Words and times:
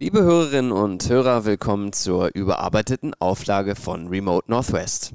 Liebe 0.00 0.22
Hörerinnen 0.22 0.70
und 0.70 1.08
Hörer, 1.08 1.44
willkommen 1.44 1.92
zur 1.92 2.30
überarbeiteten 2.32 3.14
Auflage 3.18 3.74
von 3.74 4.06
Remote 4.06 4.48
Northwest. 4.48 5.14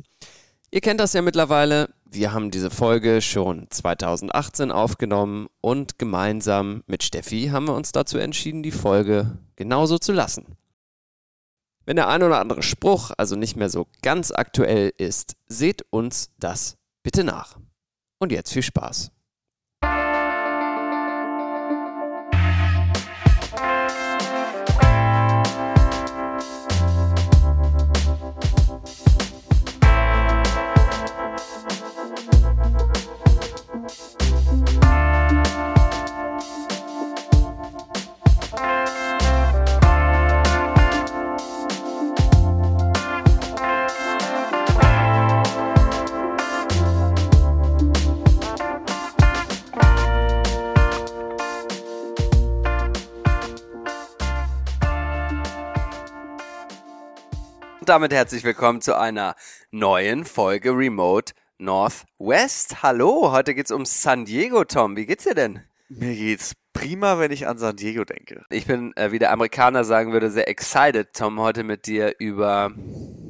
Ihr 0.71 0.81
kennt 0.81 0.99
das 0.99 1.13
ja 1.13 1.21
mittlerweile, 1.21 1.87
wir 2.03 2.33
haben 2.33 2.51
diese 2.51 2.69
Folge 2.69 3.21
schon 3.21 3.67
2018 3.69 4.73
aufgenommen 4.73 5.47
und 5.61 5.99
gemeinsam 5.99 6.83
mit 6.85 7.01
Steffi 7.01 7.47
haben 7.47 7.67
wir 7.67 7.75
uns 7.75 7.93
dazu 7.93 8.17
entschieden, 8.17 8.61
die 8.61 8.71
Folge 8.71 9.37
genauso 9.55 9.99
zu 9.99 10.11
lassen. 10.11 10.57
Wenn 11.85 11.95
der 11.95 12.09
ein 12.09 12.21
oder 12.21 12.41
andere 12.41 12.61
Spruch 12.61 13.11
also 13.17 13.37
nicht 13.37 13.55
mehr 13.55 13.69
so 13.69 13.87
ganz 14.01 14.33
aktuell 14.33 14.91
ist, 14.97 15.37
seht 15.47 15.85
uns 15.91 16.31
das 16.39 16.75
bitte 17.03 17.23
nach. 17.23 17.57
Und 18.19 18.33
jetzt 18.33 18.51
viel 18.51 18.63
Spaß. 18.63 19.13
Und 57.83 57.89
damit 57.89 58.13
herzlich 58.13 58.45
willkommen 58.45 58.79
zu 58.79 58.97
einer 58.97 59.35
neuen 59.71 60.23
Folge 60.23 60.71
Remote 60.71 61.33
Northwest. 61.57 62.81
Hallo, 62.81 63.33
heute 63.33 63.53
geht's 63.53 63.71
um 63.71 63.83
San 63.83 64.23
Diego, 64.23 64.63
Tom. 64.63 64.95
Wie 64.95 65.05
geht's 65.05 65.25
dir 65.25 65.35
denn? 65.35 65.59
Mir 65.89 66.15
geht's 66.15 66.53
prima, 66.71 67.19
wenn 67.19 67.33
ich 67.33 67.45
an 67.45 67.57
San 67.57 67.75
Diego 67.75 68.05
denke. 68.05 68.45
Ich 68.49 68.67
bin, 68.67 68.95
äh, 68.95 69.11
wie 69.11 69.19
der 69.19 69.33
Amerikaner 69.33 69.83
sagen 69.83 70.13
würde, 70.13 70.31
sehr 70.31 70.47
excited, 70.47 71.09
Tom, 71.11 71.41
heute 71.41 71.65
mit 71.65 71.85
dir 71.85 72.15
über 72.19 72.71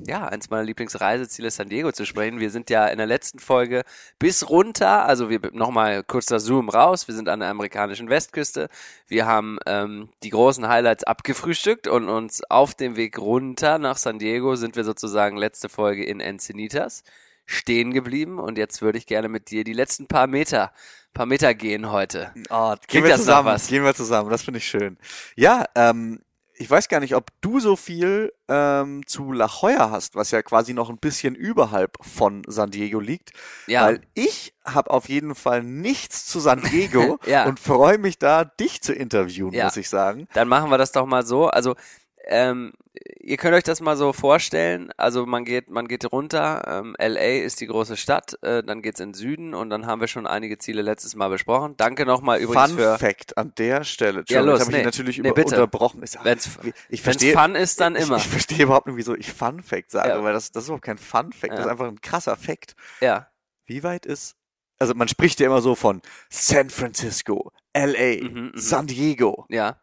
ja, 0.08 0.28
eins 0.28 0.50
meiner 0.50 0.64
Lieblingsreiseziele 0.64 1.52
San 1.52 1.70
Diego 1.70 1.92
zu 1.92 2.06
sprechen. 2.06 2.40
Wir 2.40 2.50
sind 2.50 2.70
ja 2.70 2.88
in 2.88 2.98
der 2.98 3.08
letzten 3.08 3.40
Folge 3.40 3.84
bis 4.20 4.50
runter, 4.50 5.06
also 5.06 5.30
wir 5.30 5.40
nochmal 5.54 6.04
kurzer 6.04 6.40
Zoom 6.40 6.70
raus. 6.70 7.08
Wir 7.08 7.16
sind 7.16 7.30
an 7.30 7.40
der 7.40 7.50
amerikanischen 7.50 8.09
Westküste. 8.09 8.70
Wir 9.08 9.26
haben 9.26 9.58
ähm, 9.66 10.09
die 10.24 10.30
großen 10.30 10.68
Highlights 10.68 11.04
abgefrühstückt 11.04 11.88
und 11.88 12.09
uns 12.09 12.44
auf 12.50 12.74
dem 12.74 12.96
Weg 12.96 13.18
runter 13.18 13.78
nach 13.78 13.98
San 13.98 14.20
Diego 14.20 14.56
sind 14.56 14.76
wir 14.76 14.84
sozusagen 14.84 15.38
letzte 15.38 15.70
Folge 15.70 16.04
in 16.04 16.20
Encinitas 16.20 17.04
stehen 17.46 17.92
geblieben 17.92 18.40
und 18.40 18.58
jetzt 18.58 18.81
würde 18.81 18.98
ich 18.98 19.06
gerne 19.06 19.28
mit 19.28 19.52
dir 19.52 19.66
die 19.66 19.74
letzten 19.74 20.08
paar 20.08 20.28
Meter 20.28 20.72
paar 21.14 21.26
Meter 21.26 21.54
gehen 21.54 21.92
heute. 21.92 22.31
Oh, 22.50 22.76
gehen 22.88 23.04
wir 23.04 23.16
zusammen, 23.16 23.59
gehen 23.68 23.84
wir 23.84 23.94
zusammen, 23.94 24.30
das 24.30 24.44
finde 24.44 24.58
ich 24.59 24.68
schön. 24.68 24.98
Ja, 25.36 25.66
ähm, 25.76 26.22
ich 26.56 26.70
weiß 26.70 26.88
gar 26.88 27.00
nicht, 27.00 27.16
ob 27.16 27.30
du 27.42 27.59
so 27.59 27.76
viel 27.76 28.32
ähm, 28.48 29.06
zu 29.08 29.32
La 29.32 29.48
Jolla 29.48 29.90
hast, 29.90 30.16
was 30.16 30.32
ja 30.32 30.42
quasi 30.42 30.73
noch 30.73 30.90
ein 30.90 30.98
bisschen 30.98 31.36
überhalb 31.36 31.98
von 32.02 32.44
San 32.48 32.72
Diego 32.72 33.00
liegt. 33.00 33.32
Ja. 33.68 33.86
Weil 33.86 34.02
ich 34.14 34.54
habe 34.64 34.92
auf 34.92 35.09
jeden 35.09 35.36
Fall 35.36 35.64
nichts 35.64 36.26
zu 36.28 36.40
San 36.40 36.62
Diego 36.62 37.20
ja. 37.26 37.46
und 37.46 37.59
freue 37.59 37.98
mich 37.98 38.20
da, 38.20 38.46
dich 38.46 38.81
zu 38.81 38.94
interviewen, 38.94 39.54
ja. 39.54 39.66
muss 39.66 39.78
ich 39.78 39.90
sagen. 39.90 40.28
Dann 40.34 40.48
machen 40.48 40.70
wir 40.70 40.78
das 40.78 40.92
doch 40.92 41.06
mal 41.06 41.26
so. 41.26 41.48
Also 41.48 41.76
ähm, 42.28 42.74
ihr 43.20 43.38
könnt 43.38 43.56
euch 43.56 43.64
das 43.64 43.82
mal 43.82 43.98
so 43.98 44.14
vorstellen. 44.14 44.92
Also 44.98 45.26
man 45.26 45.46
geht, 45.46 45.70
man 45.70 45.88
geht 45.88 46.12
runter. 46.12 46.64
Ähm, 46.68 46.96
LA 47.00 47.44
ist 47.44 47.62
die 47.62 47.68
große 47.68 47.98
Stadt. 47.98 48.38
Äh, 48.42 48.64
dann 48.64 48.82
geht's 48.82 49.00
in 49.00 49.09
den 49.09 49.14
Süden 49.14 49.53
und 49.53 49.70
dann 49.70 49.86
haben 49.86 50.02
wir 50.02 50.08
schon 50.08 50.28
einige 50.28 50.58
Ziele 50.58 50.81
letztes 50.81 51.16
Mal 51.16 51.30
besprochen. 51.30 51.75
Danke 51.78 52.06
nochmal 52.06 52.40
übrigens 52.40 52.72
Fun 52.72 52.80
für. 52.80 52.97
Fact 52.97 53.38
an 53.38 53.53
der 53.58 53.84
Stelle. 53.84 54.24
Ja, 54.28 54.42
los, 54.42 54.62
habe 54.62 54.72
nee, 54.72 54.80
ich 54.80 54.86
natürlich 54.86 55.18
nee, 55.20 55.30
über, 55.30 55.44
unterbrochen. 55.44 56.03
Ist, 56.03 56.18
wenn's, 56.24 56.58
ich 56.90 57.02
verstehe, 57.02 57.34
Fun 57.34 57.56
ist, 57.56 57.80
dann 57.80 57.96
immer. 57.96 58.18
Ich, 58.18 58.24
ich 58.24 58.30
verstehe 58.30 58.64
überhaupt 58.64 58.88
nicht, 58.88 58.97
wieso 58.97 59.16
ich 59.16 59.31
Fun 59.31 59.62
Fact 59.62 59.92
sage, 59.92 60.09
ja. 60.09 60.24
weil 60.24 60.34
das, 60.34 60.52
das 60.52 60.64
ist 60.64 60.70
überhaupt 60.70 60.86
kein 60.86 60.97
Fun 60.97 61.34
Fact. 61.34 61.53
Ja. 61.53 61.58
Das 61.58 61.66
ist 61.66 61.72
einfach 61.72 61.88
ein 61.88 62.02
krasser 62.02 62.36
Fact. 62.36 62.76
Ja. 63.02 63.28
Wie 63.66 63.84
weit 63.84 64.06
ist 64.06 64.36
also 64.80 64.96
man 64.96 65.08
spricht 65.08 65.40
ja 65.40 65.47
immer 65.47 65.62
so 65.62 65.76
von 65.76 66.02
San 66.30 66.70
Francisco, 66.70 67.53
LA, 67.74 68.22
mhm, 68.22 68.34
mhm, 68.34 68.52
San 68.56 68.86
Diego. 68.86 69.46
Ja. 69.50 69.78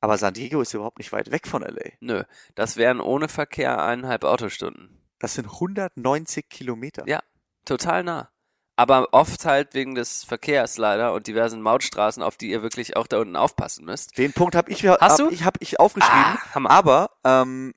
Aber 0.00 0.16
San 0.16 0.34
Diego 0.34 0.60
ist 0.62 0.74
überhaupt 0.74 0.98
nicht 0.98 1.12
weit 1.12 1.30
weg 1.30 1.46
von 1.46 1.62
LA. 1.62 1.90
Nö, 2.00 2.24
das 2.54 2.76
wären 2.76 3.00
ohne 3.00 3.28
Verkehr 3.28 3.82
eineinhalb 3.82 4.24
Autostunden. 4.24 5.00
Das 5.18 5.34
sind 5.34 5.46
190 5.46 6.48
Kilometer. 6.48 7.06
Ja, 7.06 7.22
total 7.64 8.02
nah. 8.02 8.30
Aber 8.76 9.08
oft 9.12 9.44
halt 9.44 9.74
wegen 9.74 9.94
des 9.94 10.24
Verkehrs 10.24 10.78
leider 10.78 11.12
und 11.12 11.26
diversen 11.26 11.60
Mautstraßen, 11.60 12.22
auf 12.22 12.38
die 12.38 12.50
ihr 12.50 12.62
wirklich 12.62 12.96
auch 12.96 13.06
da 13.06 13.18
unten 13.18 13.36
aufpassen 13.36 13.84
müsst. 13.84 14.16
Den 14.16 14.32
Punkt 14.32 14.54
habe 14.54 14.72
ich, 14.72 14.86
hab, 14.86 14.98
Hast 15.02 15.18
du? 15.18 15.28
ich, 15.28 15.44
hab 15.44 15.60
ich 15.60 15.78
aufgeschrieben. 15.78 16.38
Ah, 16.54 16.64
aber 16.64 17.10
ähm, 17.22 17.74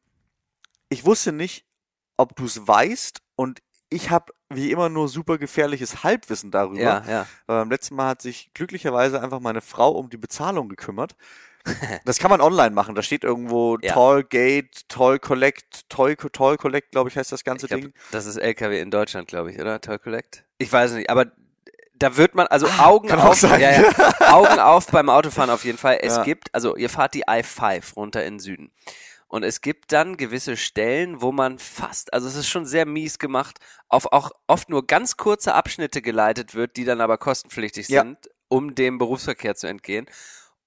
ich 0.88 1.04
wusste 1.04 1.34
nicht, 1.34 1.66
ob 2.16 2.38
du 2.38 2.46
es 2.46 2.66
weißt 2.66 3.22
und 3.36 3.62
ich 3.90 4.12
habe 4.12 4.34
wie 4.50 4.72
immer 4.72 4.88
nur 4.88 5.10
super 5.10 5.38
gefährliches 5.38 6.04
Halbwissen 6.04 6.52
darüber. 6.52 6.80
Ja, 6.80 7.04
ja. 7.06 7.28
beim 7.48 7.70
letzten 7.70 7.96
Mal 7.96 8.08
hat 8.08 8.22
sich 8.22 8.54
glücklicherweise 8.54 9.22
einfach 9.22 9.42
meine 9.42 9.62
Frau 9.62 9.92
um 9.92 10.10
die 10.10 10.18
Bezahlung 10.18 10.70
gekümmert. 10.70 11.16
das 12.06 12.20
kann 12.20 12.30
man 12.30 12.42
online 12.42 12.72
machen. 12.72 12.96
Da 12.96 13.02
steht 13.02 13.24
irgendwo 13.24 13.78
ja. 13.82 13.94
Toll 13.94 14.24
Gate, 14.24 14.88
Toll 14.90 15.20
Collect, 15.20 15.90
Toll, 15.90 16.16
Toll 16.16 16.58
Collect, 16.58 16.92
glaube 16.92 17.10
ich, 17.10 17.18
heißt 17.18 17.32
das 17.32 17.44
ganze 17.44 17.68
glaub, 17.68 17.82
Ding. 17.82 17.94
Das 18.12 18.26
ist 18.26 18.38
LKW 18.38 18.80
in 18.80 18.92
Deutschland, 18.92 19.28
glaube 19.28 19.52
ich, 19.52 19.60
oder? 19.60 19.80
Toll 19.82 20.00
Collect? 20.00 20.46
Ich 20.58 20.72
weiß 20.72 20.94
nicht, 20.94 21.10
aber 21.10 21.32
da 21.96 22.18
wird 22.18 22.36
man, 22.36 22.48
also 22.48 22.68
ah, 22.68 22.88
Augen 22.88 23.12
auf, 23.12 23.42
ja, 23.44 23.58
ja, 23.58 24.14
Augen 24.34 24.60
auf 24.60 24.88
beim 24.88 25.10
Autofahren 25.10 25.50
auf 25.50 25.64
jeden 25.64 25.78
Fall. 25.78 26.00
Es 26.02 26.18
ja. 26.18 26.24
gibt, 26.24 26.54
also 26.54 26.76
ihr 26.76 26.90
fahrt 26.90 27.14
die 27.14 27.26
I5 27.26 27.94
runter 27.96 28.26
in 28.26 28.36
den 28.36 28.40
Süden. 28.40 28.72
Und 29.28 29.44
es 29.44 29.62
gibt 29.62 29.92
dann 29.92 30.18
gewisse 30.18 30.58
Stellen, 30.58 31.22
wo 31.22 31.32
man 31.32 31.58
fast, 31.58 32.14
also 32.14 32.28
es 32.28 32.36
ist 32.36 32.50
schon 32.50 32.66
sehr 32.66 32.86
mies 32.86 33.18
gemacht, 33.18 33.58
auf 33.90 34.12
auch 34.12 34.32
oft 34.46 34.70
nur 34.70 34.86
ganz 34.86 35.18
kurze 35.18 35.56
Abschnitte 35.56 36.04
geleitet 36.04 36.54
wird, 36.54 36.78
die 36.78 36.86
dann 36.86 37.02
aber 37.02 37.18
kostenpflichtig 37.18 37.88
sind, 37.88 38.18
um 38.48 38.76
dem 38.76 39.00
Berufsverkehr 39.00 39.56
zu 39.56 39.66
entgehen. 39.66 40.06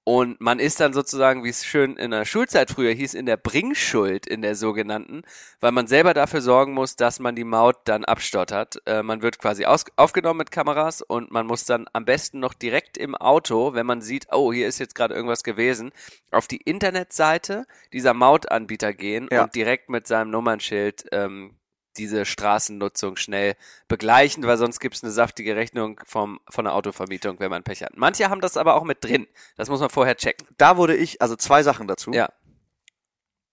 Und 0.09 0.41
man 0.41 0.61
ist 0.61 0.79
dann 0.79 0.93
sozusagen, 0.93 1.43
wie 1.43 1.49
es 1.49 1.65
schön 1.67 1.97
in 1.97 2.13
der 2.13 2.25
Schulzeit 2.25 2.71
früher 2.71 2.93
hieß, 2.93 3.15
in 3.15 3.27
der 3.27 3.37
Bringschuld, 3.37 4.25
in 4.25 4.41
der 4.41 4.55
sogenannten, 4.55 5.23
weil 5.59 5.73
man 5.73 5.89
selber 5.89 6.15
dafür 6.15 6.41
sorgen 6.41 6.75
muss, 6.75 6.95
dass 6.95 7.19
man 7.19 7.35
die 7.35 7.43
Maut 7.43 7.79
dann 7.87 8.05
abstottert. 8.05 8.81
Äh, 8.87 9.03
man 9.03 9.21
wird 9.21 9.41
quasi 9.41 9.65
aus, 9.65 9.85
aufgenommen 9.97 10.39
mit 10.39 10.53
Kameras 10.53 11.03
und 11.03 11.33
man 11.33 11.49
muss 11.49 11.65
dann 11.65 11.89
am 11.93 12.05
besten 12.05 12.39
noch 12.39 12.55
direkt 12.55 12.97
im 12.97 13.17
Auto, 13.17 13.75
wenn 13.75 13.85
man 13.85 14.01
sieht, 14.01 14.29
oh, 14.31 14.53
hier 14.53 14.69
ist 14.69 14.79
jetzt 14.79 14.95
gerade 14.95 15.13
irgendwas 15.13 15.43
gewesen, 15.43 15.91
auf 16.31 16.47
die 16.47 16.59
Internetseite 16.59 17.67
dieser 17.93 18.15
Mautanbieter 18.15 18.93
gehen 18.93 19.27
ja. 19.33 19.43
und 19.43 19.57
direkt 19.57 19.89
mit 19.89 20.07
seinem 20.07 20.31
Nummernschild 20.31 21.07
ähm, 21.11 21.57
diese 21.99 22.25
Straßennutzung 22.25 23.17
schnell 23.17 23.57
begleichen, 23.89 24.45
weil 24.45 24.57
sonst 24.57 24.81
gibt 24.81 24.97
es 24.97 25.03
eine 25.03 25.13
saftige 25.13 25.57
Rechnung 25.57 26.01
vom, 26.05 26.41
von 26.49 26.65
der 26.65 26.75
Autovermietung, 26.75 27.41
wenn 27.41 27.51
man 27.51 27.63
Pech 27.63 27.83
hat. 27.83 27.97
Manche 27.97 28.31
haben 28.31 28.41
das 28.41 28.57
aber 28.57 28.75
auch 28.75 28.85
mit 28.85 29.03
drin. 29.03 29.27
Das 29.57 29.69
muss 29.69 29.81
man 29.81 29.91
vorher 29.91 30.17
checken. 30.17 30.47
Da 30.59 30.77
wurde 30.77 30.97
ich, 30.97 31.21
also 31.23 31.37
zwei 31.37 31.63
Sachen 31.63 31.89
dazu. 31.89 32.13
Ja. 32.13 32.29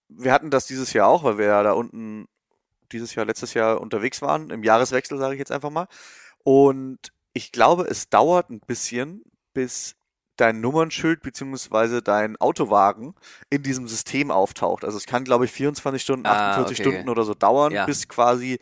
Wir 0.08 0.32
hatten 0.32 0.50
das 0.50 0.66
dieses 0.66 0.92
Jahr 0.92 1.08
auch, 1.08 1.24
weil 1.24 1.38
wir 1.38 1.46
ja 1.46 1.62
da 1.62 1.72
unten 1.72 2.28
dieses 2.92 3.14
Jahr, 3.14 3.26
letztes 3.26 3.54
Jahr 3.54 3.80
unterwegs 3.80 4.22
waren, 4.22 4.50
im 4.50 4.62
Jahreswechsel, 4.62 5.18
sage 5.18 5.34
ich 5.34 5.38
jetzt 5.38 5.52
einfach 5.52 5.70
mal. 5.70 5.88
Und 6.44 7.12
ich 7.32 7.50
glaube, 7.50 7.84
es 7.84 8.08
dauert 8.08 8.50
ein 8.50 8.60
bisschen, 8.60 9.22
bis 9.54 9.96
dein 10.36 10.60
Nummernschild 10.60 11.22
beziehungsweise 11.22 12.02
dein 12.02 12.36
Autowagen 12.36 13.14
in 13.50 13.62
diesem 13.62 13.88
System 13.88 14.30
auftaucht. 14.30 14.84
Also 14.84 14.96
es 14.96 15.06
kann, 15.06 15.24
glaube 15.24 15.44
ich, 15.44 15.52
24 15.52 16.02
Stunden, 16.02 16.26
48 16.26 16.56
ah, 16.56 16.62
okay. 16.62 16.74
Stunden 16.74 17.08
oder 17.08 17.24
so 17.24 17.34
dauern, 17.34 17.72
ja. 17.72 17.86
bis 17.86 18.08
quasi 18.08 18.58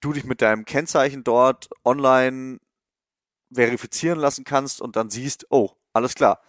du 0.00 0.12
dich 0.12 0.24
mit 0.24 0.42
deinem 0.42 0.64
Kennzeichen 0.64 1.24
dort 1.24 1.68
online 1.84 2.58
verifizieren 3.52 4.18
lassen 4.18 4.44
kannst 4.44 4.80
und 4.80 4.96
dann 4.96 5.10
siehst, 5.10 5.46
oh, 5.50 5.70
alles 5.92 6.14
klar, 6.14 6.40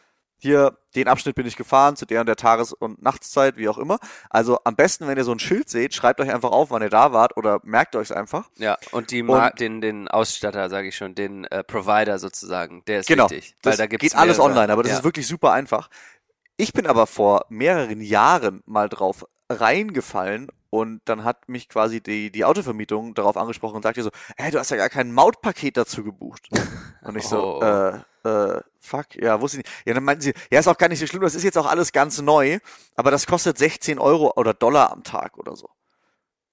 hier, 0.46 0.78
den 0.96 1.08
Abschnitt 1.08 1.36
bin 1.36 1.46
ich 1.46 1.56
gefahren, 1.56 1.96
zu 1.96 2.06
der 2.06 2.22
und 2.22 2.28
der 2.28 2.36
Tages- 2.36 2.72
und 2.72 3.02
Nachtszeit, 3.02 3.58
wie 3.58 3.68
auch 3.68 3.78
immer. 3.78 4.00
Also 4.30 4.60
am 4.64 4.76
besten, 4.76 5.08
wenn 5.08 5.18
ihr 5.18 5.24
so 5.24 5.32
ein 5.32 5.40
Schild 5.40 5.70
seht, 5.70 5.94
schreibt 5.94 6.22
euch 6.22 6.32
einfach 6.32 6.52
auf, 6.52 6.72
wann 6.72 6.82
ihr 6.82 6.90
da 6.90 7.12
wart 7.12 7.36
oder 7.36 7.60
merkt 7.64 7.96
euch 7.96 8.10
es 8.10 8.12
einfach. 8.12 8.50
Ja, 8.58 8.78
und 8.92 9.12
die 9.12 9.24
und, 9.24 9.60
den, 9.60 9.82
den 9.82 10.08
Ausstatter, 10.08 10.70
sage 10.70 10.88
ich 10.88 10.96
schon, 10.96 11.16
den 11.16 11.46
äh, 11.46 11.64
Provider 11.64 12.20
sozusagen, 12.20 12.84
der 12.86 13.00
ist 13.00 13.08
genau, 13.08 13.30
wichtig. 13.30 13.56
Weil 13.64 13.76
da 13.76 13.88
gibt's 13.88 14.04
geht 14.04 14.16
alles 14.16 14.40
online, 14.40 14.72
aber 14.72 14.84
das 14.84 14.92
ja. 14.92 14.98
ist 15.00 15.04
wirklich 15.04 15.28
super 15.28 15.52
einfach. 15.52 15.90
Ich 16.58 16.72
bin 16.72 16.86
aber 16.88 17.08
vor 17.08 17.46
mehreren 17.50 18.00
Jahren 18.00 18.62
mal 18.66 18.88
drauf 18.88 19.26
reingefallen 19.50 20.50
und 20.70 21.02
dann 21.06 21.24
hat 21.24 21.48
mich 21.48 21.70
quasi 21.70 22.02
die, 22.02 22.32
die 22.32 22.46
Autovermietung 22.46 23.14
darauf 23.14 23.38
angesprochen 23.38 23.76
und 23.78 23.84
sagte 23.84 24.04
so, 24.04 24.12
hey, 24.38 24.52
du 24.52 24.60
hast 24.60 24.72
ja 24.72 24.78
gar 24.78 24.90
kein 24.90 25.12
Mautpaket 25.12 25.78
dazu 25.78 26.04
gebucht. 26.04 26.50
Und 27.02 27.18
ich 27.18 27.28
so, 27.28 27.60
oh. 27.60 27.64
äh, 27.64 28.00
äh, 28.28 28.62
fuck, 28.80 29.16
ja, 29.16 29.40
wusste 29.40 29.60
ich 29.60 29.66
nicht. 29.66 29.86
Ja, 29.86 29.94
dann 29.94 30.04
meinten 30.04 30.22
sie, 30.22 30.34
ja, 30.50 30.60
ist 30.60 30.68
auch 30.68 30.78
gar 30.78 30.90
nicht 30.90 31.00
so 31.00 31.06
schlimm, 31.06 31.22
das 31.22 31.36
ist 31.36 31.44
jetzt 31.44 31.58
auch 31.58 31.68
alles 31.68 31.92
ganz 31.92 32.20
neu, 32.20 32.58
aber 32.96 33.12
das 33.12 33.28
kostet 33.28 33.60
16 33.60 34.00
Euro 34.00 34.34
oder 34.36 34.56
Dollar 34.56 34.92
am 34.92 35.04
Tag 35.04 35.38
oder 35.38 35.56
so. 35.56 35.70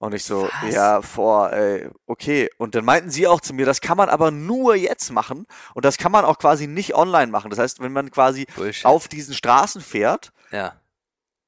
Und 0.03 0.15
ich 0.15 0.25
so, 0.25 0.49
Was? 0.63 0.75
ja, 0.75 1.01
vor, 1.01 1.53
ey, 1.53 1.89
okay. 2.07 2.51
Und 2.59 2.75
dann 2.75 2.85
meinten 2.85 3.11
sie 3.11 3.29
auch 3.29 3.41
zu 3.41 3.55
mir, 3.55 3.65
das 3.65 3.81
kann 3.81 3.97
man 3.97 4.09
aber 4.09 4.33
nur 4.33 4.75
jetzt 4.75 5.13
machen 5.13 5.47
und 5.75 5.85
das 5.85 5.97
kann 5.97 6.11
man 6.11 6.25
auch 6.25 6.39
quasi 6.39 6.67
nicht 6.67 6.95
online 6.97 7.31
machen. 7.31 7.51
Das 7.51 7.61
heißt, 7.61 7.81
wenn 7.81 7.93
man 7.93 8.11
quasi 8.11 8.47
Bullshit. 8.57 8.85
auf 8.85 9.07
diesen 9.07 9.33
Straßen 9.33 9.81
fährt, 9.81 10.33
ja. 10.51 10.75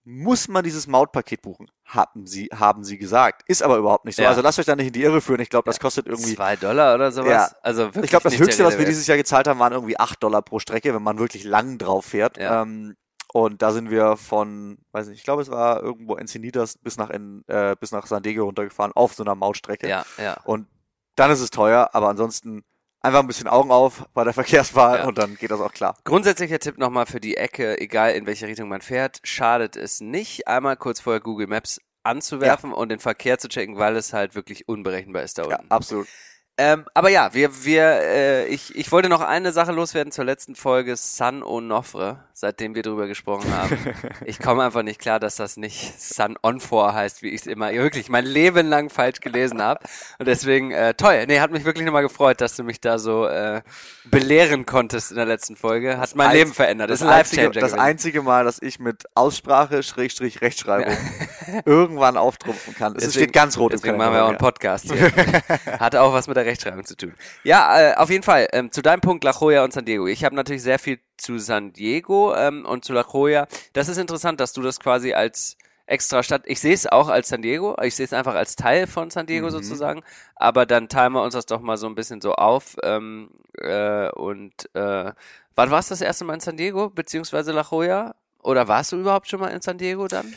muss 0.04 0.46
man 0.46 0.62
dieses 0.62 0.86
Mautpaket 0.86 1.42
buchen. 1.42 1.68
Haben 1.86 2.26
sie, 2.26 2.46
haben 2.46 2.82
sie 2.82 2.96
gesagt. 2.96 3.42
Ist 3.46 3.62
aber 3.62 3.76
überhaupt 3.76 4.06
nicht 4.06 4.16
so. 4.16 4.22
Ja. 4.22 4.30
Also 4.30 4.40
lasst 4.40 4.58
euch 4.58 4.64
da 4.64 4.74
nicht 4.74 4.86
in 4.86 4.92
die 4.94 5.02
Irre 5.02 5.20
führen. 5.20 5.40
Ich 5.40 5.50
glaube, 5.50 5.66
das 5.66 5.78
kostet 5.78 6.06
irgendwie. 6.06 6.34
Zwei 6.34 6.56
Dollar 6.56 6.94
oder 6.94 7.12
sowas? 7.12 7.28
Ja. 7.28 7.50
Also 7.62 7.90
ich 8.02 8.10
glaube, 8.10 8.24
das 8.24 8.38
höchste, 8.38 8.64
was 8.64 8.78
wir 8.78 8.86
dieses 8.86 9.06
Jahr 9.06 9.18
gezahlt 9.18 9.46
haben, 9.46 9.60
waren 9.60 9.72
irgendwie 9.72 9.98
acht 9.98 10.22
Dollar 10.22 10.42
pro 10.42 10.58
Strecke, 10.58 10.94
wenn 10.94 11.02
man 11.02 11.18
wirklich 11.18 11.44
lang 11.44 11.76
drauf 11.78 12.06
fährt. 12.06 12.38
Ja. 12.38 12.62
Ähm, 12.62 12.96
und 13.34 13.62
da 13.62 13.72
sind 13.72 13.90
wir 13.90 14.16
von, 14.16 14.78
weiß 14.92 15.08
nicht, 15.08 15.18
ich 15.18 15.24
glaube, 15.24 15.42
es 15.42 15.50
war 15.50 15.82
irgendwo 15.82 16.14
Encinitas 16.14 16.78
bis 16.78 16.96
nach, 16.96 17.10
in, 17.10 17.44
äh, 17.48 17.74
bis 17.78 17.90
nach 17.90 18.06
San 18.06 18.22
Diego 18.22 18.44
runtergefahren 18.44 18.92
auf 18.94 19.14
so 19.14 19.24
einer 19.24 19.34
Mautstrecke. 19.34 19.88
Ja, 19.88 20.06
ja. 20.18 20.36
Und 20.44 20.68
dann 21.16 21.32
ist 21.32 21.40
es 21.40 21.50
teuer, 21.50 21.90
aber 21.92 22.08
ansonsten 22.08 22.62
einfach 23.04 23.20
ein 23.20 23.26
bisschen 23.26 23.48
Augen 23.48 23.70
auf 23.70 24.06
bei 24.14 24.24
der 24.24 24.32
Verkehrswahl 24.32 25.00
ja. 25.00 25.04
und 25.06 25.18
dann 25.18 25.36
geht 25.36 25.50
das 25.50 25.60
auch 25.60 25.72
klar. 25.72 25.96
Grundsätzlicher 26.04 26.58
Tipp 26.58 26.78
nochmal 26.78 27.06
für 27.06 27.20
die 27.20 27.36
Ecke, 27.36 27.80
egal 27.80 28.12
in 28.12 28.26
welche 28.26 28.46
Richtung 28.46 28.68
man 28.68 28.80
fährt, 28.80 29.20
schadet 29.22 29.76
es 29.76 30.00
nicht, 30.00 30.48
einmal 30.48 30.76
kurz 30.76 31.00
vorher 31.00 31.20
Google 31.20 31.46
Maps 31.46 31.80
anzuwerfen 32.02 32.70
ja. 32.70 32.76
und 32.76 32.88
den 32.88 32.98
Verkehr 32.98 33.38
zu 33.38 33.48
checken, 33.48 33.78
weil 33.78 33.96
es 33.96 34.12
halt 34.12 34.34
wirklich 34.34 34.68
unberechenbar 34.68 35.22
ist 35.22 35.38
da 35.38 35.44
unten. 35.44 35.52
Ja, 35.52 35.64
absolut. 35.68 36.08
Ähm, 36.56 36.84
aber 36.94 37.08
ja, 37.08 37.34
wir, 37.34 37.64
wir, 37.64 37.82
äh, 37.82 38.46
ich, 38.46 38.76
ich 38.76 38.92
wollte 38.92 39.08
noch 39.08 39.20
eine 39.20 39.50
Sache 39.50 39.72
loswerden 39.72 40.12
zur 40.12 40.24
letzten 40.24 40.54
Folge 40.54 40.94
San 40.94 41.42
Onofre, 41.42 42.18
seitdem 42.32 42.76
wir 42.76 42.82
drüber 42.82 43.08
gesprochen 43.08 43.52
haben. 43.52 43.76
ich 44.24 44.38
komme 44.38 44.62
einfach 44.62 44.84
nicht 44.84 45.00
klar, 45.00 45.18
dass 45.18 45.34
das 45.34 45.56
nicht 45.56 46.00
San 46.00 46.36
Onfor 46.42 46.94
heißt, 46.94 47.22
wie 47.22 47.30
ich 47.30 47.40
es 47.40 47.46
immer 47.48 47.72
wirklich 47.72 48.08
mein 48.08 48.24
Leben 48.24 48.68
lang 48.68 48.88
falsch 48.88 49.18
gelesen 49.18 49.60
habe. 49.60 49.80
Und 50.20 50.28
deswegen, 50.28 50.70
äh, 50.70 50.94
toll. 50.94 51.24
Nee, 51.26 51.40
hat 51.40 51.50
mich 51.50 51.64
wirklich 51.64 51.84
nochmal 51.84 52.04
gefreut, 52.04 52.40
dass 52.40 52.54
du 52.54 52.62
mich 52.62 52.80
da 52.80 53.00
so 53.00 53.26
äh, 53.26 53.62
belehren 54.04 54.64
konntest 54.64 55.10
in 55.10 55.16
der 55.16 55.26
letzten 55.26 55.56
Folge. 55.56 55.96
Hat 55.96 56.04
das 56.04 56.14
mein 56.14 56.30
Leben 56.30 56.54
verändert. 56.54 56.88
Das, 56.88 57.00
ist 57.00 57.06
ein 57.08 57.12
einzige, 57.12 57.50
Das 57.50 57.54
gewesen. 57.54 57.80
einzige 57.80 58.22
Mal, 58.22 58.44
dass 58.44 58.62
ich 58.62 58.78
mit 58.78 59.06
Aussprache, 59.16 59.82
Schrägstrich, 59.82 60.40
Rechtschreibung 60.40 60.96
irgendwann 61.64 62.16
auftrumpfen 62.16 62.76
kann. 62.76 62.94
Es 62.94 63.12
steht 63.12 63.32
ganz 63.32 63.58
rot 63.58 63.72
deswegen 63.72 63.94
im 63.94 63.98
Deswegen 63.98 64.12
machen 64.12 64.14
wir 64.14 64.24
auch 64.24 64.28
einen 64.28 64.38
Podcast 64.38 64.92
hier. 64.92 65.80
Hatte 65.80 66.00
auch 66.00 66.12
was 66.12 66.28
mit 66.28 66.36
der 66.36 66.43
Rechtschreibung 66.44 66.84
zu 66.84 66.96
tun. 66.96 67.14
Ja, 67.42 67.92
äh, 67.92 67.94
auf 67.94 68.10
jeden 68.10 68.22
Fall. 68.22 68.48
Ähm, 68.52 68.70
zu 68.70 68.82
deinem 68.82 69.00
Punkt 69.00 69.24
La 69.24 69.32
Jolla 69.32 69.64
und 69.64 69.72
San 69.72 69.84
Diego. 69.84 70.06
Ich 70.06 70.24
habe 70.24 70.34
natürlich 70.34 70.62
sehr 70.62 70.78
viel 70.78 70.98
zu 71.16 71.38
San 71.38 71.72
Diego 71.72 72.34
ähm, 72.34 72.64
und 72.64 72.84
zu 72.84 72.92
La 72.92 73.04
Jolla. 73.10 73.46
Das 73.72 73.88
ist 73.88 73.98
interessant, 73.98 74.40
dass 74.40 74.52
du 74.52 74.62
das 74.62 74.80
quasi 74.80 75.12
als 75.12 75.56
extra 75.86 76.22
Stadt. 76.22 76.42
Ich 76.46 76.60
sehe 76.60 76.74
es 76.74 76.86
auch 76.86 77.08
als 77.08 77.28
San 77.28 77.42
Diego. 77.42 77.76
Ich 77.82 77.94
sehe 77.94 78.06
es 78.06 78.12
einfach 78.12 78.34
als 78.34 78.56
Teil 78.56 78.86
von 78.86 79.10
San 79.10 79.26
Diego 79.26 79.46
mhm. 79.46 79.50
sozusagen. 79.50 80.02
Aber 80.36 80.66
dann 80.66 80.88
teilen 80.88 81.12
wir 81.12 81.22
uns 81.22 81.34
das 81.34 81.46
doch 81.46 81.60
mal 81.60 81.76
so 81.76 81.86
ein 81.86 81.94
bisschen 81.94 82.20
so 82.20 82.34
auf. 82.34 82.76
Ähm, 82.82 83.30
äh, 83.58 84.10
und 84.10 84.68
äh, 84.74 85.12
wann 85.54 85.70
warst 85.70 85.90
du 85.90 85.92
das 85.92 86.00
erste 86.00 86.24
Mal 86.24 86.34
in 86.34 86.40
San 86.40 86.56
Diego 86.56 86.90
beziehungsweise 86.90 87.52
La 87.52 87.66
Jolla? 87.70 88.14
Oder 88.42 88.68
warst 88.68 88.92
du 88.92 88.96
überhaupt 88.96 89.28
schon 89.28 89.40
mal 89.40 89.48
in 89.48 89.62
San 89.62 89.78
Diego 89.78 90.06
dann? 90.06 90.34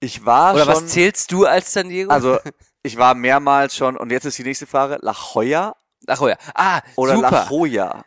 Ich 0.00 0.24
war 0.24 0.54
Oder 0.54 0.64
schon. 0.64 0.74
was 0.74 0.86
zählst 0.86 1.32
du 1.32 1.44
als 1.46 1.72
San 1.72 1.88
Diego? 1.88 2.10
Also 2.10 2.38
Ich 2.82 2.96
war 2.96 3.14
mehrmals 3.14 3.76
schon, 3.76 3.96
und 3.96 4.10
jetzt 4.10 4.24
ist 4.24 4.38
die 4.38 4.44
nächste 4.44 4.66
Frage, 4.66 4.98
La 5.02 5.14
Jolla? 5.34 5.74
La 6.06 6.14
Jolla. 6.14 6.36
Ah, 6.54 6.80
Oder 6.96 7.16
super. 7.16 7.30
La 7.30 7.48
Jolla? 7.50 8.04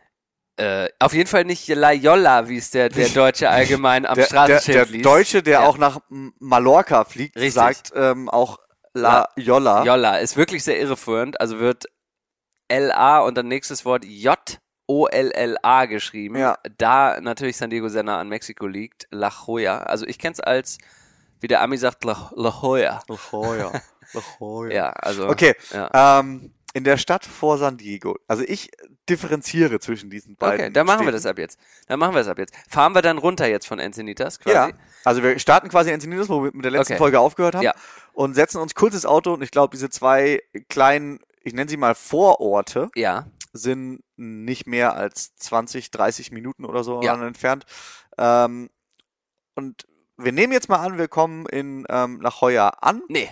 Äh, 0.55 0.89
auf 0.99 1.13
jeden 1.13 1.27
Fall 1.27 1.45
nicht 1.45 1.67
La 1.67 1.91
Jolla, 1.91 2.47
wie 2.47 2.57
es 2.57 2.71
der, 2.71 2.89
der 2.89 3.09
Deutsche 3.13 3.49
allgemein 3.49 4.05
am 4.05 4.15
der, 4.15 4.25
Straßenschild 4.25 4.75
der, 4.75 4.85
der 4.85 4.91
liest. 4.93 5.05
Deutsche, 5.05 5.43
der 5.43 5.53
ja. 5.61 5.67
auch 5.67 5.77
nach 5.77 5.99
Mallorca 6.09 7.03
fliegt, 7.03 7.35
Richtig. 7.35 7.53
sagt 7.53 7.91
ähm, 7.95 8.29
auch 8.29 8.59
La, 8.93 9.11
La 9.11 9.29
Jolla. 9.35 9.83
Jolla 9.83 10.17
ist 10.17 10.37
wirklich 10.37 10.63
sehr 10.63 10.79
irreführend, 10.79 11.39
also 11.39 11.59
wird 11.59 11.85
L-A 12.67 13.19
und 13.19 13.37
dann 13.37 13.47
nächstes 13.49 13.85
Wort 13.85 14.05
J 14.05 14.37
O-L-L-A 14.87 15.85
geschrieben. 15.85 16.37
Ja. 16.37 16.57
Da 16.77 17.21
natürlich 17.21 17.55
San 17.55 17.69
Diego 17.69 17.87
sehr 17.87 18.03
nah 18.03 18.19
an 18.19 18.27
Mexiko 18.29 18.67
liegt. 18.67 19.07
La 19.11 19.31
Jolla. 19.45 19.83
Also 19.83 20.05
ich 20.05 20.17
kenne 20.17 20.33
es 20.33 20.39
als, 20.39 20.77
wie 21.41 21.47
der 21.47 21.61
Ami 21.61 21.77
sagt, 21.77 22.03
La, 22.03 22.31
La 22.35 22.49
Jolla. 22.61 23.03
La 23.07 23.17
Jolla. 23.31 23.81
Oh, 24.39 24.65
ja. 24.65 24.71
ja, 24.75 24.89
also. 24.91 25.27
Okay. 25.27 25.55
Ja. 25.71 26.19
Ähm, 26.19 26.53
in 26.73 26.83
der 26.83 26.97
Stadt 26.97 27.25
vor 27.25 27.57
San 27.57 27.77
Diego. 27.77 28.17
Also 28.27 28.43
ich 28.47 28.71
differenziere 29.09 29.79
zwischen 29.79 30.09
diesen 30.09 30.35
beiden. 30.35 30.65
Okay, 30.65 30.73
dann 30.73 30.85
machen 30.85 30.99
Städten. 30.99 31.07
wir 31.07 31.11
das 31.13 31.25
ab 31.25 31.37
jetzt. 31.37 31.59
Dann 31.87 31.99
machen 31.99 32.13
wir 32.13 32.19
das 32.19 32.27
ab 32.27 32.37
jetzt. 32.37 32.53
Fahren 32.69 32.93
wir 32.93 33.01
dann 33.01 33.17
runter 33.17 33.47
jetzt 33.47 33.67
von 33.67 33.79
Encinitas 33.79 34.39
quasi? 34.39 34.55
Ja. 34.55 34.69
Also 35.03 35.21
wir 35.21 35.37
starten 35.39 35.69
quasi 35.69 35.91
Encinitas, 35.91 36.29
wo 36.29 36.43
wir 36.43 36.51
mit 36.53 36.63
der 36.63 36.71
letzten 36.71 36.93
okay. 36.93 36.97
Folge 36.97 37.19
aufgehört 37.19 37.55
haben. 37.55 37.63
Ja. 37.63 37.73
Und 38.13 38.35
setzen 38.35 38.59
uns 38.59 38.73
kurzes 38.75 39.05
Auto 39.05 39.33
und 39.33 39.41
ich 39.41 39.51
glaube, 39.51 39.71
diese 39.75 39.89
zwei 39.89 40.41
kleinen, 40.69 41.19
ich 41.43 41.53
nenne 41.53 41.69
sie 41.69 41.77
mal 41.77 41.95
Vororte. 41.95 42.89
Ja. 42.95 43.27
Sind 43.53 44.01
nicht 44.15 44.65
mehr 44.65 44.95
als 44.95 45.35
20, 45.35 45.91
30 45.91 46.31
Minuten 46.31 46.63
oder 46.63 46.83
so 46.85 47.01
ja. 47.01 47.21
entfernt. 47.21 47.65
Ähm, 48.17 48.69
und 49.55 49.85
wir 50.17 50.31
nehmen 50.31 50.53
jetzt 50.53 50.69
mal 50.69 50.77
an, 50.77 50.97
wir 50.97 51.07
kommen 51.07 51.45
in 51.47 51.85
ähm, 51.89 52.21
La 52.21 52.31
Jolla 52.39 52.69
an. 52.81 53.01
Nee. 53.07 53.29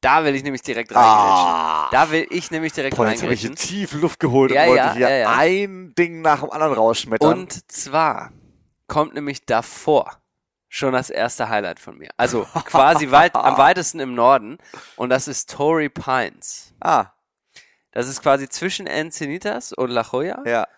Da 0.00 0.24
will 0.24 0.34
ich 0.34 0.44
nämlich 0.44 0.62
direkt 0.62 0.94
reingrätschen. 0.94 1.48
Ah. 1.48 1.88
Da 1.90 2.10
will 2.12 2.26
ich 2.30 2.52
nämlich 2.52 2.72
direkt 2.72 2.96
Boah, 2.96 3.08
jetzt 3.08 3.22
reingrätschen. 3.22 3.50
Jetzt 3.50 3.68
tief 3.68 3.92
Luft 3.94 4.20
geholt 4.20 4.52
ja, 4.52 4.62
und 4.62 4.68
wollte 4.68 4.82
ja, 4.82 4.92
hier 4.94 5.16
ja, 5.18 5.36
ein 5.36 5.92
Ding 5.98 6.22
nach 6.22 6.40
dem 6.40 6.50
anderen 6.50 6.74
rausschmettern. 6.74 7.40
Und 7.40 7.72
zwar 7.72 8.30
kommt 8.86 9.14
nämlich 9.14 9.44
davor 9.44 10.20
schon 10.68 10.92
das 10.92 11.10
erste 11.10 11.48
Highlight 11.48 11.80
von 11.80 11.98
mir. 11.98 12.10
Also 12.16 12.46
quasi 12.64 13.10
weit, 13.10 13.34
am 13.34 13.58
weitesten 13.58 13.98
im 13.98 14.14
Norden. 14.14 14.58
Und 14.96 15.10
das 15.10 15.26
ist 15.26 15.50
Torrey 15.50 15.88
Pines. 15.88 16.74
Ah. 16.80 17.06
Das 17.90 18.06
ist 18.06 18.22
quasi 18.22 18.48
zwischen 18.48 18.86
Encinitas 18.86 19.72
und 19.72 19.90
La 19.90 20.02
Jolla. 20.02 20.42
Ja. 20.46 20.68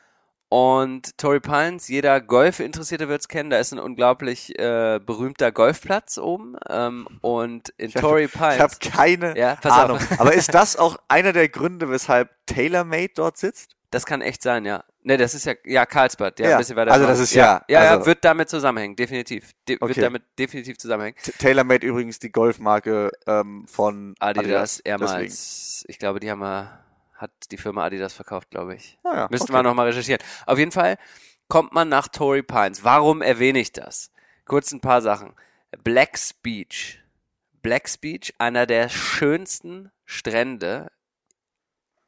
Und 0.51 1.17
Torrey 1.17 1.39
Pines, 1.39 1.87
jeder 1.87 2.21
Golf-Interessierte 2.21 3.09
wird 3.09 3.21
es 3.21 3.29
kennen, 3.29 3.51
da 3.51 3.59
ist 3.59 3.73
ein 3.73 3.79
unglaublich 3.79 4.59
äh, 4.59 4.99
berühmter 4.99 5.53
Golfplatz 5.53 6.19
oben. 6.19 6.57
Ähm, 6.69 7.07
und 7.21 7.69
in 7.79 7.93
Torrey 7.93 8.27
Pines. 8.27 8.57
Ich 8.57 8.61
habe 8.61 8.75
keine 8.81 9.39
ja, 9.39 9.57
Ahnung. 9.63 9.99
Auf. 9.99 10.21
Aber 10.21 10.35
ist 10.35 10.53
das 10.53 10.77
auch 10.77 10.97
einer 11.07 11.33
der 11.33 11.49
Gründe, 11.49 11.89
weshalb 11.89 12.31
TaylorMade 12.47 13.13
dort 13.15 13.39
sitzt? 13.39 13.77
Das 13.93 14.05
kann 14.07 14.23
echt 14.23 14.43
sein, 14.43 14.65
ja. 14.65 14.83
Ne, 15.05 15.17
das 15.17 15.35
ist 15.35 15.47
ja, 15.47 15.55
ja, 15.65 15.87
Karlsbad, 15.87 16.41
ja, 16.41 16.49
ja 16.49 16.57
ein 16.57 16.59
bisschen 16.59 16.77
weiter. 16.77 16.93
Also, 16.93 17.07
das 17.07 17.21
ist 17.21 17.33
ja. 17.33 17.63
Ja, 17.69 17.85
ja, 17.85 17.91
also, 17.93 18.07
wird 18.07 18.25
damit 18.25 18.49
zusammenhängen, 18.49 18.97
definitiv. 18.97 19.53
De 19.69 19.77
okay. 19.77 19.95
Wird 19.95 20.05
damit 20.05 20.25
definitiv 20.37 20.79
zusammenhängen. 20.79 21.17
TaylorMade 21.39 21.87
übrigens 21.87 22.19
die 22.19 22.33
Golfmarke 22.33 23.13
ähm, 23.29 23.67
von 23.69 24.17
Adidas. 24.19 24.81
Adidas 24.81 24.81
ehemals. 24.81 25.13
Deswegen. 25.13 25.93
Ich 25.93 25.99
glaube, 26.01 26.19
die 26.19 26.29
haben 26.29 26.41
wir 26.41 26.81
hat 27.21 27.31
die 27.51 27.57
Firma 27.57 27.85
Adidas 27.85 28.15
verkauft, 28.15 28.51
glaube 28.51 28.75
ich. 28.75 28.99
Ah 29.05 29.15
ja, 29.15 29.29
Müssten 29.31 29.53
okay. 29.53 29.59
wir 29.59 29.63
nochmal 29.63 29.87
recherchieren. 29.87 30.23
Auf 30.47 30.59
jeden 30.59 30.73
Fall 30.73 30.97
kommt 31.49 31.73
man 31.73 31.89
nach 31.89 32.09
Torrey 32.09 32.43
Pines. 32.43 32.85
Warum 32.85 33.21
erwähne 33.23 33.59
ich 33.59 33.73
das? 33.73 34.11
Kurz 34.47 34.73
ein 34.73 34.81
paar 34.81 35.03
Sachen. 35.03 35.35
Black's 35.85 36.33
Beach. 36.33 36.99
Black's 37.63 37.99
Beach, 37.99 38.33
einer 38.39 38.67
der 38.67 38.89
schönsten 38.89 39.93
Strände 40.07 40.91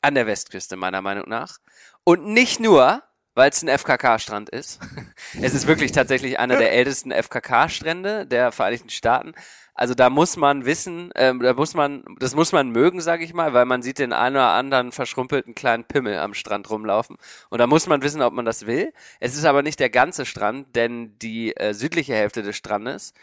an 0.00 0.14
der 0.14 0.26
Westküste, 0.26 0.76
meiner 0.76 1.02
Meinung 1.02 1.28
nach. 1.28 1.58
Und 2.04 2.26
nicht 2.26 2.58
nur, 2.58 3.02
weil 3.34 3.50
es 3.50 3.62
ein 3.62 3.68
FKK-Strand 3.68 4.48
ist. 4.48 4.80
es 5.40 5.54
ist 5.54 5.66
wirklich 5.66 5.92
tatsächlich 5.92 6.38
einer 6.38 6.56
der 6.56 6.72
ältesten 6.72 7.12
FKK-Strände 7.12 8.26
der 8.26 8.50
Vereinigten 8.50 8.90
Staaten. 8.90 9.34
Also 9.74 9.94
da 9.94 10.10
muss 10.10 10.36
man 10.36 10.66
wissen, 10.66 11.10
ähm, 11.14 11.40
da 11.40 11.54
muss 11.54 11.74
man, 11.74 12.04
das 12.18 12.34
muss 12.34 12.52
man 12.52 12.70
mögen, 12.70 13.00
sage 13.00 13.24
ich 13.24 13.32
mal, 13.32 13.54
weil 13.54 13.64
man 13.64 13.82
sieht 13.82 13.98
den 13.98 14.12
einen 14.12 14.36
oder 14.36 14.50
anderen 14.50 14.92
verschrumpelten 14.92 15.54
kleinen 15.54 15.84
Pimmel 15.84 16.18
am 16.18 16.34
Strand 16.34 16.68
rumlaufen. 16.70 17.16
Und 17.48 17.58
da 17.58 17.66
muss 17.66 17.86
man 17.86 18.02
wissen, 18.02 18.20
ob 18.22 18.34
man 18.34 18.44
das 18.44 18.66
will. 18.66 18.92
Es 19.18 19.34
ist 19.34 19.44
aber 19.44 19.62
nicht 19.62 19.80
der 19.80 19.90
ganze 19.90 20.26
Strand, 20.26 20.76
denn 20.76 21.18
die 21.18 21.56
äh, 21.56 21.72
südliche 21.72 22.14
Hälfte 22.14 22.42
des 22.42 22.56
Strandes 22.56 23.14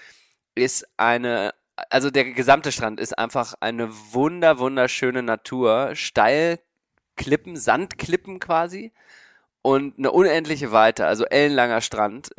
ist 0.56 0.88
eine, 0.98 1.54
also 1.92 2.10
der 2.10 2.26
gesamte 2.26 2.72
Strand 2.72 3.00
ist 3.00 3.18
einfach 3.18 3.54
eine 3.60 3.90
wunder, 4.12 4.60
wunderschöne 4.60 5.22
Natur, 5.24 5.92
steil 5.94 6.60
Klippen, 7.16 7.58
Sandklippen 7.58 8.40
quasi 8.40 8.92
und 9.62 9.98
eine 9.98 10.12
unendliche 10.12 10.72
Weite, 10.72 11.06
also 11.06 11.26
ellenlanger 11.26 11.82
Strand, 11.82 12.30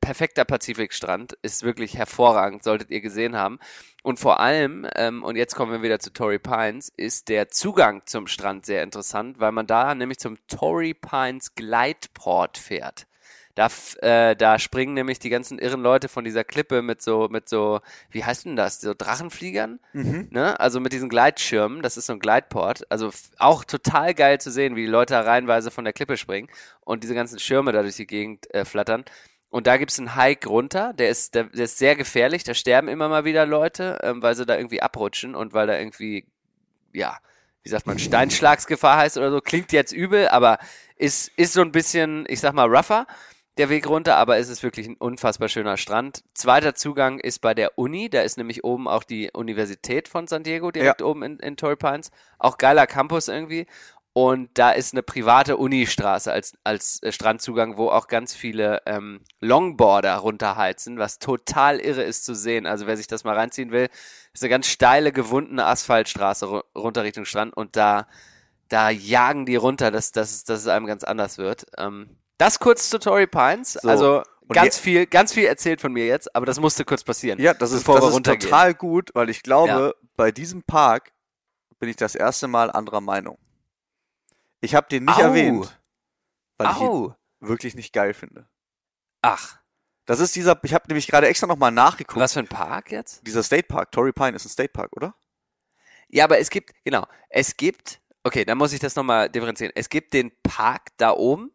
perfekter 0.00 0.44
Pazifikstrand, 0.44 1.34
ist 1.42 1.64
wirklich 1.64 1.96
hervorragend, 1.96 2.62
solltet 2.62 2.90
ihr 2.90 3.00
gesehen 3.00 3.36
haben. 3.36 3.58
Und 4.04 4.20
vor 4.20 4.38
allem, 4.40 4.86
ähm, 4.94 5.24
und 5.24 5.36
jetzt 5.36 5.56
kommen 5.56 5.72
wir 5.72 5.82
wieder 5.82 5.98
zu 5.98 6.12
Torrey 6.12 6.38
Pines, 6.38 6.92
ist 6.96 7.28
der 7.28 7.48
Zugang 7.48 8.02
zum 8.06 8.28
Strand 8.28 8.64
sehr 8.64 8.82
interessant, 8.82 9.40
weil 9.40 9.52
man 9.52 9.66
da 9.66 9.94
nämlich 9.94 10.18
zum 10.18 10.38
Torrey 10.46 10.94
Pines 10.94 11.54
Gleitport 11.56 12.58
fährt. 12.58 13.06
Da, 13.58 13.70
äh, 14.02 14.36
da 14.36 14.60
springen 14.60 14.94
nämlich 14.94 15.18
die 15.18 15.30
ganzen 15.30 15.58
irren 15.58 15.82
Leute 15.82 16.06
von 16.06 16.22
dieser 16.22 16.44
Klippe 16.44 16.80
mit 16.80 17.02
so, 17.02 17.26
mit 17.28 17.48
so, 17.48 17.80
wie 18.08 18.24
heißt 18.24 18.44
denn 18.44 18.54
das? 18.54 18.80
So 18.80 18.94
Drachenfliegern? 18.96 19.80
Mhm. 19.94 20.28
Ne? 20.30 20.60
Also 20.60 20.78
mit 20.78 20.92
diesen 20.92 21.08
Gleitschirmen, 21.08 21.82
das 21.82 21.96
ist 21.96 22.06
so 22.06 22.12
ein 22.12 22.20
Gleitport. 22.20 22.88
Also 22.88 23.10
auch 23.36 23.64
total 23.64 24.14
geil 24.14 24.40
zu 24.40 24.52
sehen, 24.52 24.76
wie 24.76 24.82
die 24.82 24.86
Leute 24.86 25.14
da 25.14 25.22
reihenweise 25.22 25.72
von 25.72 25.82
der 25.82 25.92
Klippe 25.92 26.16
springen 26.16 26.48
und 26.82 27.02
diese 27.02 27.16
ganzen 27.16 27.40
Schirme 27.40 27.72
da 27.72 27.82
durch 27.82 27.96
die 27.96 28.06
Gegend 28.06 28.48
äh, 28.54 28.64
flattern. 28.64 29.04
Und 29.50 29.66
da 29.66 29.76
gibt's 29.76 29.98
einen 29.98 30.14
Hike 30.14 30.48
runter, 30.48 30.92
der 30.92 31.08
ist, 31.08 31.34
der, 31.34 31.44
der 31.44 31.64
ist 31.64 31.78
sehr 31.78 31.96
gefährlich, 31.96 32.44
da 32.44 32.54
sterben 32.54 32.86
immer 32.86 33.08
mal 33.08 33.24
wieder 33.24 33.44
Leute, 33.44 33.98
ähm, 34.04 34.22
weil 34.22 34.36
sie 34.36 34.46
da 34.46 34.56
irgendwie 34.56 34.82
abrutschen 34.82 35.34
und 35.34 35.52
weil 35.52 35.66
da 35.66 35.76
irgendwie, 35.76 36.28
ja, 36.92 37.18
wie 37.64 37.70
sagt 37.70 37.88
man, 37.88 37.98
Steinschlagsgefahr 37.98 38.98
heißt 38.98 39.18
oder 39.18 39.32
so. 39.32 39.40
Klingt 39.40 39.72
jetzt 39.72 39.90
übel, 39.90 40.28
aber 40.28 40.58
ist, 40.94 41.32
ist 41.36 41.54
so 41.54 41.60
ein 41.60 41.72
bisschen, 41.72 42.24
ich 42.28 42.38
sag 42.38 42.54
mal, 42.54 42.68
rougher, 42.68 43.04
der 43.58 43.68
Weg 43.68 43.88
runter, 43.88 44.16
aber 44.16 44.38
es 44.38 44.48
ist 44.48 44.62
wirklich 44.62 44.86
ein 44.86 44.96
unfassbar 44.96 45.48
schöner 45.48 45.76
Strand. 45.76 46.22
Zweiter 46.34 46.74
Zugang 46.74 47.18
ist 47.18 47.40
bei 47.40 47.54
der 47.54 47.76
Uni, 47.76 48.08
da 48.08 48.22
ist 48.22 48.38
nämlich 48.38 48.64
oben 48.64 48.88
auch 48.88 49.04
die 49.04 49.30
Universität 49.32 50.08
von 50.08 50.26
San 50.26 50.44
Diego, 50.44 50.70
direkt 50.70 51.00
ja. 51.00 51.06
oben 51.06 51.22
in, 51.22 51.38
in 51.40 51.56
Torrey 51.56 51.76
Pines. 51.76 52.10
Auch 52.38 52.56
geiler 52.56 52.86
Campus 52.86 53.28
irgendwie. 53.28 53.66
Und 54.12 54.50
da 54.54 54.70
ist 54.70 54.94
eine 54.94 55.02
private 55.02 55.56
Unistraße 55.56 56.32
als, 56.32 56.54
als 56.64 57.02
äh, 57.02 57.12
Strandzugang, 57.12 57.76
wo 57.76 57.88
auch 57.88 58.08
ganz 58.08 58.34
viele 58.34 58.82
ähm, 58.86 59.20
Longboarder 59.40 60.16
runterheizen, 60.16 60.98
was 60.98 61.18
total 61.18 61.78
irre 61.78 62.02
ist 62.02 62.24
zu 62.24 62.34
sehen. 62.34 62.66
Also 62.66 62.86
wer 62.86 62.96
sich 62.96 63.06
das 63.06 63.22
mal 63.22 63.36
reinziehen 63.36 63.70
will, 63.70 63.88
ist 64.32 64.42
eine 64.42 64.50
ganz 64.50 64.66
steile, 64.66 65.12
gewundene 65.12 65.66
Asphaltstraße 65.66 66.46
runter 66.76 67.04
Richtung 67.04 67.26
Strand 67.26 67.56
und 67.56 67.76
da, 67.76 68.08
da 68.68 68.90
jagen 68.90 69.46
die 69.46 69.56
runter, 69.56 69.90
dass, 69.90 70.10
dass, 70.10 70.42
dass 70.42 70.60
es 70.60 70.66
einem 70.66 70.86
ganz 70.86 71.04
anders 71.04 71.38
wird. 71.38 71.66
Ähm, 71.76 72.16
das 72.38 72.58
kurz 72.58 72.88
zu 72.88 72.98
Torrey 72.98 73.26
Pines. 73.26 73.74
So. 73.74 73.88
Also 73.88 74.22
ganz 74.48 74.78
viel, 74.78 75.06
ganz 75.06 75.32
viel 75.34 75.44
erzählt 75.44 75.80
von 75.80 75.92
mir 75.92 76.06
jetzt, 76.06 76.34
aber 76.34 76.46
das 76.46 76.58
musste 76.58 76.84
kurz 76.84 77.04
passieren. 77.04 77.38
Ja, 77.40 77.54
das 77.54 77.72
ist, 77.72 77.86
das 77.86 78.04
ist 78.04 78.24
total 78.24 78.74
gut, 78.74 79.10
weil 79.14 79.28
ich 79.28 79.42
glaube, 79.42 79.94
ja. 80.00 80.08
bei 80.16 80.32
diesem 80.32 80.62
Park 80.62 81.12
bin 81.78 81.88
ich 81.88 81.96
das 81.96 82.14
erste 82.14 82.48
Mal 82.48 82.70
anderer 82.70 83.00
Meinung. 83.00 83.38
Ich 84.60 84.74
habe 84.74 84.88
den 84.88 85.04
nicht 85.04 85.18
Au. 85.18 85.22
erwähnt, 85.22 85.78
weil 86.56 86.66
Au. 86.68 86.70
ich 86.70 86.80
ihn 86.80 87.14
wirklich 87.48 87.74
nicht 87.74 87.92
geil 87.92 88.14
finde. 88.14 88.48
Ach. 89.22 89.58
Das 90.06 90.20
ist 90.20 90.34
dieser, 90.34 90.58
ich 90.62 90.72
habe 90.72 90.86
nämlich 90.88 91.06
gerade 91.06 91.28
extra 91.28 91.46
nochmal 91.46 91.70
nachgeguckt. 91.70 92.18
Was 92.18 92.32
für 92.32 92.40
ein 92.40 92.48
Park 92.48 92.90
jetzt? 92.90 93.26
Dieser 93.26 93.42
State 93.42 93.64
Park, 93.64 93.92
Torrey 93.92 94.12
Pine 94.12 94.34
ist 94.34 94.46
ein 94.46 94.48
State 94.48 94.70
Park, 94.70 94.90
oder? 94.96 95.14
Ja, 96.08 96.24
aber 96.24 96.38
es 96.38 96.48
gibt, 96.48 96.72
genau, 96.82 97.06
es 97.28 97.56
gibt, 97.56 98.00
okay, 98.24 98.46
dann 98.46 98.56
muss 98.56 98.72
ich 98.72 98.80
das 98.80 98.96
nochmal 98.96 99.28
differenzieren. 99.28 99.72
Es 99.74 99.90
gibt 99.90 100.14
den 100.14 100.32
Park 100.42 100.88
da 100.96 101.12
oben. 101.12 101.52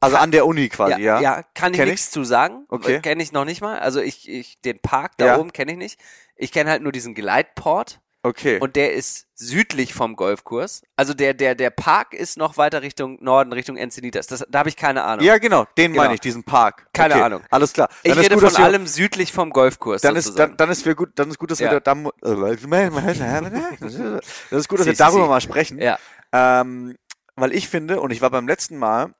Also 0.00 0.16
an 0.16 0.30
der 0.30 0.46
Uni 0.46 0.68
quasi, 0.68 1.02
ja. 1.02 1.20
Ja, 1.20 1.20
ja 1.20 1.42
kann 1.54 1.74
ich 1.74 1.80
nichts 1.80 2.10
zu 2.10 2.24
sagen. 2.24 2.64
Okay. 2.68 3.00
Kenne 3.00 3.22
ich 3.22 3.32
noch 3.32 3.44
nicht 3.44 3.60
mal. 3.60 3.78
Also 3.78 4.00
ich, 4.00 4.28
ich 4.28 4.60
den 4.60 4.80
Park 4.80 5.12
da 5.16 5.26
ja. 5.26 5.38
oben 5.38 5.52
kenne 5.52 5.72
ich 5.72 5.78
nicht. 5.78 6.00
Ich 6.36 6.52
kenne 6.52 6.70
halt 6.70 6.82
nur 6.82 6.92
diesen 6.92 7.14
Gleitport. 7.14 8.00
Okay. 8.22 8.58
Und 8.60 8.74
der 8.74 8.94
ist 8.94 9.28
südlich 9.34 9.94
vom 9.94 10.16
Golfkurs. 10.16 10.82
Also 10.96 11.14
der, 11.14 11.34
der, 11.34 11.54
der 11.54 11.70
Park 11.70 12.14
ist 12.14 12.36
noch 12.36 12.56
weiter 12.56 12.82
Richtung 12.82 13.22
Norden, 13.22 13.52
Richtung 13.52 13.76
Encinitas. 13.76 14.26
Das, 14.26 14.44
da 14.48 14.58
habe 14.58 14.68
ich 14.68 14.76
keine 14.76 15.04
Ahnung. 15.04 15.24
Ja, 15.24 15.38
genau, 15.38 15.66
den 15.76 15.92
genau. 15.92 16.02
meine 16.02 16.14
ich, 16.14 16.20
diesen 16.20 16.42
Park. 16.42 16.88
Keine 16.92 17.14
okay. 17.14 17.22
Ahnung. 17.22 17.42
Alles 17.50 17.72
klar. 17.72 17.88
Dann 18.02 18.12
ich 18.12 18.18
rede 18.18 18.36
gut, 18.36 18.50
von 18.50 18.62
allem 18.62 18.88
südlich 18.88 19.32
vom 19.32 19.50
Golfkurs. 19.50 20.02
Dann 20.02 20.16
sozusagen. 20.16 20.34
ist, 20.34 20.38
dann, 20.38 20.56
dann 20.56 20.70
ist 20.70 20.84
wir 20.84 20.96
gut, 20.96 21.10
dann 21.14 21.30
ist 21.30 21.38
gut, 21.38 21.52
dass 21.52 21.60
ja. 21.60 21.70
wir 21.70 21.80
da, 21.80 21.94
das 21.94 22.24
ist 24.50 24.68
gut, 24.68 24.80
dass 24.80 24.86
wir 24.86 24.94
darüber 24.94 25.28
mal 25.28 25.40
sprechen. 25.40 25.80
Ja. 25.80 25.98
Ähm, 26.32 26.96
weil 27.36 27.54
ich 27.54 27.68
finde, 27.68 28.00
und 28.00 28.10
ich 28.10 28.20
war 28.20 28.30
beim 28.30 28.48
letzten 28.48 28.78
Mal, 28.78 29.14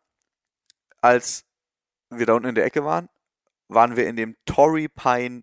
als 1.01 1.45
wir 2.11 2.27
da 2.27 2.35
unten 2.35 2.49
in 2.49 2.55
der 2.55 2.65
Ecke 2.65 2.85
waren, 2.85 3.09
waren 3.69 3.97
wir 3.97 4.07
in 4.07 4.17
dem 4.17 4.37
Torrey 4.47 4.89
Pine 4.89 5.43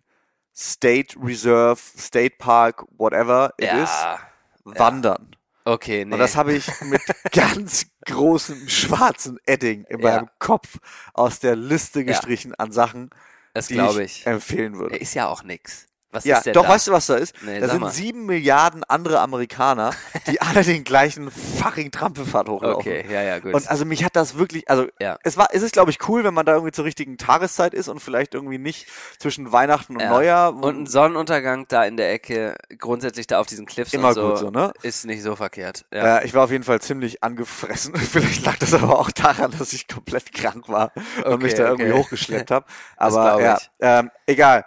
State 0.55 1.17
Reserve, 1.21 1.79
State 1.79 2.35
Park, 2.38 2.85
whatever 2.97 3.53
it 3.57 3.67
ja, 3.67 3.83
is, 3.83 4.77
wandern. 4.77 5.31
Ja. 5.31 5.74
Okay, 5.74 6.05
nee. 6.05 6.13
Und 6.13 6.19
das 6.19 6.35
habe 6.35 6.53
ich 6.53 6.69
mit 6.81 7.01
ganz 7.31 7.88
großem 8.05 8.69
schwarzen 8.69 9.39
Edding 9.45 9.83
in 9.85 10.00
ja. 10.00 10.12
meinem 10.12 10.29
Kopf 10.39 10.77
aus 11.13 11.39
der 11.39 11.55
Liste 11.55 12.05
gestrichen 12.05 12.53
an 12.55 12.71
Sachen, 12.71 13.09
das 13.53 13.67
die 13.67 13.79
ich, 13.79 13.97
ich 13.97 14.27
empfehlen 14.27 14.77
würde. 14.77 14.95
Ist 14.97 15.15
ja 15.15 15.27
auch 15.27 15.43
nix. 15.43 15.88
Was 16.15 16.24
ja, 16.24 16.38
ist 16.38 16.45
denn 16.45 16.53
doch, 16.53 16.63
da? 16.63 16.69
weißt 16.69 16.88
du, 16.88 16.91
was 16.93 17.07
da 17.07 17.15
ist? 17.15 17.36
Nee, 17.41 17.60
da 17.60 17.67
sind 17.67 17.91
sieben 17.91 18.25
Milliarden 18.25 18.86
andere 18.86 19.19
Amerikaner, 19.19 19.91
die 20.27 20.39
alle 20.41 20.63
den 20.63 20.86
gleichen 20.86 21.29
fucking 21.29 21.91
Trampelpfad 21.91 22.48
hochlaufen. 22.48 22.79
Okay, 22.79 23.05
ja, 23.12 23.22
ja, 23.22 23.39
gut. 23.39 23.53
Und 23.53 23.67
also 23.69 23.84
mich 23.84 24.05
hat 24.05 24.15
das 24.15 24.38
wirklich, 24.38 24.69
also 24.69 24.88
ja. 25.01 25.19
es 25.24 25.36
war, 25.36 25.48
es 25.51 25.62
ist 25.62 25.74
glaube 25.74 25.91
ich 25.91 26.07
cool, 26.07 26.24
wenn 26.24 26.34
man 26.34 26.45
da 26.45 26.53
irgendwie 26.53 26.72
zur 26.72 26.86
richtigen 26.86 27.17
Tageszeit 27.17 27.74
ist 27.74 27.89
und 27.89 28.00
vielleicht 28.00 28.34
irgendwie 28.34 28.57
nicht 28.57 28.88
zwischen 29.19 29.51
Weihnachten 29.51 29.95
und 29.95 30.03
ja. 30.03 30.10
Neujahr. 30.10 30.55
Und 30.55 30.84
ein 30.84 30.88
Sonnenuntergang 30.88 31.65
da 31.67 31.84
in 31.84 31.98
der 31.98 32.13
Ecke, 32.13 32.55
grundsätzlich 32.77 33.27
da 33.27 33.41
auf 33.41 33.48
diesen 33.48 33.65
Cliffs 33.65 33.91
Immer 33.91 34.10
und 34.10 34.13
so, 34.13 34.29
gut 34.29 34.38
so, 34.38 34.50
ne? 34.51 34.72
ist 34.84 35.05
nicht 35.05 35.22
so 35.22 35.36
verkehrt. 35.36 35.84
Ja. 35.91 36.05
ja, 36.05 36.22
ich 36.24 36.34
war 36.34 36.45
auf 36.45 36.51
jeden 36.51 36.63
Fall 36.63 36.79
ziemlich 36.79 37.24
angefressen. 37.24 37.93
vielleicht 37.98 38.45
lag 38.45 38.55
das 38.60 38.74
aber 38.74 38.98
auch 38.98 39.12
daran, 39.12 39.53
dass 39.60 39.74
ich 39.74 39.89
komplett 39.89 40.34
krank 40.34 40.69
war 40.69 40.93
und 41.17 41.25
okay, 41.25 41.43
mich 41.43 41.55
da 41.55 41.67
irgendwie 41.67 41.91
okay. 41.91 42.03
hochgeschleppt 42.03 42.51
habe. 42.51 42.65
Aber 42.95 43.41
ja, 43.41 43.60
ähm, 43.81 44.12
egal 44.25 44.63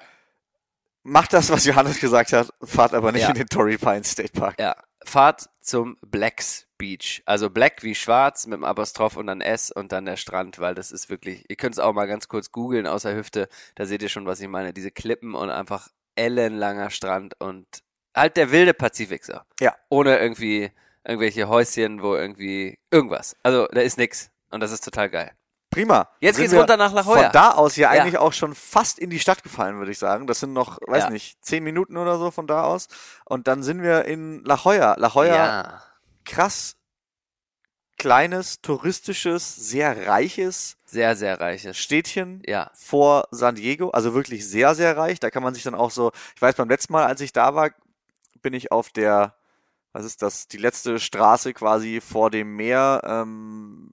macht 1.08 1.32
das, 1.32 1.50
was 1.50 1.64
Johannes 1.64 2.00
gesagt 2.00 2.32
hat, 2.32 2.50
fahrt 2.62 2.94
aber 2.94 3.12
nicht 3.12 3.22
ja. 3.22 3.28
in 3.30 3.34
den 3.34 3.48
Torrey 3.48 3.78
Pines 3.78 4.10
State 4.10 4.32
Park. 4.32 4.60
Ja, 4.60 4.76
fahrt 5.04 5.48
zum 5.60 5.96
Blacks 6.02 6.66
Beach. 6.78 7.22
Also 7.26 7.50
Black 7.50 7.82
wie 7.82 7.94
schwarz 7.94 8.46
mit 8.46 8.56
dem 8.56 8.64
Apostroph 8.64 9.16
und 9.16 9.26
dann 9.26 9.40
S 9.40 9.70
und 9.70 9.92
dann 9.92 10.04
der 10.04 10.16
Strand, 10.16 10.58
weil 10.60 10.74
das 10.74 10.92
ist 10.92 11.10
wirklich, 11.10 11.44
ihr 11.48 11.56
könnt 11.56 11.74
es 11.74 11.78
auch 11.78 11.92
mal 11.92 12.06
ganz 12.06 12.28
kurz 12.28 12.52
googeln 12.52 12.86
außer 12.86 13.14
Hüfte, 13.14 13.48
da 13.74 13.84
seht 13.84 14.02
ihr 14.02 14.08
schon, 14.08 14.26
was 14.26 14.40
ich 14.40 14.48
meine. 14.48 14.72
Diese 14.72 14.90
Klippen 14.90 15.34
und 15.34 15.50
einfach 15.50 15.88
ellenlanger 16.14 16.90
Strand 16.90 17.40
und 17.40 17.66
halt 18.14 18.36
der 18.36 18.52
wilde 18.52 18.74
Pazifik 18.74 19.24
so. 19.24 19.38
Ja. 19.60 19.74
Ohne 19.88 20.18
irgendwie 20.18 20.70
irgendwelche 21.04 21.48
Häuschen, 21.48 22.02
wo 22.02 22.14
irgendwie 22.14 22.78
irgendwas. 22.90 23.36
Also 23.42 23.66
da 23.66 23.80
ist 23.80 23.98
nix 23.98 24.30
und 24.50 24.60
das 24.60 24.72
ist 24.72 24.84
total 24.84 25.10
geil. 25.10 25.32
Prima. 25.70 26.08
Jetzt 26.20 26.36
sind 26.36 26.46
geht's 26.46 26.58
runter 26.58 26.76
nach 26.76 26.92
La 26.92 27.02
Jolla. 27.02 27.22
Von 27.24 27.32
da 27.32 27.50
aus 27.52 27.76
ja 27.76 27.90
eigentlich 27.90 28.18
auch 28.18 28.32
schon 28.32 28.54
fast 28.54 28.98
in 28.98 29.10
die 29.10 29.18
Stadt 29.18 29.42
gefallen, 29.42 29.78
würde 29.78 29.92
ich 29.92 29.98
sagen. 29.98 30.26
Das 30.26 30.40
sind 30.40 30.52
noch, 30.52 30.78
weiß 30.86 31.04
ja. 31.04 31.10
nicht, 31.10 31.44
zehn 31.44 31.62
Minuten 31.62 31.96
oder 31.96 32.18
so 32.18 32.30
von 32.30 32.46
da 32.46 32.64
aus. 32.64 32.88
Und 33.24 33.48
dann 33.48 33.62
sind 33.62 33.82
wir 33.82 34.06
in 34.06 34.42
La 34.44 34.56
Jolla. 34.56 34.94
La 34.98 35.08
Jolla, 35.08 35.34
ja. 35.34 35.82
krass 36.24 36.78
kleines, 37.98 38.62
touristisches, 38.62 39.54
sehr 39.56 40.06
reiches. 40.06 40.76
Sehr, 40.86 41.16
sehr 41.16 41.38
reiches. 41.40 41.76
Städtchen 41.76 42.42
ja. 42.46 42.70
vor 42.72 43.28
San 43.30 43.56
Diego. 43.56 43.90
Also 43.90 44.14
wirklich 44.14 44.48
sehr, 44.48 44.74
sehr 44.74 44.96
reich. 44.96 45.20
Da 45.20 45.30
kann 45.30 45.42
man 45.42 45.52
sich 45.52 45.64
dann 45.64 45.74
auch 45.74 45.90
so, 45.90 46.12
ich 46.34 46.40
weiß, 46.40 46.54
beim 46.54 46.68
letzten 46.68 46.92
Mal, 46.94 47.04
als 47.04 47.20
ich 47.20 47.32
da 47.32 47.54
war, 47.54 47.70
bin 48.40 48.54
ich 48.54 48.72
auf 48.72 48.90
der, 48.90 49.34
was 49.92 50.04
ist 50.04 50.22
das, 50.22 50.48
die 50.48 50.56
letzte 50.56 50.98
Straße 50.98 51.52
quasi 51.52 52.00
vor 52.00 52.30
dem 52.30 52.56
Meer, 52.56 53.02
ähm, 53.04 53.90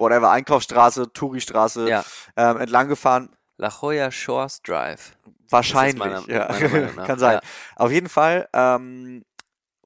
whatever, 0.00 0.30
Einkaufsstraße, 0.30 1.12
Touristraße 1.12 1.88
ja. 1.88 2.04
ähm, 2.36 2.56
entlang 2.58 2.88
gefahren. 2.88 3.30
La 3.56 3.68
Jolla 3.68 4.10
Shores 4.10 4.62
Drive. 4.62 5.16
Wahrscheinlich, 5.48 5.98
meine, 5.98 6.24
ja. 6.28 6.48
Meine 6.48 6.92
Kann 7.06 7.18
sein. 7.18 7.34
Ja. 7.34 7.40
Auf 7.76 7.92
jeden 7.92 8.08
Fall 8.08 8.48
ähm, 8.52 9.24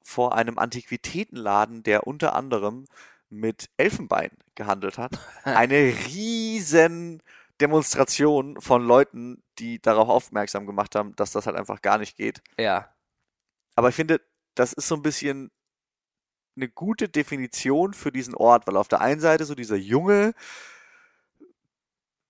vor 0.02 0.37
einem 0.37 0.59
Antiquitätenladen, 0.59 1.83
der 1.83 2.06
unter 2.06 2.35
anderem 2.35 2.87
mit 3.30 3.68
Elfenbein 3.76 4.30
gehandelt 4.54 4.99
hat. 4.99 5.18
Eine 5.44 5.92
riesen 6.06 7.23
Demonstration 7.61 8.61
von 8.61 8.85
Leuten, 8.85 9.42
die 9.59 9.80
darauf 9.80 10.09
aufmerksam 10.09 10.66
gemacht 10.66 10.94
haben, 10.94 11.16
dass 11.16 11.33
das 11.33 11.47
halt 11.47 11.56
einfach 11.56 11.83
gar 11.83 11.99
nicht 11.99 12.16
geht. 12.16 12.42
Ja. 12.59 12.94
Aber 13.75 13.88
ich 13.88 13.94
finde, 13.94 14.21
das 14.54 14.73
ist 14.73 14.87
so 14.87 14.94
ein 14.94 15.02
bisschen 15.02 15.50
eine 16.56 16.68
gute 16.68 17.08
Definition 17.08 17.94
für 17.94 18.12
diesen 18.12 18.34
Ort, 18.34 18.66
weil 18.66 18.76
auf 18.76 18.88
der 18.88 19.00
einen 19.00 19.20
Seite 19.20 19.44
so 19.44 19.54
dieser 19.54 19.76
junge, 19.76 20.34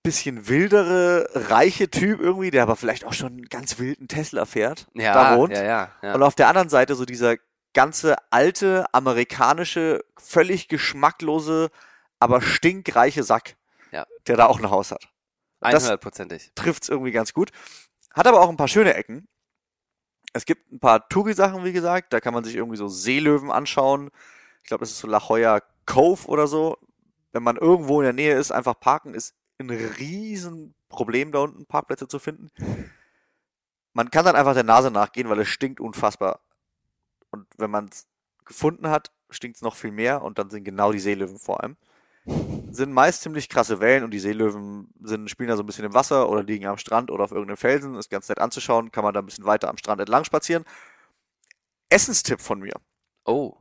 bisschen 0.05 0.47
wildere, 0.47 1.27
reiche 1.33 1.89
Typ 1.89 2.21
irgendwie, 2.21 2.51
der 2.51 2.63
aber 2.63 2.75
vielleicht 2.75 3.05
auch 3.05 3.13
schon 3.13 3.33
einen 3.33 3.49
ganz 3.49 3.79
wilden 3.79 4.07
Tesla 4.07 4.45
fährt, 4.45 4.87
ja, 4.93 5.13
da 5.13 5.37
wohnt. 5.37 5.53
Ja, 5.53 5.63
ja, 5.63 5.91
ja. 6.03 6.13
Und 6.13 6.21
auf 6.21 6.35
der 6.35 6.47
anderen 6.47 6.69
Seite 6.69 6.93
so 6.95 7.05
dieser 7.05 7.37
ganze 7.73 8.15
alte, 8.31 8.85
amerikanische, 8.93 10.05
völlig 10.17 10.67
geschmacklose, 10.67 11.69
aber 12.19 12.41
stinkreiche 12.41 13.23
Sack, 13.23 13.55
ja. 13.91 14.05
der 14.27 14.37
da 14.37 14.45
auch 14.45 14.59
ein 14.59 14.69
Haus 14.69 14.91
hat. 14.91 15.09
100%ig. 15.61 16.51
Trifft's 16.53 16.87
irgendwie 16.87 17.11
ganz 17.11 17.33
gut. 17.33 17.51
Hat 18.13 18.27
aber 18.27 18.41
auch 18.41 18.49
ein 18.49 18.57
paar 18.57 18.67
schöne 18.67 18.93
Ecken. 18.93 19.27
Es 20.35 20.45
gibt 20.45 20.69
ein 20.69 20.81
paar 20.81 21.07
Touri-Sachen, 21.07 21.63
wie 21.63 21.71
gesagt. 21.71 22.11
Da 22.11 22.19
kann 22.19 22.33
man 22.33 22.43
sich 22.43 22.57
irgendwie 22.57 22.75
so 22.75 22.89
Seelöwen 22.89 23.51
anschauen. 23.51 24.11
Ich 24.63 24.67
glaube, 24.67 24.81
das 24.81 24.91
ist 24.91 24.99
so 24.99 25.07
La 25.07 25.21
Jolla 25.25 25.61
Cove 25.85 26.27
oder 26.27 26.45
so. 26.45 26.77
Wenn 27.31 27.41
man 27.41 27.55
irgendwo 27.55 28.01
in 28.01 28.03
der 28.03 28.11
Nähe 28.11 28.37
ist, 28.37 28.51
einfach 28.51 28.77
parken, 28.77 29.13
ist 29.13 29.33
ein 29.59 29.69
Riesenproblem 29.69 31.31
da 31.31 31.39
unten, 31.39 31.65
Parkplätze 31.65 32.09
zu 32.09 32.19
finden. 32.19 32.49
Man 33.93 34.11
kann 34.11 34.25
dann 34.25 34.35
einfach 34.35 34.53
der 34.53 34.63
Nase 34.63 34.91
nachgehen, 34.91 35.29
weil 35.29 35.39
es 35.39 35.47
stinkt 35.47 35.79
unfassbar. 35.79 36.41
Und 37.31 37.47
wenn 37.55 37.71
man 37.71 37.85
es 37.85 38.05
gefunden 38.43 38.89
hat, 38.89 39.13
stinkt 39.29 39.55
es 39.55 39.61
noch 39.61 39.77
viel 39.77 39.91
mehr 39.91 40.21
und 40.21 40.37
dann 40.37 40.49
sind 40.49 40.65
genau 40.65 40.91
die 40.91 40.99
Seelöwen 40.99 41.39
vor 41.39 41.63
allem. 41.63 41.77
Sind 42.25 42.91
meist 42.91 43.21
ziemlich 43.21 43.49
krasse 43.49 43.79
Wellen 43.79 44.03
und 44.03 44.11
die 44.11 44.19
Seelöwen 44.19 44.93
sind, 45.01 45.29
spielen 45.29 45.49
da 45.49 45.57
so 45.57 45.63
ein 45.63 45.65
bisschen 45.65 45.85
im 45.85 45.93
Wasser 45.93 46.29
oder 46.29 46.43
liegen 46.43 46.65
am 46.65 46.77
Strand 46.77 47.11
oder 47.11 47.23
auf 47.23 47.31
irgendeinem 47.31 47.57
Felsen. 47.57 47.95
Ist 47.95 48.09
ganz 48.09 48.27
nett 48.29 48.39
anzuschauen, 48.39 48.91
kann 48.91 49.03
man 49.03 49.13
da 49.13 49.21
ein 49.21 49.25
bisschen 49.25 49.45
weiter 49.45 49.69
am 49.69 49.77
Strand 49.77 50.01
entlang 50.01 50.23
spazieren. 50.23 50.65
Essenstipp 51.89 52.41
von 52.41 52.59
mir. 52.59 52.73
Oh. 53.25 53.57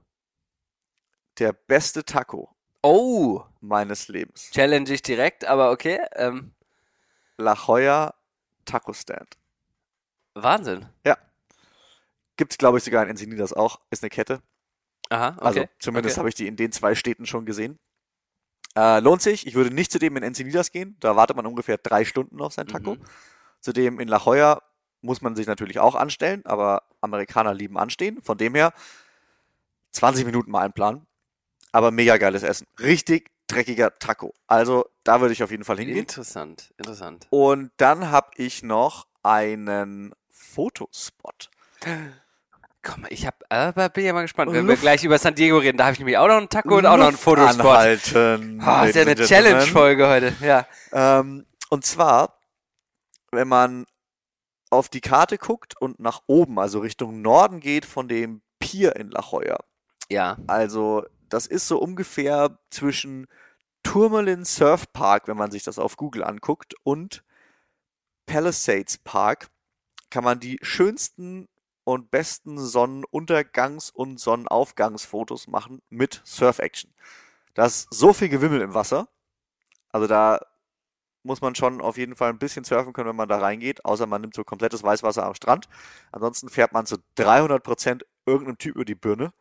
Der 1.38 1.52
beste 1.52 2.04
Taco 2.04 2.54
Oh. 2.82 3.42
meines 3.60 4.08
Lebens. 4.08 4.50
Challenge 4.50 4.90
ich 4.92 5.02
direkt, 5.02 5.44
aber 5.44 5.70
okay. 5.70 6.00
Ähm, 6.12 6.54
La 7.36 7.54
Jolla 7.54 8.14
Taco 8.64 8.92
Stand. 8.92 9.36
Wahnsinn. 10.34 10.86
Gibt's, 12.36 12.58
glaube 12.58 12.78
ich, 12.78 12.84
sogar 12.84 13.04
in 13.04 13.10
Encinitas 13.10 13.52
auch. 13.52 13.80
Ist 13.90 14.02
eine 14.02 14.10
Kette. 14.10 14.42
Aha, 15.08 15.36
okay. 15.36 15.44
Also 15.44 15.64
zumindest 15.78 16.14
okay. 16.14 16.18
habe 16.20 16.28
ich 16.28 16.34
die 16.34 16.46
in 16.46 16.56
den 16.56 16.72
zwei 16.72 16.94
Städten 16.94 17.26
schon 17.26 17.46
gesehen. 17.46 17.78
Äh, 18.76 19.00
lohnt 19.00 19.22
sich. 19.22 19.46
Ich 19.46 19.54
würde 19.54 19.72
nicht 19.72 19.92
zu 19.92 19.98
dem 19.98 20.16
in 20.16 20.22
Encinitas 20.22 20.72
gehen. 20.72 20.96
Da 21.00 21.16
wartet 21.16 21.36
man 21.36 21.46
ungefähr 21.46 21.78
drei 21.78 22.04
Stunden 22.04 22.40
auf 22.40 22.52
sein 22.52 22.66
Taco. 22.66 22.94
Mhm. 22.94 23.00
Zudem 23.60 24.00
in 24.00 24.08
La 24.08 24.18
Jolla 24.18 24.62
muss 25.00 25.22
man 25.22 25.36
sich 25.36 25.46
natürlich 25.46 25.78
auch 25.78 25.94
anstellen, 25.94 26.44
aber 26.44 26.82
Amerikaner 27.00 27.54
lieben 27.54 27.78
anstehen. 27.78 28.20
Von 28.22 28.38
dem 28.38 28.54
her 28.54 28.72
20 29.92 30.24
Minuten 30.26 30.50
mal 30.50 30.62
einplanen. 30.62 31.06
Aber 31.72 31.90
mega 31.90 32.16
geiles 32.16 32.42
Essen. 32.42 32.66
Richtig 32.80 33.30
dreckiger 33.46 33.98
Taco. 33.98 34.32
Also 34.46 34.86
da 35.04 35.20
würde 35.20 35.32
ich 35.32 35.42
auf 35.42 35.50
jeden 35.50 35.64
Fall 35.64 35.78
hingehen. 35.78 35.98
Interessant, 35.98 36.72
interessant. 36.76 37.26
Und 37.30 37.70
dann 37.76 38.10
habe 38.10 38.30
ich 38.36 38.62
noch 38.62 39.06
einen 39.22 40.14
Fotospot. 40.30 41.50
Komm, 42.84 43.06
ich 43.08 43.26
hab, 43.26 43.42
aber 43.48 43.88
bin 43.88 44.04
ja 44.04 44.12
mal 44.12 44.22
gespannt, 44.22 44.52
wenn 44.52 44.68
wir 44.68 44.76
gleich 44.76 45.02
über 45.04 45.16
San 45.18 45.34
Diego 45.34 45.56
reden. 45.56 45.78
Da 45.78 45.84
habe 45.84 45.94
ich 45.94 45.98
nämlich 45.98 46.18
auch 46.18 46.28
noch 46.28 46.36
einen 46.36 46.50
Taco 46.50 46.76
und 46.76 46.84
auch 46.84 46.98
noch 46.98 47.08
einen 47.08 47.16
Fotospot. 47.16 47.64
Anhalten, 47.64 48.60
Ah, 48.62 48.84
ist 48.84 48.94
ja 48.94 49.02
eine. 49.02 49.14
Challenge-Folge 49.14 50.06
heute. 50.06 50.34
Ja. 50.40 50.66
Ähm, 50.92 51.46
und 51.70 51.86
zwar, 51.86 52.38
wenn 53.32 53.48
man 53.48 53.86
auf 54.68 54.90
die 54.90 55.00
Karte 55.00 55.38
guckt 55.38 55.80
und 55.80 55.98
nach 55.98 56.20
oben, 56.26 56.58
also 56.58 56.80
Richtung 56.80 57.22
Norden 57.22 57.60
geht 57.60 57.86
von 57.86 58.06
dem 58.06 58.42
Pier 58.58 58.96
in 58.96 59.10
La 59.10 59.24
Jolla. 59.28 59.58
Ja. 60.10 60.36
Also, 60.46 61.06
das 61.30 61.46
ist 61.46 61.66
so 61.66 61.78
ungefähr 61.78 62.58
zwischen 62.70 63.26
Tourmalin 63.82 64.44
Surf 64.44 64.92
Park, 64.92 65.26
wenn 65.26 65.38
man 65.38 65.50
sich 65.50 65.62
das 65.62 65.78
auf 65.78 65.96
Google 65.96 66.22
anguckt, 66.22 66.74
und 66.82 67.24
Palisades 68.26 68.98
Park, 68.98 69.48
kann 70.10 70.22
man 70.24 70.38
die 70.38 70.58
schönsten 70.60 71.48
und 71.84 72.10
besten 72.10 72.58
Sonnenuntergangs- 72.58 73.92
und 73.92 74.18
Sonnenaufgangsfotos 74.18 75.48
machen 75.48 75.82
mit 75.90 76.22
Surf-Action. 76.24 76.92
Da 77.54 77.66
ist 77.66 77.92
so 77.92 78.12
viel 78.12 78.28
Gewimmel 78.28 78.62
im 78.62 78.74
Wasser. 78.74 79.08
Also 79.92 80.06
da 80.06 80.40
muss 81.22 81.40
man 81.40 81.54
schon 81.54 81.80
auf 81.80 81.96
jeden 81.96 82.16
Fall 82.16 82.30
ein 82.30 82.38
bisschen 82.38 82.64
surfen 82.64 82.92
können, 82.92 83.08
wenn 83.08 83.16
man 83.16 83.28
da 83.28 83.38
reingeht, 83.38 83.84
außer 83.84 84.06
man 84.06 84.20
nimmt 84.20 84.34
so 84.34 84.44
komplettes 84.44 84.82
Weißwasser 84.82 85.24
am 85.24 85.34
Strand. 85.34 85.68
Ansonsten 86.12 86.48
fährt 86.48 86.72
man 86.72 86.86
zu 86.86 86.96
300% 87.16 88.02
irgendeinem 88.26 88.58
Typ 88.58 88.74
über 88.74 88.84
die 88.84 88.94
Birne. 88.94 89.32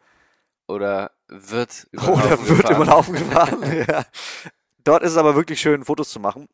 Oder 0.67 1.11
wird 1.27 1.87
über 1.91 2.05
den 2.05 2.13
Oder 2.13 2.29
Haufen 2.31 2.47
wird 2.47 2.57
gefahren. 2.61 2.75
über 2.75 2.85
den 2.85 2.93
Haufen 2.93 3.13
gefahren. 3.15 3.85
ja. 3.87 4.05
Dort 4.83 5.03
ist 5.03 5.11
es 5.11 5.17
aber 5.17 5.35
wirklich 5.35 5.59
schön, 5.59 5.83
Fotos 5.83 6.09
zu 6.09 6.19
machen. 6.19 6.47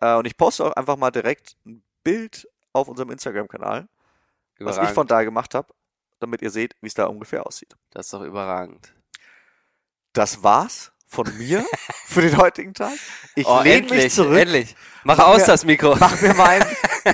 Äh, 0.00 0.16
und 0.16 0.26
ich 0.26 0.36
poste 0.36 0.64
auch 0.64 0.72
einfach 0.72 0.96
mal 0.96 1.10
direkt 1.10 1.56
ein 1.64 1.82
Bild 2.02 2.48
auf 2.72 2.88
unserem 2.88 3.10
Instagram-Kanal, 3.10 3.88
was 4.64 4.76
ich 4.76 4.78
Überragend. 4.78 4.94
von 4.94 5.06
da 5.06 5.22
gemacht 5.24 5.54
habe, 5.54 5.68
damit 6.20 6.42
ihr 6.42 6.50
seht, 6.50 6.76
wie 6.80 6.86
es 6.88 6.94
da 6.94 7.06
ungefähr 7.06 7.46
aussieht. 7.46 7.74
Das 7.90 8.06
ist 8.06 8.12
doch 8.12 8.22
überragend. 8.22 8.94
Das 10.12 10.42
war's 10.42 10.92
von 11.06 11.26
mir 11.38 11.64
für 12.06 12.22
den 12.22 12.36
heutigen 12.36 12.74
Tag. 12.74 12.92
Ich 13.34 13.46
oh, 13.46 13.60
lehne 13.62 13.88
mich 13.88 14.12
zurück, 14.12 14.38
endlich. 14.38 14.74
Mach, 15.04 15.18
Mach 15.18 15.26
aus 15.28 15.40
mir- 15.40 15.46
das 15.46 15.64
Mikro. 15.64 15.96
mach 15.98 16.20
mir 16.20 16.34
mein, 16.34 16.62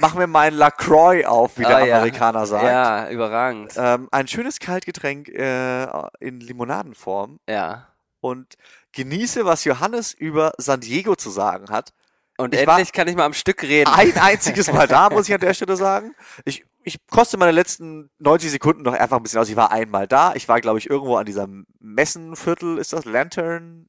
mach 0.01 0.15
mir 0.15 0.27
mein 0.27 0.55
LaCroix 0.55 1.25
auf, 1.27 1.59
wie 1.59 1.63
der 1.63 1.77
Ah, 1.79 1.85
ja. 1.85 1.97
Amerikaner 1.99 2.47
sagt. 2.47 2.65
Ja, 2.65 3.09
überragend. 3.11 3.73
Ähm, 3.77 4.09
ein 4.13 4.29
schönes 4.29 4.59
Kaltgetränk 4.61 5.29
äh, 5.29 5.85
in 6.21 6.41
Limonadenform 6.41 7.41
Ja. 7.49 7.89
und 8.21 8.55
genieße, 8.93 9.45
was 9.45 9.65
Johannes 9.65 10.13
über 10.13 10.53
San 10.59 10.81
Diego 10.81 11.17
zu 11.17 11.31
sagen 11.31 11.71
hat. 11.71 11.93
Und 12.37 12.55
Ich 12.55 12.61
endlich 12.61 12.93
kann 12.93 13.09
ich 13.09 13.17
mal 13.17 13.25
am 13.25 13.33
Stück 13.35 13.63
reden. 13.65 13.91
Ein 13.93 14.17
einziges 14.17 14.71
Mal 14.73 14.87
da, 14.87 15.11
muss 15.11 15.29
ich 15.29 15.35
an 15.35 15.41
der 15.41 15.55
Stelle 15.55 15.77
sagen. 15.77 16.15
Ich, 16.45 16.65
ich 16.89 17.07
koste 17.07 17.37
meine 17.37 17.53
letzten 17.53 18.11
90 18.19 18.51
Sekunden 18.51 18.83
noch 18.83 18.93
einfach 18.95 19.17
ein 19.19 19.23
bisschen 19.23 19.41
aus. 19.41 19.49
Ich 19.49 19.57
war 19.57 19.71
einmal 19.71 20.07
da. 20.09 20.35
Ich 20.35 20.49
war, 20.49 20.61
glaube 20.61 20.79
ich, 20.79 20.91
irgendwo 20.91 21.17
an 21.17 21.27
diesem 21.27 21.67
Messenviertel. 21.81 22.79
Ist 22.79 22.93
das 22.93 23.05
Lantern? 23.05 23.87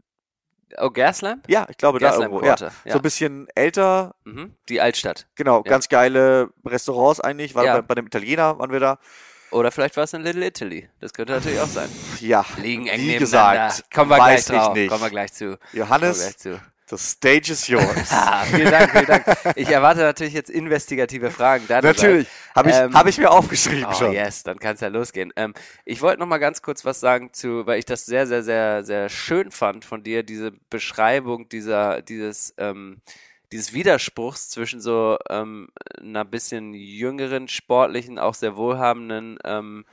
Oh, 0.78 0.92
Gaslamp? 0.92 1.46
Ja, 1.50 1.66
ich 1.70 1.78
glaube 1.78 1.98
da 2.00 2.08
Gaslamp 2.10 2.32
irgendwo. 2.32 2.46
Ja. 2.46 2.56
Quarter. 2.56 2.72
Ja. 2.86 2.92
So 2.94 3.00
ein 3.00 3.02
bisschen 3.02 3.48
älter. 3.56 4.14
Mhm. 4.24 4.54
Die 4.70 4.80
Altstadt. 4.82 5.28
Genau, 5.36 5.58
Ja. 5.58 5.70
ganz 5.72 5.90
geile 5.90 6.50
Restaurants 6.66 7.20
eigentlich. 7.20 7.56
War 7.56 7.66
Ja. 7.66 7.76
bei, 7.78 7.82
bei 7.82 7.96
dem 7.96 8.06
Italiener 8.08 8.60
waren 8.60 8.72
wir 8.72 8.80
da. 8.80 9.00
Oder 9.52 9.72
vielleicht 9.72 9.98
war 9.98 10.04
es 10.04 10.14
in 10.14 10.22
Little 10.22 10.46
Italy. 10.46 10.88
Das 11.00 11.12
könnte 11.12 11.34
natürlich 11.34 11.60
auch 11.60 11.66
sein. 11.68 11.90
Ja, 12.20 12.46
Liegen 12.62 12.86
eng 12.86 13.00
wie 13.02 13.18
gesagt, 13.18 13.84
Kommen 13.92 14.12
wir 14.12 14.20
weiß 14.20 14.46
gleich 14.46 14.60
drauf. 14.60 14.76
ich 14.76 14.82
nicht. 14.84 14.90
Kommen 14.92 15.02
wir 15.04 15.10
gleich 15.10 15.34
zu. 15.34 15.46
Kommen 15.46 15.60
wir 15.72 15.80
Johannes, 15.80 16.20
gleich 16.22 16.38
zu. 16.38 16.62
The 16.89 16.97
stage 16.97 17.49
is 17.52 17.67
yours. 17.67 17.86
Ah, 18.12 18.43
vielen 18.45 18.71
Dank, 18.71 18.91
vielen 18.91 19.06
Dank. 19.06 19.25
Ich 19.56 19.69
erwarte 19.69 20.02
natürlich 20.02 20.34
jetzt 20.34 20.49
investigative 20.49 21.32
Fragen. 21.32 21.65
Natürlich, 21.67 22.28
habe 22.56 22.69
ich, 22.69 22.75
Ähm, 22.75 22.93
hab 22.93 23.08
ich 23.08 23.17
mir 23.17 23.32
aufgeschrieben 23.32 23.86
Oh 23.89 23.93
schon. 23.93 24.12
yes, 24.13 24.43
dann 24.43 24.60
kann 24.60 24.75
es 24.75 24.82
ja 24.82 24.88
losgehen. 24.88 25.32
Ähm, 25.36 25.54
ich 25.86 26.02
wollte 26.02 26.19
noch 26.19 26.28
mal 26.28 26.38
ganz 26.39 26.62
kurz 26.62 26.86
was 26.86 26.99
sagen 26.99 27.32
zu, 27.34 27.65
weil 27.65 27.80
ich 27.80 27.86
das 27.86 28.06
sehr, 28.06 28.28
sehr, 28.28 28.43
sehr, 28.43 28.84
sehr 28.84 29.10
schön 29.10 29.52
fand 29.52 29.86
von 29.86 30.04
dir, 30.04 30.23
diese 30.23 30.52
Beschreibung 30.69 31.47
dieser, 31.49 32.02
dieses, 32.02 32.54
ähm, 32.58 33.02
dieses 33.52 33.73
Widerspruchs 33.73 34.49
zwischen 34.49 34.80
so 34.82 35.17
ähm, 35.30 35.69
einer 35.99 36.25
bisschen 36.25 36.73
jüngeren, 36.73 37.47
sportlichen, 37.47 38.19
auch 38.19 38.34
sehr 38.36 38.56
wohlhabenden 38.56 39.39
ähm, 39.43 39.86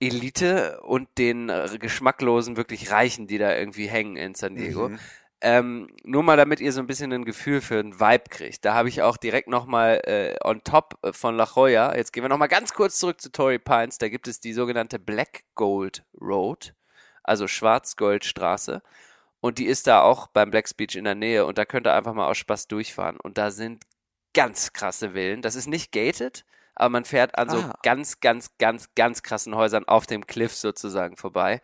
Elite 0.00 0.80
und 0.82 1.08
den 1.18 1.48
äh, 1.48 1.68
geschmacklosen, 1.78 2.56
wirklich 2.56 2.90
Reichen, 2.90 3.26
die 3.26 3.38
da 3.38 3.54
irgendwie 3.56 3.88
hängen 3.88 4.16
in 4.16 4.34
San 4.34 4.54
Diego. 4.54 4.90
Mhm. 4.90 4.98
Ähm, 5.40 5.88
nur 6.02 6.24
mal, 6.24 6.36
damit 6.36 6.58
ihr 6.60 6.72
so 6.72 6.80
ein 6.80 6.88
bisschen 6.88 7.12
ein 7.12 7.24
Gefühl 7.24 7.60
für 7.60 7.78
einen 7.78 8.00
Vibe 8.00 8.24
kriegt. 8.28 8.64
Da 8.64 8.74
habe 8.74 8.88
ich 8.88 9.02
auch 9.02 9.16
direkt 9.16 9.48
nochmal 9.48 10.00
äh, 10.04 10.36
on 10.44 10.64
top 10.64 10.98
von 11.12 11.36
La 11.36 11.48
Jolla, 11.54 11.96
jetzt 11.96 12.12
gehen 12.12 12.24
wir 12.24 12.28
nochmal 12.28 12.48
ganz 12.48 12.74
kurz 12.74 12.98
zurück 12.98 13.20
zu 13.20 13.30
Torrey 13.30 13.60
Pines, 13.60 13.98
da 13.98 14.08
gibt 14.08 14.26
es 14.26 14.40
die 14.40 14.52
sogenannte 14.52 14.98
Black 14.98 15.44
Gold 15.54 16.04
Road, 16.20 16.74
also 17.22 17.46
Schwarz-Gold-Straße. 17.46 18.82
Und 19.40 19.58
die 19.58 19.66
ist 19.66 19.86
da 19.86 20.02
auch 20.02 20.26
beim 20.28 20.50
Black 20.50 20.76
Beach 20.76 20.96
in 20.96 21.04
der 21.04 21.14
Nähe 21.14 21.46
und 21.46 21.58
da 21.58 21.64
könnt 21.64 21.86
ihr 21.86 21.94
einfach 21.94 22.14
mal 22.14 22.26
aus 22.26 22.38
Spaß 22.38 22.66
durchfahren. 22.66 23.18
Und 23.20 23.38
da 23.38 23.52
sind 23.52 23.84
ganz 24.34 24.72
krasse 24.72 25.12
Villen. 25.12 25.42
Das 25.42 25.54
ist 25.54 25.68
nicht 25.68 25.92
gated, 25.92 26.44
aber 26.74 26.88
man 26.90 27.04
fährt 27.04 27.38
an 27.38 27.48
so 27.48 27.58
Ah. 27.58 27.78
ganz, 27.84 28.18
ganz, 28.20 28.58
ganz, 28.58 28.88
ganz 28.96 29.22
krassen 29.22 29.54
Häusern 29.54 29.86
auf 29.86 30.06
dem 30.06 30.26
Cliff 30.26 30.54
sozusagen 30.54 31.16
vorbei. 31.16 31.60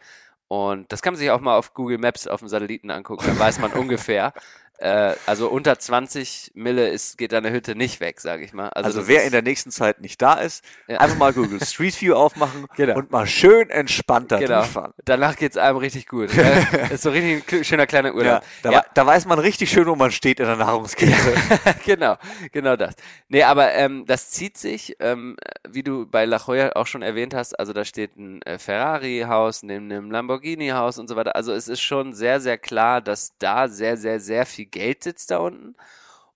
Und 0.49 0.93
das 0.93 1.03
kann 1.03 1.15
man 1.15 1.19
sich 1.19 1.31
auch 1.31 1.41
mal 1.41 1.57
auf 1.57 1.75
Google 1.75 1.99
Maps 1.99 2.27
auf 2.27 2.41
dem 2.41 2.49
Satelliten 2.49 2.91
angucken, 2.91 3.25
dann 3.27 3.39
weiß 3.39 3.59
man 3.59 3.73
ungefähr. 3.75 4.33
Äh, 4.79 5.15
also 5.27 5.49
unter 5.49 5.79
20 5.79 6.51
Mille 6.55 6.89
ist, 6.89 7.17
geht 7.17 7.31
deine 7.33 7.51
Hütte 7.53 7.77
nicht 7.77 8.01
weg, 8.01 8.21
sage 8.21 8.45
ich 8.45 8.53
mal. 8.53 8.69
Also, 8.71 8.87
Also 8.99 9.09
wer 9.09 9.21
ist, 9.21 9.27
in 9.27 9.33
der 9.33 9.43
nächsten 9.43 9.71
Zeit 9.71 10.01
nicht 10.01 10.21
da 10.21 10.35
ist, 10.35 10.65
Ja. 10.89 10.99
einfach 10.99 11.17
mal 11.17 11.33
Google 11.33 11.61
Street 11.65 12.01
View 12.01 12.15
aufmachen 12.15 12.67
Genau. 12.77 12.97
und 12.97 13.11
mal 13.13 13.27
schön 13.27 13.71
entspannt 13.71 14.33
da 14.33 14.39
Genau. 14.39 14.59
durchfahren. 14.59 14.93
Danach 15.05 15.37
geht's 15.37 15.57
einem 15.57 15.77
richtig 15.79 16.09
gut. 16.09 16.31
ne? 16.37 16.67
ist 16.93 17.03
so 17.03 17.11
richtig 17.11 17.53
ein 17.53 17.65
schöner 17.65 17.87
kleiner 17.87 18.09
Ja, 18.09 18.15
Urlaub. 18.15 18.43
da, 18.63 18.73
Ja. 18.73 18.85
da 18.95 19.07
weiß 19.07 19.27
man 19.27 19.39
richtig 19.39 19.71
schön, 19.71 19.87
wo 19.87 19.95
man 19.95 20.11
steht 20.11 20.41
in 20.41 20.47
der 20.47 20.57
Nahrungskette. 20.57 21.15
genau, 21.85 22.17
genau 22.51 22.75
das. 22.77 22.95
Nee, 23.29 23.45
aber 23.45 23.73
ähm, 23.75 24.05
das 24.07 24.31
zieht 24.31 24.59
sich, 24.59 24.97
ähm, 24.99 25.37
wie 25.69 25.85
du 25.85 26.07
bei 26.07 26.25
La 26.25 26.41
Jolla 26.45 26.73
auch 26.75 26.87
schon 26.89 27.03
erwähnt 27.03 27.33
hast, 27.33 27.59
also 27.59 27.73
da 27.73 27.85
steht 27.85 28.17
ein 28.17 28.43
äh, 28.43 28.59
Ferrari-Haus 28.59 29.63
neben 29.63 29.91
einem 29.91 30.11
Lamborghini-Haus 30.11 30.99
und 30.99 31.09
so 31.09 31.17
weiter. 31.17 31.37
Also 31.37 31.53
es 31.53 31.69
ist 31.69 31.81
schon 31.81 32.13
sehr, 32.13 32.41
sehr 32.41 32.59
klar, 32.59 33.01
dass 33.01 33.37
da 33.39 33.69
sehr, 33.69 33.97
sehr, 33.97 34.19
sehr 34.21 34.45
viel 34.47 34.64
Geld 34.67 35.03
sitzt 35.05 35.31
da 35.31 35.39
unten. 35.39 35.77